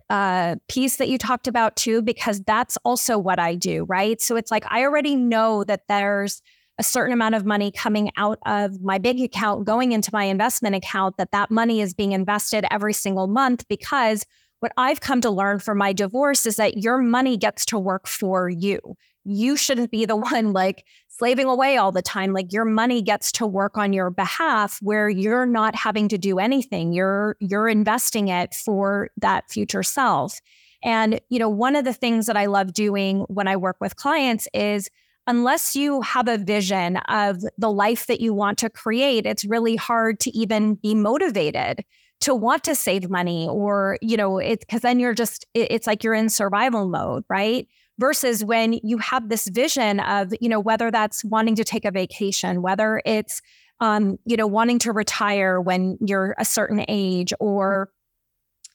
uh, 0.09 0.55
piece 0.67 0.97
that 0.97 1.07
you 1.07 1.17
talked 1.17 1.47
about 1.47 1.75
too, 1.75 2.01
because 2.01 2.41
that's 2.41 2.77
also 2.83 3.17
what 3.17 3.39
I 3.39 3.55
do, 3.55 3.85
right? 3.85 4.19
So 4.21 4.35
it's 4.35 4.51
like 4.51 4.65
I 4.69 4.83
already 4.83 5.15
know 5.15 5.63
that 5.63 5.87
there's 5.87 6.41
a 6.77 6.83
certain 6.83 7.13
amount 7.13 7.35
of 7.35 7.45
money 7.45 7.71
coming 7.71 8.11
out 8.17 8.39
of 8.45 8.81
my 8.81 8.97
big 8.97 9.21
account 9.21 9.65
going 9.65 9.91
into 9.91 10.09
my 10.11 10.23
investment 10.23 10.75
account 10.75 11.17
that 11.17 11.31
that 11.31 11.51
money 11.51 11.79
is 11.79 11.93
being 11.93 12.11
invested 12.11 12.65
every 12.71 12.93
single 12.93 13.27
month 13.27 13.67
because 13.67 14.25
what 14.61 14.71
I've 14.77 15.01
come 15.01 15.21
to 15.21 15.29
learn 15.29 15.59
from 15.59 15.77
my 15.77 15.93
divorce 15.93 16.45
is 16.45 16.55
that 16.57 16.77
your 16.77 16.97
money 16.97 17.37
gets 17.37 17.65
to 17.65 17.79
work 17.79 18.07
for 18.07 18.49
you. 18.49 18.79
You 19.23 19.55
shouldn't 19.55 19.91
be 19.91 20.05
the 20.05 20.15
one 20.31 20.53
like 20.53 20.85
slaving 21.07 21.47
away 21.47 21.77
all 21.77 21.91
the 21.91 22.01
time. 22.01 22.33
Like 22.33 22.51
your 22.51 22.65
money 22.65 23.01
gets 23.01 23.31
to 23.33 23.47
work 23.47 23.77
on 23.77 23.93
your 23.93 24.09
behalf 24.09 24.79
where 24.81 25.09
you're 25.09 25.45
not 25.45 25.75
having 25.75 26.07
to 26.09 26.17
do 26.17 26.39
anything. 26.39 26.93
You're 26.93 27.35
you're 27.39 27.67
investing 27.67 28.27
it 28.27 28.53
for 28.53 29.09
that 29.17 29.49
future 29.49 29.83
self. 29.83 30.39
And 30.83 31.21
you 31.29 31.39
know, 31.39 31.49
one 31.49 31.75
of 31.75 31.85
the 31.85 31.93
things 31.93 32.25
that 32.25 32.37
I 32.37 32.47
love 32.47 32.73
doing 32.73 33.21
when 33.27 33.47
I 33.47 33.55
work 33.55 33.77
with 33.79 33.95
clients 33.95 34.47
is 34.53 34.89
unless 35.27 35.75
you 35.75 36.01
have 36.01 36.27
a 36.27 36.37
vision 36.37 36.97
of 37.07 37.43
the 37.57 37.71
life 37.71 38.07
that 38.07 38.19
you 38.19 38.33
want 38.33 38.57
to 38.59 38.69
create, 38.69 39.25
it's 39.25 39.45
really 39.45 39.75
hard 39.75 40.19
to 40.21 40.35
even 40.35 40.75
be 40.75 40.95
motivated 40.95 41.85
to 42.21 42.35
want 42.35 42.63
to 42.63 42.75
save 42.75 43.09
money 43.09 43.47
or 43.49 43.97
you 44.01 44.15
know 44.15 44.37
it's 44.37 44.63
because 44.63 44.81
then 44.81 44.99
you're 44.99 45.13
just 45.13 45.45
it, 45.53 45.71
it's 45.71 45.87
like 45.87 46.03
you're 46.03 46.13
in 46.13 46.29
survival 46.29 46.87
mode 46.87 47.23
right 47.29 47.67
versus 48.01 48.43
when 48.43 48.73
you 48.83 48.97
have 48.97 49.29
this 49.29 49.47
vision 49.47 49.99
of 49.99 50.33
you 50.41 50.49
know 50.49 50.59
whether 50.59 50.89
that's 50.89 51.23
wanting 51.23 51.55
to 51.55 51.63
take 51.63 51.85
a 51.85 51.91
vacation 51.91 52.63
whether 52.63 52.99
it's 53.05 53.41
um, 53.79 54.17
you 54.25 54.35
know 54.35 54.47
wanting 54.47 54.79
to 54.79 54.91
retire 54.91 55.61
when 55.61 55.99
you're 56.01 56.35
a 56.39 56.43
certain 56.43 56.83
age 56.87 57.31
or 57.39 57.91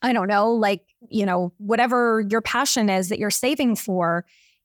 i 0.03 0.13
don't 0.13 0.29
know 0.29 0.53
like 0.53 0.83
you 1.11 1.27
know 1.27 1.53
whatever 1.59 2.25
your 2.31 2.41
passion 2.41 2.89
is 2.89 3.09
that 3.09 3.19
you're 3.19 3.29
saving 3.31 3.75
for 3.75 4.25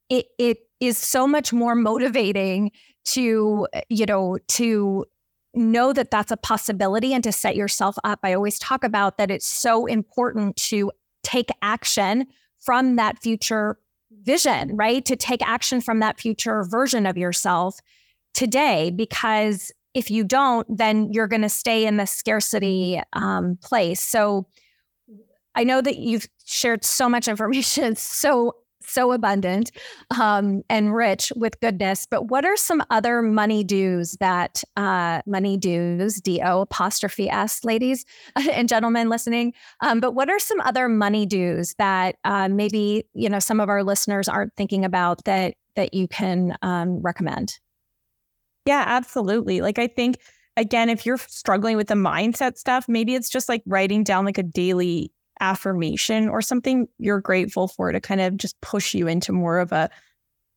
it 0.10 0.28
it 0.38 0.60
is 0.80 0.96
so 0.96 1.26
much 1.26 1.52
more 1.52 1.74
motivating 1.74 2.72
to 3.04 3.68
you 3.90 4.06
know 4.06 4.38
to 4.48 5.06
know 5.56 5.92
that 5.92 6.12
that's 6.12 6.32
a 6.32 6.38
possibility 6.38 7.14
and 7.14 7.24
to 7.24 7.32
set 7.32 7.58
yourself 7.58 7.98
up. 8.06 8.20
I 8.24 8.34
always 8.34 8.58
talk 8.58 8.86
about 8.86 9.18
that 9.18 9.30
it's 9.30 9.46
so 9.46 9.86
important 9.86 10.56
to 10.56 10.92
take 11.24 11.50
action 11.62 12.28
from 12.60 12.96
that 12.96 13.20
future 13.22 13.78
vision, 14.24 14.76
right? 14.76 15.04
To 15.06 15.16
take 15.16 15.42
action 15.48 15.82
from 15.82 16.00
that 16.00 16.20
future 16.20 16.64
version 16.64 17.06
of 17.06 17.18
yourself 17.18 17.80
today, 18.34 18.92
because 18.92 19.72
if 19.94 20.10
you 20.10 20.24
don't, 20.24 20.68
then 20.76 21.12
you're 21.12 21.28
going 21.28 21.42
to 21.42 21.50
stay 21.50 21.86
in 21.86 21.98
the 21.98 22.06
scarcity 22.06 23.02
um, 23.14 23.58
place. 23.62 24.00
So 24.00 24.48
I 25.56 25.64
know 25.64 25.82
that 25.82 25.98
you've 25.98 26.28
shared 26.46 26.84
so 26.84 27.10
much 27.10 27.28
information 27.28 27.96
so 27.96 28.56
so 28.84 29.12
abundant 29.12 29.72
um, 30.20 30.64
and 30.70 30.94
rich 30.96 31.32
with 31.36 31.60
goodness. 31.60 32.06
But 32.10 32.30
what 32.30 32.46
are 32.46 32.58
some 32.58 32.84
other 32.90 33.22
money 33.22 33.64
dues 33.64 34.18
that 34.20 34.64
uh, 34.78 35.22
money 35.26 35.58
dues, 35.58 36.16
D 36.16 36.42
O 36.44 36.62
apostrophe 36.62 37.30
S, 37.30 37.64
ladies 37.64 38.06
and 38.52 38.68
gentlemen 38.68 39.10
listening? 39.10 39.54
Um, 39.82 40.00
but 40.00 40.14
what 40.14 40.30
are 40.30 40.40
some 40.40 40.62
other 40.62 40.88
money 40.90 41.26
dues 41.26 41.76
that 41.78 42.16
uh, 42.24 42.48
maybe 42.50 43.06
you 43.14 43.30
know 43.30 43.40
some 43.40 43.60
of 43.60 43.70
our 43.70 43.84
listeners 43.84 44.28
aren't 44.28 44.56
thinking 44.56 44.86
about 44.86 45.24
that 45.26 45.56
that 45.76 45.94
you 45.94 46.08
can 46.08 46.58
um, 46.62 47.02
recommend? 47.02 47.60
Yeah, 48.66 48.84
absolutely. 48.86 49.62
Like 49.62 49.80
I 49.80 49.88
think 49.88 50.18
again, 50.58 50.90
if 50.90 51.06
you're 51.06 51.18
struggling 51.18 51.78
with 51.78 51.88
the 51.88 51.96
mindset 51.96 52.58
stuff, 52.58 52.86
maybe 52.88 53.16
it's 53.16 53.30
just 53.30 53.50
like 53.50 53.64
writing 53.66 54.04
down 54.04 54.26
like 54.26 54.38
a 54.38 54.44
daily 54.44 55.12
affirmation 55.42 56.30
or 56.30 56.42
something 56.42 56.88
you're 57.00 57.20
grateful 57.20 57.68
for 57.68 57.92
to 57.92 58.00
kind 58.00 58.22
of 58.22 58.38
just 58.38 58.60
push 58.62 58.94
you 58.94 59.08
into 59.08 59.34
more 59.34 59.60
of 59.60 59.72
a 59.72 59.90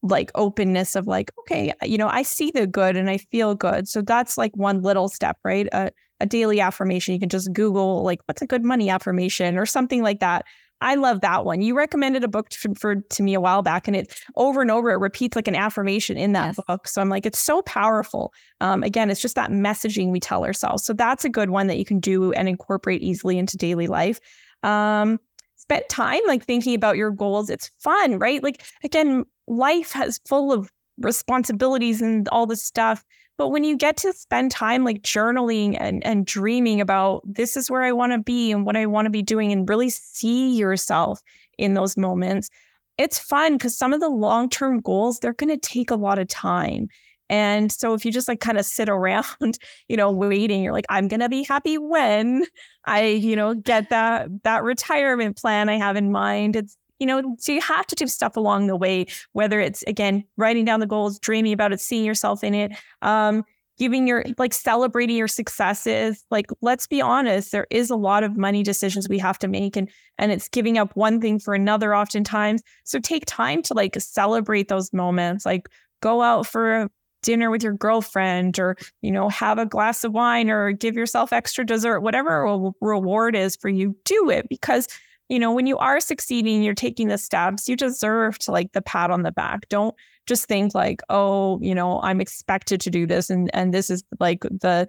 like 0.04 0.30
openness 0.34 0.94
of 0.94 1.06
like 1.06 1.32
okay 1.40 1.72
you 1.82 1.96
know 1.96 2.08
i 2.08 2.22
see 2.22 2.50
the 2.50 2.66
good 2.66 2.96
and 2.96 3.10
i 3.10 3.16
feel 3.16 3.54
good. 3.54 3.88
So 3.88 4.02
that's 4.02 4.38
like 4.38 4.54
one 4.56 4.82
little 4.82 5.08
step 5.08 5.38
right? 5.44 5.66
A, 5.72 5.90
a 6.20 6.26
daily 6.26 6.60
affirmation 6.60 7.14
you 7.14 7.20
can 7.20 7.30
just 7.30 7.52
google 7.52 8.04
like 8.04 8.20
what's 8.26 8.42
a 8.42 8.46
good 8.46 8.62
money 8.62 8.90
affirmation? 8.90 9.56
or 9.56 9.66
something 9.66 10.02
like 10.02 10.20
that. 10.20 10.44
I 10.80 10.96
love 10.96 11.22
that 11.22 11.46
one. 11.46 11.62
You 11.62 11.74
recommended 11.74 12.24
a 12.24 12.28
book 12.28 12.50
to, 12.50 12.74
for 12.74 12.96
to 12.96 13.22
me 13.22 13.32
a 13.32 13.40
while 13.40 13.62
back 13.62 13.88
and 13.88 13.96
it 13.96 14.14
over 14.36 14.60
and 14.60 14.70
over 14.70 14.90
it 14.90 14.98
repeats 14.98 15.34
like 15.34 15.48
an 15.48 15.54
affirmation 15.54 16.18
in 16.18 16.32
that 16.32 16.56
yes. 16.56 16.60
book. 16.66 16.86
So 16.86 17.00
i'm 17.00 17.08
like 17.08 17.24
it's 17.24 17.38
so 17.38 17.62
powerful. 17.62 18.34
Um, 18.60 18.82
again 18.82 19.10
it's 19.10 19.22
just 19.22 19.36
that 19.36 19.50
messaging 19.50 20.10
we 20.10 20.20
tell 20.20 20.44
ourselves. 20.44 20.84
So 20.84 20.92
that's 20.92 21.24
a 21.24 21.30
good 21.30 21.48
one 21.48 21.68
that 21.68 21.78
you 21.78 21.86
can 21.86 22.00
do 22.00 22.32
and 22.32 22.46
incorporate 22.46 23.02
easily 23.02 23.38
into 23.38 23.56
daily 23.56 23.86
life 23.86 24.20
um, 24.64 25.20
spend 25.56 25.84
time 25.88 26.20
like 26.26 26.44
thinking 26.44 26.74
about 26.74 26.96
your 26.96 27.10
goals. 27.10 27.50
It's 27.50 27.70
fun, 27.78 28.18
right? 28.18 28.42
Like 28.42 28.64
again, 28.82 29.24
life 29.46 29.92
has 29.92 30.20
full 30.26 30.52
of 30.52 30.70
responsibilities 30.98 32.02
and 32.02 32.28
all 32.28 32.46
this 32.46 32.62
stuff. 32.62 33.04
But 33.36 33.48
when 33.48 33.64
you 33.64 33.76
get 33.76 33.96
to 33.98 34.12
spend 34.12 34.52
time 34.52 34.84
like 34.84 35.02
journaling 35.02 35.76
and, 35.78 36.04
and 36.06 36.24
dreaming 36.24 36.80
about 36.80 37.22
this 37.24 37.56
is 37.56 37.70
where 37.70 37.82
I 37.82 37.90
want 37.90 38.12
to 38.12 38.18
be 38.18 38.52
and 38.52 38.64
what 38.64 38.76
I 38.76 38.86
want 38.86 39.06
to 39.06 39.10
be 39.10 39.22
doing 39.22 39.50
and 39.50 39.68
really 39.68 39.90
see 39.90 40.54
yourself 40.54 41.20
in 41.58 41.74
those 41.74 41.96
moments, 41.96 42.48
it's 42.96 43.18
fun 43.18 43.54
because 43.54 43.76
some 43.76 43.92
of 43.92 44.00
the 44.00 44.08
long 44.08 44.48
term 44.48 44.80
goals, 44.80 45.18
they're 45.18 45.32
going 45.32 45.50
to 45.50 45.56
take 45.56 45.90
a 45.90 45.96
lot 45.96 46.20
of 46.20 46.28
time. 46.28 46.88
And 47.34 47.72
so 47.72 47.94
if 47.94 48.04
you 48.04 48.12
just 48.12 48.28
like 48.28 48.38
kind 48.38 48.58
of 48.58 48.64
sit 48.64 48.88
around, 48.88 49.26
you 49.88 49.96
know, 49.96 50.12
waiting, 50.12 50.62
you're 50.62 50.72
like, 50.72 50.86
I'm 50.88 51.08
gonna 51.08 51.28
be 51.28 51.42
happy 51.42 51.78
when 51.78 52.44
I, 52.84 53.06
you 53.06 53.34
know, 53.34 53.54
get 53.54 53.90
that 53.90 54.28
that 54.44 54.62
retirement 54.62 55.36
plan 55.36 55.68
I 55.68 55.76
have 55.76 55.96
in 55.96 56.12
mind. 56.12 56.54
It's 56.54 56.76
you 57.00 57.06
know, 57.08 57.34
so 57.40 57.50
you 57.50 57.60
have 57.60 57.88
to 57.88 57.96
do 57.96 58.06
stuff 58.06 58.36
along 58.36 58.68
the 58.68 58.76
way, 58.76 59.06
whether 59.32 59.58
it's 59.58 59.82
again 59.88 60.22
writing 60.36 60.64
down 60.64 60.78
the 60.78 60.86
goals, 60.86 61.18
dreaming 61.18 61.52
about 61.52 61.72
it, 61.72 61.80
seeing 61.80 62.04
yourself 62.04 62.44
in 62.44 62.54
it, 62.54 62.70
um, 63.02 63.42
giving 63.78 64.06
your 64.06 64.24
like 64.38 64.54
celebrating 64.54 65.16
your 65.16 65.26
successes. 65.26 66.24
Like, 66.30 66.46
let's 66.62 66.86
be 66.86 67.02
honest, 67.02 67.50
there 67.50 67.66
is 67.68 67.90
a 67.90 67.96
lot 67.96 68.22
of 68.22 68.36
money 68.36 68.62
decisions 68.62 69.08
we 69.08 69.18
have 69.18 69.40
to 69.40 69.48
make, 69.48 69.76
and 69.76 69.90
and 70.18 70.30
it's 70.30 70.48
giving 70.48 70.78
up 70.78 70.94
one 70.94 71.20
thing 71.20 71.40
for 71.40 71.52
another 71.52 71.96
oftentimes. 71.96 72.62
So 72.84 73.00
take 73.00 73.24
time 73.26 73.60
to 73.62 73.74
like 73.74 74.00
celebrate 74.00 74.68
those 74.68 74.92
moments, 74.92 75.44
like 75.44 75.68
go 76.00 76.22
out 76.22 76.46
for 76.46 76.88
dinner 77.24 77.50
with 77.50 77.62
your 77.62 77.72
girlfriend 77.72 78.58
or 78.58 78.76
you 79.02 79.10
know 79.10 79.28
have 79.28 79.58
a 79.58 79.66
glass 79.66 80.04
of 80.04 80.12
wine 80.12 80.48
or 80.50 80.70
give 80.70 80.94
yourself 80.94 81.32
extra 81.32 81.64
dessert 81.64 82.00
whatever 82.00 82.44
a 82.44 82.70
reward 82.80 83.34
is 83.34 83.56
for 83.56 83.68
you 83.68 83.96
do 84.04 84.30
it 84.30 84.48
because 84.48 84.86
you 85.28 85.38
know 85.38 85.50
when 85.52 85.66
you 85.66 85.78
are 85.78 85.98
succeeding 86.00 86.62
you're 86.62 86.74
taking 86.74 87.08
the 87.08 87.18
steps. 87.18 87.68
You 87.68 87.76
deserve 87.76 88.38
to 88.40 88.52
like 88.52 88.72
the 88.72 88.82
pat 88.82 89.10
on 89.10 89.22
the 89.22 89.32
back. 89.32 89.68
Don't 89.68 89.94
just 90.26 90.46
think 90.46 90.74
like 90.74 91.00
oh 91.08 91.58
you 91.60 91.74
know 91.74 92.00
i'm 92.02 92.20
expected 92.20 92.80
to 92.80 92.90
do 92.90 93.06
this 93.06 93.28
and 93.28 93.50
and 93.52 93.74
this 93.74 93.90
is 93.90 94.04
like 94.20 94.40
the 94.40 94.88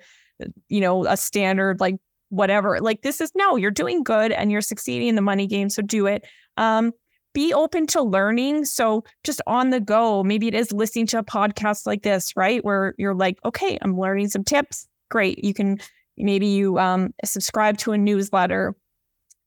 you 0.69 0.81
know 0.81 1.05
a 1.05 1.17
standard 1.17 1.79
like 1.79 1.95
whatever. 2.29 2.79
Like 2.81 3.01
this 3.01 3.21
is 3.21 3.31
no 3.35 3.55
you're 3.55 3.71
doing 3.71 4.03
good 4.03 4.31
and 4.31 4.51
you're 4.51 4.61
succeeding 4.61 5.07
in 5.07 5.15
the 5.15 5.21
money 5.21 5.47
game 5.47 5.69
so 5.69 5.81
do 5.81 6.05
it. 6.05 6.25
Um 6.57 6.91
be 7.35 7.53
open 7.53 7.85
to 7.87 8.01
learning. 8.01 8.65
So 8.65 9.03
just 9.23 9.41
on 9.45 9.69
the 9.69 9.81
go, 9.81 10.23
maybe 10.23 10.47
it 10.47 10.55
is 10.55 10.71
listening 10.71 11.05
to 11.07 11.19
a 11.19 11.23
podcast 11.23 11.85
like 11.85 12.01
this, 12.01 12.35
right? 12.35 12.63
Where 12.65 12.95
you're 12.97 13.13
like, 13.13 13.37
okay, 13.45 13.77
I'm 13.81 13.99
learning 13.99 14.29
some 14.29 14.43
tips. 14.43 14.87
Great. 15.11 15.43
You 15.43 15.53
can 15.53 15.77
maybe 16.17 16.47
you 16.47 16.79
um, 16.79 17.13
subscribe 17.23 17.77
to 17.79 17.91
a 17.91 17.97
newsletter. 17.97 18.73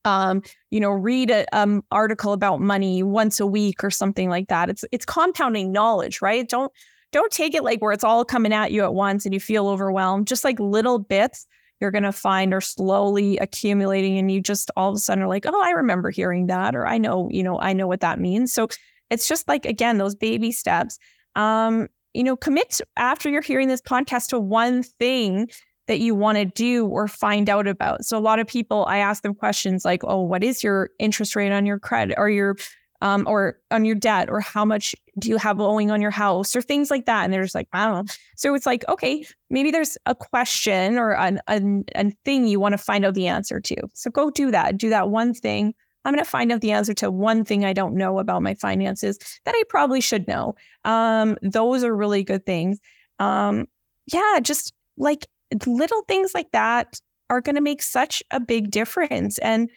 Um, 0.04 0.42
you 0.70 0.80
know, 0.80 0.90
read 0.90 1.30
an 1.30 1.46
um, 1.52 1.82
article 1.90 2.32
about 2.32 2.60
money 2.60 3.02
once 3.02 3.40
a 3.40 3.46
week 3.46 3.82
or 3.82 3.90
something 3.90 4.28
like 4.28 4.48
that. 4.48 4.70
It's 4.70 4.84
it's 4.92 5.04
compounding 5.04 5.72
knowledge, 5.72 6.22
right? 6.22 6.48
Don't 6.48 6.70
don't 7.10 7.32
take 7.32 7.54
it 7.54 7.64
like 7.64 7.80
where 7.80 7.92
it's 7.92 8.04
all 8.04 8.24
coming 8.24 8.52
at 8.52 8.70
you 8.70 8.84
at 8.84 8.94
once 8.94 9.24
and 9.24 9.32
you 9.32 9.40
feel 9.40 9.66
overwhelmed. 9.66 10.26
Just 10.28 10.44
like 10.44 10.60
little 10.60 10.98
bits 10.98 11.46
you're 11.80 11.90
going 11.90 12.04
to 12.04 12.12
find 12.12 12.52
are 12.52 12.60
slowly 12.60 13.38
accumulating 13.38 14.18
and 14.18 14.30
you 14.30 14.40
just 14.40 14.70
all 14.76 14.90
of 14.90 14.96
a 14.96 14.98
sudden 14.98 15.24
are 15.24 15.28
like 15.28 15.46
oh 15.46 15.62
i 15.62 15.70
remember 15.70 16.10
hearing 16.10 16.46
that 16.46 16.74
or 16.74 16.86
i 16.86 16.98
know 16.98 17.28
you 17.30 17.42
know 17.42 17.58
i 17.60 17.72
know 17.72 17.86
what 17.86 18.00
that 18.00 18.20
means. 18.20 18.52
So 18.52 18.68
it's 19.10 19.28
just 19.28 19.48
like 19.48 19.64
again 19.64 19.98
those 19.98 20.14
baby 20.14 20.52
steps. 20.52 20.98
Um 21.34 21.88
you 22.14 22.24
know 22.24 22.36
commit 22.36 22.80
after 22.96 23.28
you're 23.28 23.42
hearing 23.42 23.68
this 23.68 23.82
podcast 23.82 24.28
to 24.28 24.40
one 24.40 24.82
thing 24.82 25.48
that 25.86 26.00
you 26.00 26.14
want 26.14 26.36
to 26.36 26.44
do 26.44 26.86
or 26.86 27.08
find 27.08 27.48
out 27.48 27.66
about. 27.66 28.04
So 28.04 28.18
a 28.18 28.20
lot 28.20 28.38
of 28.38 28.46
people 28.46 28.84
i 28.86 28.98
ask 28.98 29.22
them 29.22 29.34
questions 29.34 29.84
like 29.84 30.02
oh 30.04 30.22
what 30.22 30.44
is 30.44 30.62
your 30.62 30.90
interest 30.98 31.36
rate 31.36 31.52
on 31.52 31.66
your 31.66 31.78
credit 31.78 32.16
or 32.18 32.28
your 32.28 32.56
um, 33.00 33.24
or 33.26 33.58
on 33.70 33.84
your 33.84 33.94
debt 33.94 34.28
or 34.28 34.40
how 34.40 34.64
much 34.64 34.94
do 35.18 35.28
you 35.28 35.36
have 35.36 35.60
owing 35.60 35.90
on 35.90 36.00
your 36.00 36.10
house 36.10 36.54
or 36.54 36.62
things 36.62 36.90
like 36.90 37.06
that. 37.06 37.24
And 37.24 37.32
they're 37.32 37.42
just 37.42 37.54
like 37.54 37.68
i 37.72 37.84
don't 37.84 38.06
know. 38.06 38.14
So 38.36 38.54
it's 38.54 38.66
like 38.66 38.84
okay 38.88 39.26
maybe 39.50 39.70
there's 39.70 39.96
a 40.06 40.14
question 40.14 40.98
or 40.98 41.14
an, 41.16 41.40
an, 41.46 41.84
a 41.94 42.10
thing 42.24 42.46
you 42.46 42.60
want 42.60 42.72
to 42.72 42.78
find 42.78 43.04
out 43.04 43.14
the 43.14 43.26
answer 43.26 43.60
to. 43.60 43.76
So 43.94 44.10
go 44.10 44.30
do 44.30 44.50
that. 44.50 44.76
Do 44.76 44.90
that 44.90 45.10
one 45.10 45.34
thing. 45.34 45.74
I'm 46.04 46.14
going 46.14 46.24
to 46.24 46.30
find 46.30 46.50
out 46.52 46.62
the 46.62 46.72
answer 46.72 46.94
to 46.94 47.10
one 47.10 47.44
thing 47.44 47.64
i 47.64 47.72
don't 47.72 47.94
know 47.94 48.18
about 48.18 48.42
my 48.42 48.54
finances 48.54 49.18
that 49.44 49.54
i 49.54 49.62
probably 49.68 50.00
should 50.00 50.26
know. 50.26 50.54
Um, 50.84 51.36
those 51.42 51.84
are 51.84 51.94
really 51.94 52.24
good 52.24 52.46
things. 52.46 52.78
Um, 53.18 53.66
yeah 54.06 54.38
just 54.40 54.72
like 54.96 55.26
little 55.66 56.02
things 56.02 56.32
like 56.34 56.50
that 56.52 57.00
are 57.30 57.40
going 57.40 57.56
to 57.56 57.60
make 57.60 57.82
such 57.82 58.22
a 58.30 58.40
big 58.40 58.70
difference. 58.70 59.38
And 59.38 59.70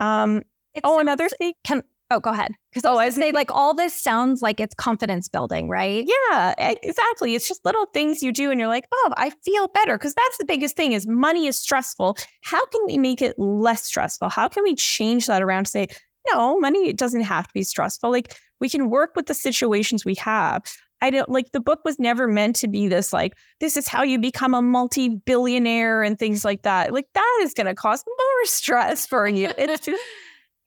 um, 0.00 0.42
oh 0.84 1.00
another 1.00 1.28
thing 1.28 1.54
can 1.64 1.82
Oh, 2.10 2.20
go 2.20 2.30
ahead. 2.30 2.52
Because 2.70 2.86
oh, 2.86 2.96
I 2.96 3.10
say 3.10 3.32
like 3.32 3.50
all 3.50 3.74
this 3.74 3.92
sounds 3.92 4.40
like 4.40 4.60
it's 4.60 4.74
confidence 4.74 5.28
building, 5.28 5.68
right? 5.68 6.08
Yeah, 6.30 6.54
exactly. 6.58 7.34
It's 7.34 7.46
just 7.46 7.64
little 7.66 7.86
things 7.86 8.22
you 8.22 8.32
do, 8.32 8.50
and 8.50 8.58
you're 8.58 8.68
like, 8.68 8.86
oh, 8.92 9.12
I 9.16 9.30
feel 9.44 9.68
better. 9.68 9.98
Because 9.98 10.14
that's 10.14 10.38
the 10.38 10.46
biggest 10.46 10.74
thing: 10.74 10.92
is 10.92 11.06
money 11.06 11.46
is 11.46 11.58
stressful. 11.58 12.16
How 12.42 12.64
can 12.66 12.80
we 12.86 12.96
make 12.96 13.20
it 13.20 13.38
less 13.38 13.84
stressful? 13.84 14.30
How 14.30 14.48
can 14.48 14.62
we 14.62 14.74
change 14.74 15.26
that 15.26 15.42
around 15.42 15.64
to 15.64 15.70
say, 15.70 15.88
no, 16.32 16.58
money 16.58 16.92
doesn't 16.92 17.22
have 17.22 17.46
to 17.46 17.54
be 17.54 17.62
stressful. 17.62 18.10
Like 18.10 18.36
we 18.60 18.68
can 18.68 18.90
work 18.90 19.12
with 19.14 19.26
the 19.26 19.34
situations 19.34 20.04
we 20.04 20.14
have. 20.16 20.62
I 21.00 21.10
don't 21.10 21.28
like 21.28 21.52
the 21.52 21.60
book 21.60 21.80
was 21.84 21.98
never 21.98 22.26
meant 22.26 22.56
to 22.56 22.68
be 22.68 22.88
this 22.88 23.12
like 23.12 23.34
this 23.60 23.76
is 23.76 23.86
how 23.86 24.02
you 24.02 24.18
become 24.18 24.52
a 24.52 24.62
multi-billionaire 24.62 26.02
and 26.02 26.18
things 26.18 26.44
like 26.44 26.62
that. 26.62 26.92
Like 26.92 27.06
that 27.14 27.38
is 27.42 27.54
going 27.54 27.68
to 27.68 27.74
cause 27.74 28.04
more 28.06 28.44
stress 28.44 29.06
for 29.06 29.28
you. 29.28 29.52
It's 29.56 29.86
just 29.86 30.02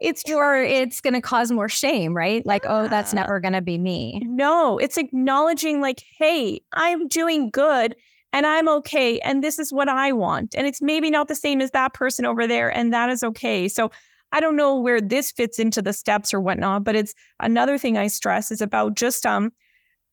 it's 0.02 0.24
your 0.28 0.62
it's 0.62 1.00
going 1.00 1.14
to 1.14 1.22
cause 1.22 1.52
more 1.52 1.70
shame 1.70 2.16
right 2.16 2.46
like 2.46 2.66
oh 2.68 2.88
that's 2.88 3.14
never 3.14 3.40
going 3.40 3.54
to 3.54 3.62
be 3.62 3.78
me 3.78 4.22
no 4.26 4.78
it's 4.78 4.98
acknowledging 4.98 5.80
like 5.80 6.04
hey 6.18 6.60
i'm 6.74 7.08
doing 7.08 7.50
good 7.50 7.96
and 8.34 8.46
I'm 8.46 8.70
okay. 8.70 9.20
And 9.20 9.44
this 9.44 9.60
is 9.60 9.74
what 9.74 9.90
I 9.90 10.12
want. 10.12 10.56
And 10.56 10.66
it's 10.66 10.82
maybe 10.82 11.10
not 11.10 11.28
the 11.28 11.36
same 11.36 11.62
as 11.62 11.72
that 11.72 11.94
person 11.94 12.26
over 12.26 12.48
there. 12.48 12.76
And 12.76 12.94
that 12.94 13.10
is 13.10 13.24
okay. 13.24 13.68
So 13.68 13.92
I 14.32 14.40
don't 14.40 14.56
know 14.56 14.80
where 14.80 15.02
this 15.02 15.32
fits 15.32 15.60
into 15.60 15.82
the 15.82 15.94
steps 15.94 16.34
or 16.34 16.40
whatnot, 16.40 16.84
but 16.84 16.96
it's 16.96 17.14
another 17.42 17.78
thing 17.78 17.98
I 17.98 18.08
stress 18.08 18.52
is 18.52 18.62
about 18.62 18.96
just 18.96 19.26
um 19.26 19.52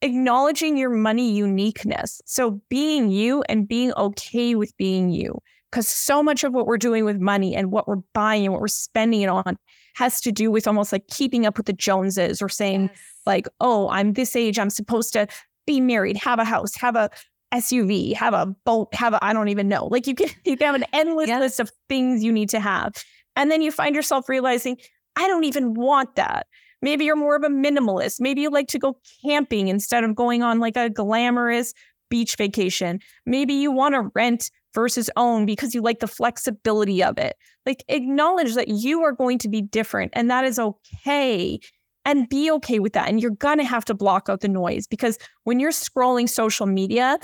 acknowledging 0.02 0.76
your 0.76 0.90
money 0.90 1.32
uniqueness. 1.32 2.20
So 2.24 2.60
being 2.68 3.10
you 3.10 3.42
and 3.48 3.68
being 3.68 3.92
okay 3.96 4.54
with 4.54 4.76
being 4.76 5.10
you. 5.10 5.38
Because 5.70 5.88
so 5.88 6.22
much 6.22 6.44
of 6.44 6.54
what 6.54 6.66
we're 6.66 6.78
doing 6.78 7.04
with 7.04 7.20
money 7.20 7.54
and 7.54 7.70
what 7.70 7.86
we're 7.86 8.02
buying 8.14 8.44
and 8.44 8.52
what 8.52 8.60
we're 8.60 8.68
spending 8.68 9.20
it 9.20 9.28
on 9.28 9.58
has 9.98 10.20
to 10.20 10.30
do 10.30 10.48
with 10.48 10.68
almost 10.68 10.92
like 10.92 11.08
keeping 11.08 11.44
up 11.44 11.56
with 11.56 11.66
the 11.66 11.72
Joneses 11.72 12.40
or 12.40 12.48
saying, 12.48 12.82
yes. 12.82 12.98
like, 13.26 13.48
oh, 13.60 13.88
I'm 13.88 14.12
this 14.12 14.36
age, 14.36 14.56
I'm 14.56 14.70
supposed 14.70 15.12
to 15.14 15.26
be 15.66 15.80
married, 15.80 16.16
have 16.16 16.38
a 16.38 16.44
house, 16.44 16.76
have 16.76 16.94
a 16.94 17.10
SUV, 17.52 18.14
have 18.14 18.32
a 18.32 18.46
boat, 18.46 18.94
have 18.94 19.14
a 19.14 19.24
I 19.24 19.32
don't 19.32 19.48
even 19.48 19.68
know. 19.68 19.86
Like 19.86 20.06
you 20.06 20.14
can 20.14 20.28
you 20.44 20.56
can 20.56 20.66
have 20.66 20.76
an 20.76 20.84
endless 20.92 21.26
yes. 21.26 21.40
list 21.40 21.60
of 21.60 21.72
things 21.88 22.22
you 22.22 22.30
need 22.30 22.48
to 22.50 22.60
have. 22.60 22.94
And 23.34 23.50
then 23.50 23.60
you 23.60 23.72
find 23.72 23.96
yourself 23.96 24.28
realizing, 24.28 24.76
I 25.16 25.26
don't 25.26 25.44
even 25.44 25.74
want 25.74 26.14
that. 26.14 26.46
Maybe 26.80 27.04
you're 27.04 27.16
more 27.16 27.34
of 27.34 27.42
a 27.42 27.48
minimalist. 27.48 28.20
Maybe 28.20 28.42
you 28.42 28.50
like 28.50 28.68
to 28.68 28.78
go 28.78 29.00
camping 29.24 29.66
instead 29.66 30.04
of 30.04 30.14
going 30.14 30.44
on 30.44 30.60
like 30.60 30.76
a 30.76 30.90
glamorous 30.90 31.74
beach 32.08 32.36
vacation. 32.36 33.00
Maybe 33.26 33.54
you 33.54 33.72
want 33.72 33.96
to 33.96 34.12
rent 34.14 34.52
versus 34.78 35.10
own 35.16 35.44
because 35.44 35.74
you 35.74 35.82
like 35.82 35.98
the 35.98 36.06
flexibility 36.06 37.02
of 37.02 37.18
it. 37.18 37.36
Like 37.66 37.82
acknowledge 37.88 38.54
that 38.54 38.68
you 38.68 39.02
are 39.02 39.10
going 39.10 39.38
to 39.38 39.48
be 39.48 39.60
different 39.60 40.12
and 40.14 40.30
that 40.30 40.44
is 40.44 40.56
okay 40.56 41.58
and 42.04 42.28
be 42.28 42.48
okay 42.52 42.78
with 42.78 42.92
that. 42.92 43.08
And 43.08 43.20
you're 43.20 43.32
going 43.32 43.58
to 43.58 43.64
have 43.64 43.84
to 43.86 43.94
block 43.94 44.28
out 44.28 44.40
the 44.40 44.48
noise 44.48 44.86
because 44.86 45.18
when 45.42 45.58
you're 45.58 45.72
scrolling 45.72 46.28
social 46.28 46.66
media, 46.66 47.18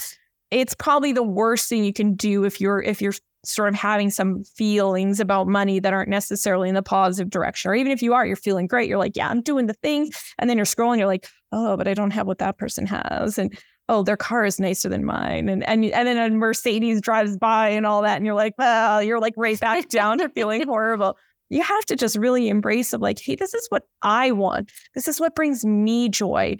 it's 0.50 0.74
probably 0.74 1.12
the 1.12 1.22
worst 1.22 1.68
thing 1.68 1.84
you 1.84 1.92
can 1.92 2.14
do 2.14 2.42
if 2.42 2.61
you're 2.61 2.82
if 2.82 3.00
you're 3.00 3.14
sort 3.44 3.68
of 3.68 3.76
having 3.76 4.11
some 4.11 4.42
feelings 4.42 5.20
about 5.20 5.46
money 5.46 5.78
that 5.78 5.92
aren't 5.92 6.09
necessarily 6.09 6.68
in 6.68 6.74
the 6.74 6.82
positive 6.82 7.30
direction 7.30 7.70
or 7.70 7.74
even 7.74 7.92
if 7.92 8.00
you 8.00 8.14
are 8.14 8.24
you're 8.24 8.36
feeling 8.36 8.66
great 8.66 8.88
you're 8.88 8.96
like 8.96 9.14
yeah 9.16 9.28
i'm 9.28 9.42
doing 9.42 9.66
the 9.66 9.74
thing 9.74 10.11
and 10.38 10.48
then 10.48 10.57
you're 10.57 10.64
scrolling 10.64 10.96
you're 10.96 11.07
like 11.07 11.28
oh 11.52 11.76
but 11.76 11.86
i 11.86 11.92
don't 11.92 12.12
have 12.12 12.26
what 12.26 12.38
that 12.38 12.57
person 12.57 12.86
has 12.86 13.36
and 13.36 13.55
oh 13.89 14.03
their 14.03 14.16
car 14.16 14.45
is 14.45 14.59
nicer 14.59 14.89
than 14.89 15.05
mine 15.05 15.49
and 15.49 15.62
and, 15.68 15.85
and 15.85 16.09
then 16.09 16.16
a 16.16 16.35
mercedes 16.35 17.01
drives 17.01 17.37
by 17.37 17.68
and 17.68 17.87
all 17.87 18.03
that 18.03 18.16
and 18.16 18.26
you're 18.26 18.35
like 18.35 18.55
well 18.59 19.03
you're 19.03 19.20
like 19.20 19.35
right 19.37 19.61
back 19.61 19.89
down 19.91 20.18
to 20.18 20.28
feeling 20.30 20.66
horrible 20.66 21.16
you 21.51 21.62
have 21.62 21.85
to 21.87 21.97
just 21.97 22.16
really 22.16 22.49
embrace 22.49 22.93
of 22.93 23.01
like, 23.01 23.20
hey, 23.20 23.37
this 23.37 23.55
is 23.55 23.66
what 23.68 23.85
I 24.03 24.32
want. 24.32 24.72
This 24.95 25.09
is 25.09 25.20
what 25.20 25.35
brings 25.35 25.64
me 25.64 26.09
joy. 26.09 26.57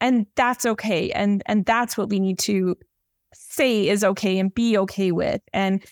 And 0.00 0.26
that's 0.36 0.64
okay. 0.64 1.10
And 1.10 1.42
and 1.46 1.64
that's 1.66 1.96
what 1.96 2.08
we 2.08 2.20
need 2.20 2.38
to 2.40 2.76
say 3.34 3.88
is 3.88 4.04
okay 4.04 4.38
and 4.38 4.54
be 4.54 4.78
okay 4.78 5.12
with. 5.12 5.40
And 5.52 5.84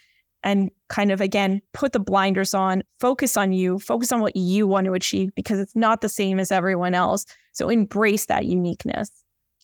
and 0.45 0.71
kind 0.89 1.11
of 1.11 1.21
again 1.21 1.61
put 1.73 1.93
the 1.93 1.99
blinders 1.99 2.55
on, 2.55 2.85
focus 3.01 3.37
on 3.37 3.53
you, 3.53 3.81
focus 3.81 4.13
on 4.13 4.21
what 4.21 4.37
you 4.37 4.67
want 4.67 4.85
to 4.85 4.93
achieve 4.93 5.35
because 5.35 5.59
it's 5.59 5.75
not 5.75 6.01
the 6.01 6.09
same 6.09 6.39
as 6.39 6.53
everyone 6.53 6.95
else. 6.95 7.25
So 7.53 7.69
embrace 7.69 8.27
that 8.27 8.45
uniqueness. 8.45 9.11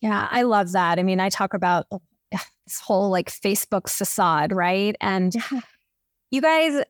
Yeah, 0.02 0.28
I 0.30 0.42
love 0.42 0.72
that. 0.72 0.98
I 0.98 1.04
mean, 1.04 1.20
I 1.20 1.30
talk 1.30 1.54
about 1.54 1.86
this 2.30 2.80
whole 2.80 3.08
like 3.08 3.30
Facebook 3.30 3.88
facade, 3.88 4.52
right? 4.52 4.96
And 5.00 5.34
you 6.30 6.42
guys, 6.42 6.82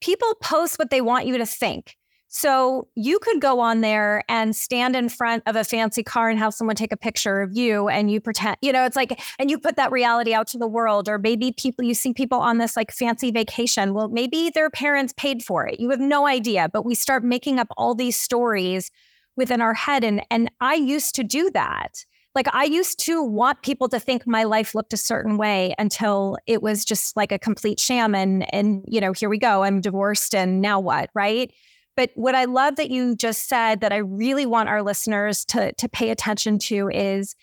people 0.00 0.34
post 0.40 0.78
what 0.78 0.90
they 0.90 1.00
want 1.00 1.26
you 1.26 1.38
to 1.38 1.46
think. 1.46 1.96
So 2.28 2.88
you 2.96 3.20
could 3.20 3.40
go 3.40 3.60
on 3.60 3.80
there 3.80 4.24
and 4.28 4.56
stand 4.56 4.96
in 4.96 5.08
front 5.08 5.44
of 5.46 5.54
a 5.54 5.62
fancy 5.62 6.02
car 6.02 6.28
and 6.28 6.38
have 6.40 6.52
someone 6.52 6.74
take 6.74 6.92
a 6.92 6.96
picture 6.96 7.40
of 7.40 7.56
you 7.56 7.88
and 7.88 8.10
you 8.10 8.20
pretend, 8.20 8.56
you 8.60 8.72
know, 8.72 8.84
it's 8.84 8.96
like, 8.96 9.20
and 9.38 9.52
you 9.52 9.56
put 9.56 9.76
that 9.76 9.92
reality 9.92 10.34
out 10.34 10.48
to 10.48 10.58
the 10.58 10.66
world. 10.66 11.08
Or 11.08 11.16
maybe 11.16 11.52
people, 11.52 11.84
you 11.84 11.94
see 11.94 12.12
people 12.12 12.40
on 12.40 12.58
this 12.58 12.76
like 12.76 12.90
fancy 12.90 13.30
vacation. 13.30 13.94
Well, 13.94 14.08
maybe 14.08 14.50
their 14.50 14.68
parents 14.68 15.14
paid 15.16 15.44
for 15.44 15.64
it. 15.64 15.78
You 15.78 15.90
have 15.90 16.00
no 16.00 16.26
idea, 16.26 16.68
but 16.72 16.84
we 16.84 16.96
start 16.96 17.22
making 17.22 17.60
up 17.60 17.68
all 17.76 17.94
these 17.94 18.16
stories 18.16 18.90
within 19.36 19.60
our 19.60 19.74
head. 19.74 20.02
And, 20.02 20.26
and 20.28 20.50
I 20.60 20.74
used 20.74 21.14
to 21.14 21.22
do 21.22 21.52
that 21.52 22.04
like 22.34 22.48
I 22.52 22.64
used 22.64 22.98
to 23.00 23.22
want 23.22 23.62
people 23.62 23.88
to 23.88 24.00
think 24.00 24.26
my 24.26 24.44
life 24.44 24.74
looked 24.74 24.92
a 24.92 24.98
certain 24.98 25.36
way 25.36 25.74
until 25.78 26.36
it 26.46 26.62
was 26.62 26.84
just 26.84 27.16
like 27.16 27.32
a 27.32 27.38
complete 27.38 27.78
sham 27.78 28.14
and 28.14 28.52
and 28.54 28.84
you 28.88 29.00
know 29.00 29.12
here 29.12 29.28
we 29.28 29.38
go 29.38 29.62
I'm 29.62 29.80
divorced 29.80 30.34
and 30.34 30.60
now 30.60 30.80
what 30.80 31.10
right? 31.14 31.52
But 31.96 32.10
what 32.14 32.34
I 32.34 32.46
love 32.46 32.76
that 32.76 32.90
you 32.90 33.14
just 33.14 33.48
said 33.48 33.80
that 33.82 33.92
I 33.92 33.98
really 33.98 34.46
want 34.46 34.68
our 34.68 34.82
listeners 34.82 35.44
to 35.46 35.72
to 35.74 35.88
pay 35.88 36.10
attention 36.10 36.58
to 36.60 36.88
is 36.88 37.36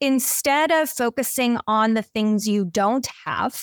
instead 0.00 0.70
of 0.70 0.90
focusing 0.90 1.58
on 1.66 1.94
the 1.94 2.02
things 2.02 2.46
you 2.46 2.66
don't 2.66 3.08
have 3.24 3.62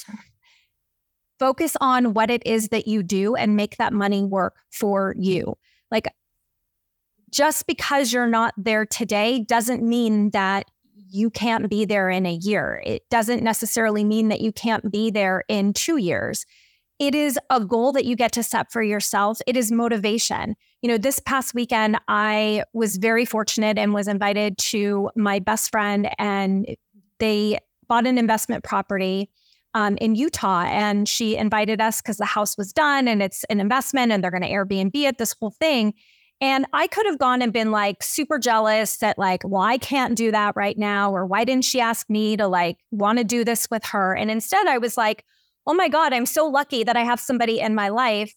focus 1.40 1.76
on 1.82 2.14
what 2.14 2.30
it 2.30 2.42
is 2.46 2.70
that 2.70 2.88
you 2.88 3.04
do 3.04 3.36
and 3.36 3.58
make 3.58 3.76
that 3.76 3.92
money 3.92 4.24
work 4.24 4.56
for 4.72 5.14
you. 5.18 5.56
Like 5.92 6.08
just 7.34 7.66
because 7.66 8.14
you're 8.14 8.28
not 8.28 8.54
there 8.58 8.86
today 8.86 9.44
doesn't 9.44 9.82
mean 9.82 10.30
that 10.30 10.70
you 11.10 11.30
can't 11.30 11.70
be 11.70 11.84
there 11.84 12.10
in 12.10 12.26
a 12.26 12.34
year. 12.34 12.82
It 12.86 13.10
doesn't 13.10 13.44
necessarily 13.44 14.04
mean 14.04 14.30
that 14.30 14.42
you 14.42 14.52
can't 14.52 14.92
be 14.92 15.10
there 15.10 15.44
in 15.48 15.74
two 15.74 15.98
years. 15.98 16.46
It 17.00 17.16
is 17.16 17.40
a 17.50 17.60
goal 17.60 17.92
that 17.94 18.06
you 18.06 18.16
get 18.16 18.32
to 18.34 18.44
set 18.44 18.72
for 18.72 18.84
yourself. 18.84 19.40
It 19.48 19.58
is 19.58 19.72
motivation. 19.72 20.56
You 20.82 20.90
know, 20.90 20.98
this 20.98 21.20
past 21.20 21.56
weekend, 21.56 21.98
I 22.08 22.64
was 22.74 22.98
very 22.98 23.26
fortunate 23.26 23.78
and 23.78 23.94
was 23.94 24.08
invited 24.08 24.58
to 24.60 25.10
my 25.16 25.40
best 25.40 25.72
friend, 25.72 26.10
and 26.20 26.68
they 27.18 27.58
bought 27.88 28.06
an 28.06 28.18
investment 28.18 28.64
property 28.64 29.30
um, 29.74 29.98
in 29.98 30.16
Utah. 30.16 30.64
And 30.64 31.10
she 31.10 31.36
invited 31.36 31.82
us 31.82 32.02
because 32.02 32.18
the 32.18 32.26
house 32.26 32.58
was 32.58 32.72
done 32.72 33.08
and 33.08 33.24
it's 33.24 33.44
an 33.46 33.60
investment 33.60 34.12
and 34.12 34.24
they're 34.24 34.32
going 34.32 34.44
to 34.44 34.50
Airbnb 34.50 34.96
it, 34.96 35.18
this 35.18 35.36
whole 35.40 35.52
thing. 35.52 35.94
And 36.44 36.66
I 36.74 36.88
could 36.88 37.06
have 37.06 37.20
gone 37.20 37.42
and 37.42 37.54
been 37.54 37.72
like 37.72 38.04
super 38.04 38.38
jealous 38.38 38.98
that, 38.98 39.18
like, 39.18 39.44
well, 39.46 39.62
I 39.62 39.78
can't 39.78 40.18
do 40.18 40.30
that 40.32 40.58
right 40.58 40.78
now. 40.78 41.10
Or 41.10 41.26
why 41.26 41.46
didn't 41.46 41.64
she 41.64 41.80
ask 41.80 42.10
me 42.10 42.36
to 42.36 42.50
like 42.50 42.80
want 42.92 43.18
to 43.18 43.24
do 43.24 43.46
this 43.46 43.70
with 43.72 43.86
her? 43.86 44.14
And 44.14 44.30
instead, 44.30 44.68
I 44.68 44.78
was 44.78 44.98
like, 44.98 45.24
oh 45.66 45.74
my 45.74 45.88
God, 45.88 46.12
I'm 46.12 46.26
so 46.26 46.46
lucky 46.46 46.84
that 46.84 46.98
I 46.98 47.06
have 47.06 47.22
somebody 47.22 47.62
in 47.62 47.74
my 47.76 47.88
life. 47.88 48.36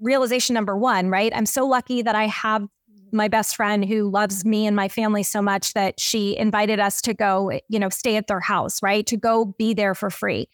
Realization 0.00 0.54
number 0.54 0.78
one, 0.78 1.10
right? 1.10 1.32
I'm 1.34 1.46
so 1.46 1.66
lucky 1.66 2.00
that 2.00 2.14
I 2.14 2.28
have 2.28 2.64
my 3.10 3.26
best 3.26 3.56
friend 3.56 3.84
who 3.84 4.08
loves 4.08 4.44
me 4.44 4.64
and 4.64 4.76
my 4.76 4.86
family 4.86 5.24
so 5.24 5.42
much 5.42 5.72
that 5.74 5.98
she 5.98 6.36
invited 6.36 6.78
us 6.78 7.02
to 7.02 7.12
go, 7.12 7.50
you 7.68 7.80
know, 7.80 7.88
stay 7.88 8.14
at 8.14 8.28
their 8.28 8.38
house, 8.38 8.80
right? 8.84 9.04
To 9.08 9.16
go 9.16 9.46
be 9.58 9.74
there 9.74 9.96
for 9.96 10.10
free. 10.10 10.48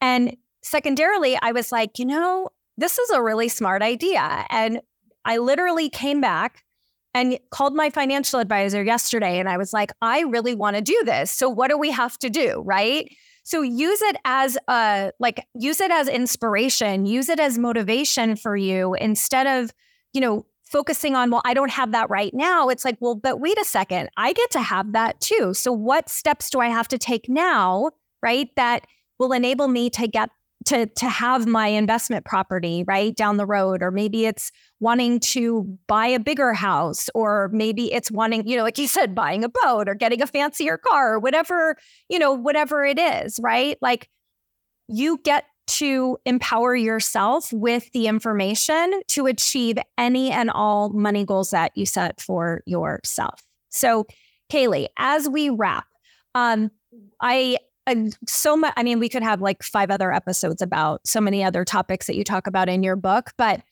And 0.00 0.36
secondarily, 0.62 1.36
I 1.42 1.50
was 1.50 1.72
like, 1.72 1.98
you 1.98 2.04
know, 2.04 2.50
this 2.76 3.00
is 3.00 3.10
a 3.10 3.20
really 3.20 3.48
smart 3.48 3.82
idea. 3.82 4.46
And 4.48 4.80
I 5.26 5.38
literally 5.38 5.90
came 5.90 6.22
back 6.22 6.64
and 7.12 7.38
called 7.50 7.74
my 7.74 7.90
financial 7.90 8.40
advisor 8.40 8.82
yesterday 8.82 9.38
and 9.38 9.48
I 9.48 9.56
was 9.56 9.72
like, 9.72 9.90
I 10.00 10.20
really 10.20 10.54
want 10.54 10.76
to 10.76 10.82
do 10.82 11.02
this. 11.04 11.32
So 11.32 11.48
what 11.48 11.68
do 11.68 11.76
we 11.76 11.90
have 11.90 12.18
to 12.18 12.30
do? 12.30 12.62
Right. 12.64 13.10
So 13.42 13.62
use 13.62 14.00
it 14.02 14.16
as 14.24 14.56
a 14.68 15.12
like 15.18 15.46
use 15.54 15.80
it 15.80 15.90
as 15.90 16.08
inspiration, 16.08 17.06
use 17.06 17.28
it 17.28 17.40
as 17.40 17.58
motivation 17.58 18.36
for 18.36 18.56
you 18.56 18.94
instead 18.94 19.46
of, 19.46 19.72
you 20.12 20.20
know, 20.20 20.46
focusing 20.62 21.14
on, 21.14 21.30
well, 21.30 21.42
I 21.44 21.54
don't 21.54 21.70
have 21.70 21.92
that 21.92 22.10
right 22.10 22.34
now. 22.34 22.68
It's 22.68 22.84
like, 22.84 22.96
well, 23.00 23.14
but 23.14 23.40
wait 23.40 23.58
a 23.58 23.64
second, 23.64 24.10
I 24.16 24.32
get 24.32 24.50
to 24.52 24.60
have 24.60 24.92
that 24.92 25.20
too. 25.20 25.54
So 25.54 25.72
what 25.72 26.08
steps 26.08 26.50
do 26.50 26.60
I 26.60 26.68
have 26.68 26.88
to 26.88 26.98
take 26.98 27.28
now, 27.28 27.90
right? 28.22 28.48
That 28.56 28.86
will 29.18 29.32
enable 29.32 29.68
me 29.68 29.90
to 29.90 30.08
get 30.08 30.30
to 30.66 30.86
to 30.86 31.08
have 31.08 31.46
my 31.46 31.68
investment 31.68 32.24
property 32.24 32.84
right 32.86 33.16
down 33.16 33.36
the 33.36 33.46
road 33.46 33.82
or 33.82 33.90
maybe 33.90 34.26
it's 34.26 34.52
wanting 34.80 35.18
to 35.20 35.78
buy 35.86 36.06
a 36.06 36.20
bigger 36.20 36.52
house 36.52 37.08
or 37.14 37.48
maybe 37.52 37.92
it's 37.92 38.10
wanting 38.10 38.46
you 38.46 38.56
know 38.56 38.62
like 38.62 38.78
you 38.78 38.86
said 38.86 39.14
buying 39.14 39.44
a 39.44 39.48
boat 39.48 39.88
or 39.88 39.94
getting 39.94 40.20
a 40.20 40.26
fancier 40.26 40.76
car 40.76 41.14
or 41.14 41.18
whatever 41.18 41.76
you 42.08 42.18
know 42.18 42.32
whatever 42.32 42.84
it 42.84 42.98
is 42.98 43.40
right? 43.42 43.78
Like 43.80 44.08
you 44.88 45.18
get 45.24 45.44
to 45.66 46.16
empower 46.24 46.76
yourself 46.76 47.52
with 47.52 47.90
the 47.92 48.06
information 48.06 49.00
to 49.08 49.26
achieve 49.26 49.78
any 49.98 50.30
and 50.30 50.50
all 50.50 50.90
money 50.90 51.24
goals 51.24 51.50
that 51.50 51.72
you 51.74 51.86
set 51.86 52.20
for 52.20 52.62
yourself. 52.66 53.40
So 53.70 54.06
Kalee 54.52 54.86
as 54.96 55.28
we 55.28 55.50
wrap 55.50 55.86
um 56.34 56.70
I 57.20 57.58
and 57.86 58.16
so 58.26 58.56
much. 58.56 58.72
I 58.76 58.82
mean, 58.82 58.98
we 58.98 59.08
could 59.08 59.22
have 59.22 59.40
like 59.40 59.62
five 59.62 59.90
other 59.90 60.12
episodes 60.12 60.60
about 60.60 61.06
so 61.06 61.20
many 61.20 61.44
other 61.44 61.64
topics 61.64 62.06
that 62.06 62.16
you 62.16 62.24
talk 62.24 62.46
about 62.46 62.68
in 62.68 62.82
your 62.82 62.96
book, 62.96 63.32
but 63.36 63.62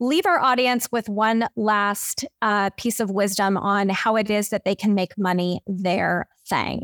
leave 0.00 0.26
our 0.26 0.38
audience 0.38 0.88
with 0.92 1.08
one 1.08 1.48
last 1.56 2.24
uh, 2.42 2.70
piece 2.76 3.00
of 3.00 3.10
wisdom 3.10 3.56
on 3.56 3.88
how 3.88 4.16
it 4.16 4.30
is 4.30 4.50
that 4.50 4.64
they 4.64 4.74
can 4.74 4.94
make 4.94 5.18
money 5.18 5.60
their 5.66 6.28
thing. 6.48 6.82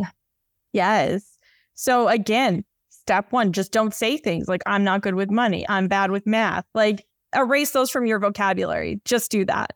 Yes. 0.72 1.38
So 1.74 2.08
again, 2.08 2.64
step 2.88 3.30
one, 3.30 3.52
just 3.52 3.72
don't 3.72 3.94
say 3.94 4.16
things 4.16 4.48
like, 4.48 4.62
I'm 4.66 4.82
not 4.82 5.02
good 5.02 5.14
with 5.14 5.30
money. 5.30 5.64
I'm 5.68 5.88
bad 5.88 6.10
with 6.10 6.26
math. 6.26 6.64
Like, 6.74 7.06
erase 7.36 7.72
those 7.72 7.90
from 7.90 8.06
your 8.06 8.18
vocabulary. 8.18 9.00
Just 9.04 9.30
do 9.30 9.44
that. 9.44 9.74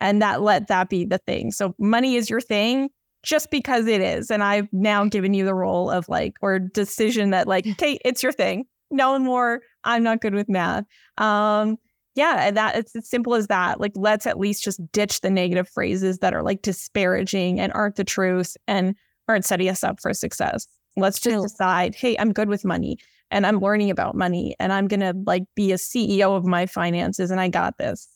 And 0.00 0.20
that 0.22 0.42
let 0.42 0.68
that 0.68 0.88
be 0.88 1.04
the 1.04 1.18
thing. 1.18 1.52
So, 1.52 1.74
money 1.78 2.16
is 2.16 2.28
your 2.28 2.40
thing 2.40 2.90
just 3.26 3.50
because 3.50 3.86
it 3.88 4.00
is. 4.00 4.30
And 4.30 4.42
I've 4.42 4.68
now 4.72 5.04
given 5.04 5.34
you 5.34 5.44
the 5.44 5.54
role 5.54 5.90
of 5.90 6.08
like, 6.08 6.36
or 6.40 6.60
decision 6.60 7.30
that 7.30 7.48
like, 7.48 7.66
okay, 7.72 7.98
it's 8.04 8.22
your 8.22 8.32
thing. 8.32 8.64
No 8.90 9.18
more. 9.18 9.60
I'm 9.84 10.04
not 10.04 10.20
good 10.20 10.34
with 10.34 10.48
math. 10.48 10.84
Um, 11.18 11.76
yeah, 12.14 12.46
and 12.46 12.56
that 12.56 12.76
it's 12.76 12.96
as 12.96 13.10
simple 13.10 13.34
as 13.34 13.48
that. 13.48 13.78
Like, 13.78 13.92
let's 13.94 14.26
at 14.26 14.38
least 14.38 14.64
just 14.64 14.80
ditch 14.92 15.20
the 15.20 15.28
negative 15.28 15.68
phrases 15.68 16.18
that 16.20 16.32
are 16.32 16.42
like 16.42 16.62
disparaging 16.62 17.60
and 17.60 17.72
aren't 17.74 17.96
the 17.96 18.04
truth 18.04 18.56
and 18.66 18.94
aren't 19.28 19.44
setting 19.44 19.68
us 19.68 19.84
up 19.84 20.00
for 20.00 20.14
success. 20.14 20.66
Let's 20.96 21.20
just 21.20 21.42
decide, 21.42 21.94
hey, 21.94 22.16
I'm 22.18 22.32
good 22.32 22.48
with 22.48 22.64
money 22.64 22.96
and 23.30 23.46
I'm 23.46 23.58
learning 23.58 23.90
about 23.90 24.14
money 24.14 24.54
and 24.58 24.72
I'm 24.72 24.88
gonna 24.88 25.12
like 25.26 25.42
be 25.54 25.72
a 25.72 25.76
CEO 25.76 26.34
of 26.36 26.46
my 26.46 26.64
finances 26.64 27.30
and 27.30 27.40
I 27.40 27.48
got 27.48 27.76
this. 27.76 28.08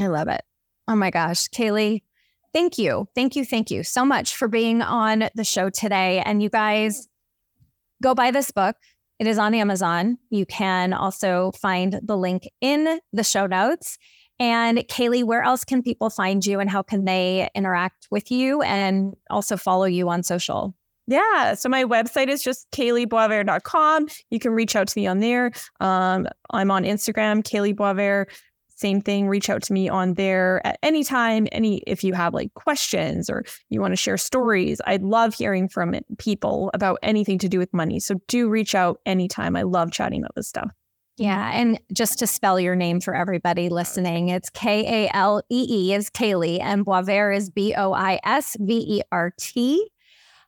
I 0.00 0.06
love 0.06 0.28
it. 0.28 0.42
Oh 0.86 0.94
my 0.94 1.10
gosh, 1.10 1.48
Kalee, 1.48 2.02
thank 2.54 2.78
you. 2.78 3.06
Thank 3.14 3.36
you. 3.36 3.44
Thank 3.44 3.70
you 3.70 3.82
so 3.82 4.04
much 4.04 4.34
for 4.34 4.48
being 4.48 4.80
on 4.80 5.28
the 5.34 5.44
show 5.44 5.68
today. 5.68 6.22
And 6.24 6.42
you 6.42 6.48
guys 6.48 7.08
go 8.02 8.14
buy 8.14 8.30
this 8.30 8.50
book. 8.50 8.76
It 9.18 9.26
is 9.26 9.38
on 9.38 9.54
Amazon. 9.54 10.18
You 10.30 10.46
can 10.46 10.92
also 10.92 11.52
find 11.60 12.00
the 12.02 12.16
link 12.16 12.48
in 12.60 13.00
the 13.12 13.24
show 13.24 13.46
notes. 13.46 13.98
And 14.40 14.78
Kalee, 14.78 15.22
where 15.22 15.42
else 15.42 15.64
can 15.64 15.82
people 15.82 16.10
find 16.10 16.44
you 16.44 16.58
and 16.58 16.68
how 16.68 16.82
can 16.82 17.04
they 17.04 17.48
interact 17.54 18.08
with 18.10 18.30
you 18.30 18.62
and 18.62 19.14
also 19.30 19.56
follow 19.56 19.84
you 19.84 20.08
on 20.08 20.22
social? 20.22 20.74
Yeah. 21.06 21.54
So 21.54 21.68
my 21.68 21.84
website 21.84 22.28
is 22.28 22.42
just 22.42 22.68
kaleeboisvert.com. 22.72 24.08
You 24.30 24.38
can 24.38 24.52
reach 24.52 24.74
out 24.74 24.88
to 24.88 24.98
me 24.98 25.06
on 25.06 25.20
there. 25.20 25.52
Um, 25.80 26.26
I'm 26.50 26.70
on 26.70 26.84
Instagram, 26.84 27.42
Kalee 27.42 27.74
Boisvert 27.74 28.26
same 28.76 29.00
thing 29.00 29.28
reach 29.28 29.48
out 29.48 29.62
to 29.62 29.72
me 29.72 29.88
on 29.88 30.14
there 30.14 30.60
at 30.66 30.78
any 30.82 31.04
time 31.04 31.46
any 31.52 31.78
if 31.86 32.02
you 32.04 32.12
have 32.14 32.34
like 32.34 32.52
questions 32.54 33.30
or 33.30 33.44
you 33.70 33.80
want 33.80 33.92
to 33.92 33.96
share 33.96 34.16
stories. 34.16 34.80
I'd 34.86 35.02
love 35.02 35.34
hearing 35.34 35.68
from 35.68 35.94
people 36.18 36.70
about 36.74 36.98
anything 37.02 37.38
to 37.38 37.48
do 37.48 37.58
with 37.58 37.72
money 37.72 38.00
so 38.00 38.16
do 38.28 38.48
reach 38.48 38.74
out 38.74 38.98
anytime. 39.06 39.56
I 39.56 39.62
love 39.62 39.92
chatting 39.92 40.20
about 40.20 40.34
this 40.34 40.48
stuff. 40.48 40.70
Yeah 41.16 41.52
and 41.52 41.78
just 41.92 42.18
to 42.18 42.26
spell 42.26 42.58
your 42.58 42.74
name 42.74 43.00
for 43.00 43.14
everybody 43.14 43.68
listening 43.68 44.30
it's 44.30 44.50
k-a-l-e-e 44.50 45.94
is 45.94 46.10
Kalee 46.10 46.60
and 46.60 46.84
boisvert 46.84 47.36
is 47.36 47.50
b-o-i-s-v-e-r-t 47.50 48.30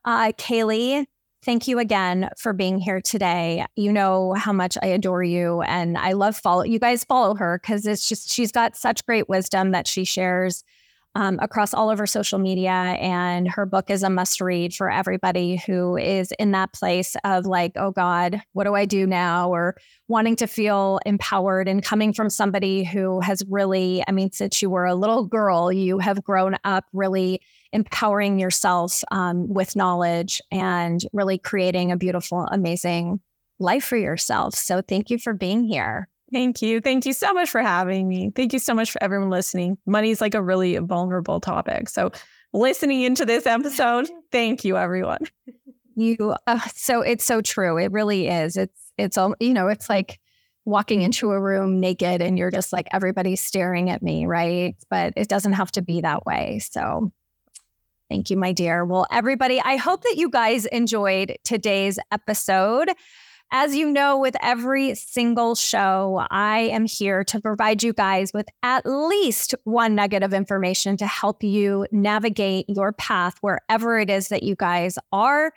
uh, 0.04 0.32
Kalee 0.32 1.06
Thank 1.46 1.68
you 1.68 1.78
again 1.78 2.28
for 2.36 2.52
being 2.52 2.80
here 2.80 3.00
today. 3.00 3.64
You 3.76 3.92
know 3.92 4.32
how 4.32 4.52
much 4.52 4.76
I 4.82 4.86
adore 4.86 5.22
you 5.22 5.62
and 5.62 5.96
I 5.96 6.14
love 6.14 6.36
follow 6.36 6.64
you 6.64 6.80
guys 6.80 7.04
follow 7.04 7.36
her 7.36 7.60
because 7.62 7.86
it's 7.86 8.08
just 8.08 8.32
she's 8.32 8.50
got 8.50 8.74
such 8.74 9.06
great 9.06 9.28
wisdom 9.28 9.70
that 9.70 9.86
she 9.86 10.04
shares 10.04 10.64
um, 11.14 11.38
across 11.40 11.72
all 11.72 11.88
of 11.88 11.98
her 11.98 12.06
social 12.06 12.40
media. 12.40 12.72
And 12.72 13.48
her 13.48 13.64
book 13.64 13.90
is 13.90 14.02
a 14.02 14.10
must 14.10 14.40
read 14.40 14.74
for 14.74 14.90
everybody 14.90 15.62
who 15.64 15.96
is 15.96 16.32
in 16.40 16.50
that 16.50 16.72
place 16.72 17.14
of 17.22 17.46
like, 17.46 17.74
oh 17.76 17.92
God, 17.92 18.42
what 18.52 18.64
do 18.64 18.74
I 18.74 18.84
do 18.84 19.06
now? 19.06 19.48
Or 19.48 19.76
wanting 20.08 20.34
to 20.36 20.48
feel 20.48 20.98
empowered 21.06 21.68
and 21.68 21.80
coming 21.80 22.12
from 22.12 22.28
somebody 22.28 22.82
who 22.82 23.20
has 23.20 23.44
really, 23.48 24.02
I 24.08 24.10
mean, 24.10 24.32
since 24.32 24.60
you 24.60 24.68
were 24.68 24.84
a 24.84 24.96
little 24.96 25.24
girl, 25.24 25.70
you 25.70 26.00
have 26.00 26.24
grown 26.24 26.56
up 26.64 26.86
really 26.92 27.40
empowering 27.72 28.38
yourself 28.38 29.02
um, 29.10 29.52
with 29.52 29.76
knowledge 29.76 30.40
and 30.50 31.00
really 31.12 31.38
creating 31.38 31.92
a 31.92 31.96
beautiful, 31.96 32.40
amazing 32.50 33.20
life 33.58 33.84
for 33.84 33.96
yourself. 33.96 34.54
So 34.54 34.82
thank 34.82 35.10
you 35.10 35.18
for 35.18 35.32
being 35.32 35.64
here. 35.64 36.08
Thank 36.32 36.60
you. 36.60 36.80
Thank 36.80 37.06
you 37.06 37.12
so 37.12 37.32
much 37.32 37.50
for 37.50 37.60
having 37.60 38.08
me. 38.08 38.32
Thank 38.34 38.52
you 38.52 38.58
so 38.58 38.74
much 38.74 38.90
for 38.90 39.02
everyone 39.02 39.30
listening. 39.30 39.78
Money 39.86 40.10
is 40.10 40.20
like 40.20 40.34
a 40.34 40.42
really 40.42 40.76
vulnerable 40.78 41.40
topic. 41.40 41.88
So 41.88 42.10
listening 42.52 43.02
into 43.02 43.24
this 43.24 43.46
episode, 43.46 44.08
thank 44.32 44.64
you 44.64 44.76
everyone. 44.76 45.20
You 45.94 46.34
uh, 46.46 46.60
so 46.74 47.00
it's 47.00 47.24
so 47.24 47.40
true. 47.40 47.78
It 47.78 47.92
really 47.92 48.28
is. 48.28 48.56
It's 48.56 48.92
it's 48.98 49.16
all 49.16 49.34
you 49.40 49.54
know, 49.54 49.68
it's 49.68 49.88
like 49.88 50.18
walking 50.64 51.02
into 51.02 51.30
a 51.30 51.40
room 51.40 51.78
naked 51.78 52.20
and 52.20 52.36
you're 52.36 52.50
just 52.50 52.72
like 52.72 52.88
everybody's 52.92 53.40
staring 53.40 53.88
at 53.88 54.02
me, 54.02 54.26
right? 54.26 54.74
But 54.90 55.12
it 55.16 55.28
doesn't 55.28 55.52
have 55.52 55.70
to 55.72 55.82
be 55.82 56.00
that 56.00 56.26
way. 56.26 56.58
So 56.58 57.12
Thank 58.08 58.30
you, 58.30 58.36
my 58.36 58.52
dear. 58.52 58.84
Well, 58.84 59.06
everybody, 59.10 59.60
I 59.60 59.76
hope 59.76 60.02
that 60.02 60.16
you 60.16 60.30
guys 60.30 60.64
enjoyed 60.66 61.36
today's 61.44 61.98
episode. 62.12 62.90
As 63.52 63.76
you 63.76 63.90
know, 63.90 64.18
with 64.18 64.36
every 64.40 64.94
single 64.96 65.54
show, 65.54 66.24
I 66.30 66.58
am 66.58 66.86
here 66.86 67.22
to 67.24 67.40
provide 67.40 67.82
you 67.82 67.92
guys 67.92 68.32
with 68.32 68.46
at 68.62 68.84
least 68.84 69.54
one 69.64 69.94
nugget 69.94 70.22
of 70.22 70.34
information 70.34 70.96
to 70.96 71.06
help 71.06 71.44
you 71.44 71.86
navigate 71.92 72.66
your 72.68 72.92
path 72.92 73.38
wherever 73.40 73.98
it 73.98 74.10
is 74.10 74.28
that 74.28 74.42
you 74.42 74.56
guys 74.56 74.98
are. 75.12 75.52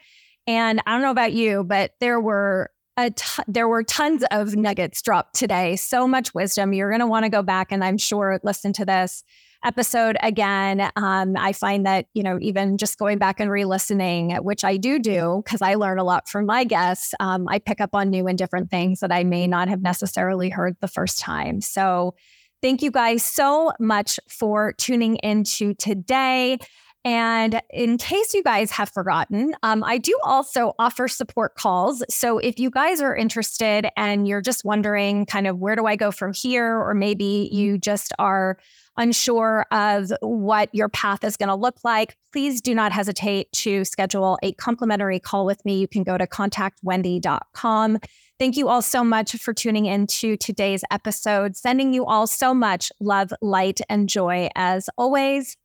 And 0.45 0.82
I 0.86 0.91
don't 0.91 1.02
know 1.02 1.12
about 1.12 1.34
you, 1.34 1.64
but 1.64 1.93
there 2.00 2.20
were 2.20 2.72
a 2.97 3.12
t- 3.12 3.43
there 3.47 3.68
were 3.68 3.84
tons 3.84 4.24
of 4.30 4.56
nuggets 4.56 5.02
dropped 5.02 5.36
today. 5.36 5.76
So 5.76 6.08
much 6.08 6.34
wisdom. 6.34 6.74
You're 6.74 6.89
going 6.89 7.00
to 7.00 7.08
want 7.08 7.26
to 7.26 7.30
go 7.30 7.41
back 7.41 7.72
and 7.72 7.84
I'm 7.84 7.97
sure 7.97 8.39
listen 8.43 8.74
to 8.74 8.86
this 8.86 9.24
episode 9.64 10.18
again. 10.22 10.89
Um, 10.95 11.36
I 11.38 11.53
find 11.53 11.86
that, 11.86 12.05
you 12.14 12.24
know, 12.24 12.38
even 12.41 12.78
just 12.78 12.97
going 12.97 13.18
back 13.18 13.39
and 13.39 13.51
re 13.51 13.66
listening, 13.66 14.36
which 14.38 14.64
I 14.64 14.78
do 14.78 14.99
do 14.99 15.41
because 15.43 15.62
I 15.62 15.76
learn 15.76 15.99
a 15.99 16.03
lot 16.03 16.30
from 16.30 16.45
my 16.45 16.64
guests, 16.64 17.14
um, 17.20 17.47
I 17.49 17.60
pick 17.60 17.82
up 17.82 17.91
on 17.93 18.10
new 18.10 18.28
and 18.28 18.38
different 18.38 18.70
things 18.70 18.99
that 19.01 19.12
I 19.12 19.24
may 19.24 19.47
not 19.47 19.68
have 19.68 19.82
necessarily 19.82 20.49
heard 20.49 20.78
the 20.80 20.88
first 20.88 21.20
time. 21.20 21.62
So, 21.62 22.16
thank 22.62 22.82
you 22.82 22.91
guys 22.91 23.24
so 23.24 23.72
much 23.80 24.20
for 24.28 24.74
tuning 24.74 25.16
into 25.18 25.74
today. 25.76 26.57
And 27.06 27.62
in 27.70 27.97
case 27.97 28.34
you 28.34 28.43
guys 28.43 28.72
have 28.72 28.89
forgotten, 28.89 29.56
um, 29.64 29.84
I 29.86 29.97
do 29.97 30.18
also 30.24 30.74
offer 30.78 31.08
support 31.08 31.56
calls. 31.56 32.04
So 32.10 32.39
if 32.39 32.60
you 32.60 32.70
guys 32.70 33.00
are 33.02 33.16
interested 33.16 33.88
and 33.95 34.28
you're 34.28 34.41
just 34.41 34.66
wondering, 34.66 35.26
kind 35.26 35.47
of, 35.47 35.58
where 35.60 35.76
do 35.76 35.86
I 35.86 35.95
go 35.95 36.12
from 36.12 36.34
here? 36.34 36.78
Or 36.78 36.93
maybe 36.93 37.50
you 37.52 37.78
just 37.78 38.12
are 38.20 38.58
unsure 38.97 39.66
of 39.72 40.12
what 40.22 40.70
your 40.74 40.89
path 40.89 41.24
is 41.24 41.38
going 41.38 41.47
to 41.47 41.56
look 41.56 41.78
like, 41.86 42.18
please 42.34 42.60
do 42.60 42.76
not 42.76 42.91
hesitate 42.91 43.50
to 43.54 43.86
schedule 43.86 44.38
a 44.43 44.52
complimentary 44.54 45.20
call 45.20 45.45
with 45.45 45.64
me. 45.64 45.80
You 45.80 45.88
can 45.88 46.04
go 46.04 46.18
to 46.18 46.28
contactwendy.com. 46.28 48.00
Thank 48.39 48.58
you 48.58 48.70
all 48.70 48.82
so 48.82 49.04
much 49.04 49.34
for 49.38 49.54
tuning 49.54 49.86
in 49.86 50.08
to 50.08 50.38
today's 50.38 50.84
episode. 50.91 51.56
Sending 51.56 51.93
you 51.93 52.06
all 52.06 52.28
so 52.28 52.54
much 52.54 52.91
love, 53.00 53.34
light, 53.41 53.80
and 53.89 54.08
joy 54.10 54.50
as 54.56 54.89
always. 54.97 55.56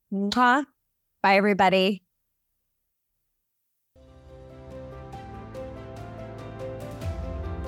Bye, 1.25 1.37
everybody. 1.37 2.03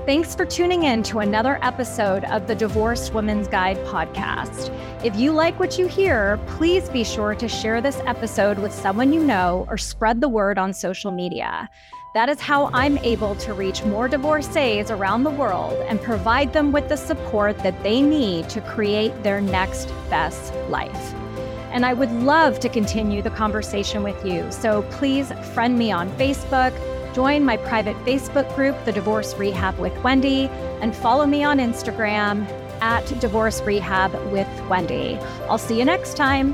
Thanks 0.05 0.35
for 0.35 0.45
tuning 0.45 0.83
in 0.83 1.03
to 1.05 1.21
another 1.21 1.59
episode 1.63 2.25
of 2.25 2.47
the 2.47 2.55
Divorced 2.55 3.15
Women's 3.15 3.49
Guide 3.49 3.79
podcast. 3.87 4.69
If 5.03 5.17
you 5.17 5.33
like 5.33 5.59
what 5.59 5.79
you 5.79 5.87
hear, 5.87 6.39
please 6.47 6.91
be 6.91 7.03
sure 7.03 7.35
to 7.35 7.49
share 7.49 7.81
this 7.81 7.97
episode 8.05 8.59
with 8.59 8.75
someone 8.75 9.15
you 9.15 9.25
know 9.25 9.67
or 9.71 9.79
spread 9.79 10.21
the 10.21 10.29
word 10.29 10.59
on 10.59 10.75
social 10.75 11.11
media. 11.11 11.71
That 12.13 12.29
is 12.29 12.43
how 12.43 12.69
I'm 12.75 12.99
able 12.99 13.37
to 13.37 13.55
reach 13.55 13.83
more 13.85 14.07
divorcees 14.07 14.91
around 14.91 15.25
the 15.25 15.31
world 15.31 15.73
and 15.89 15.99
provide 16.03 16.53
them 16.53 16.73
with 16.73 16.91
the 16.91 16.97
support 16.97 17.57
that 17.61 17.83
they 17.83 18.03
need 18.03 18.51
to 18.51 18.61
create 18.61 19.23
their 19.23 19.41
next 19.41 19.87
best 20.11 20.53
life. 20.69 21.15
And 21.77 21.87
I 21.87 21.93
would 21.93 22.11
love 22.11 22.59
to 22.61 22.69
continue 22.69 23.23
the 23.23 23.31
conversation 23.31 24.03
with 24.03 24.25
you. 24.27 24.51
So 24.51 24.83
please 24.91 25.31
friend 25.55 25.79
me 25.79 25.93
on 25.93 26.11
Facebook 26.17 26.75
Join 27.17 27.47
my 27.47 27.57
private 27.57 27.97
Facebook 28.05 28.55
group, 28.55 28.77
The 28.85 28.93
Divorce 28.93 29.35
Rehab 29.37 29.79
with 29.79 29.97
Wendy, 30.05 30.49
and 30.83 30.95
follow 30.95 31.25
me 31.25 31.43
on 31.45 31.57
Instagram 31.57 32.47
at 32.83 33.07
Divorce 33.21 33.63
Rehab 33.63 34.13
with 34.31 34.47
Wendy. 34.69 35.17
I'll 35.49 35.57
see 35.57 35.79
you 35.79 35.87
next 35.87 36.15
time. 36.19 36.53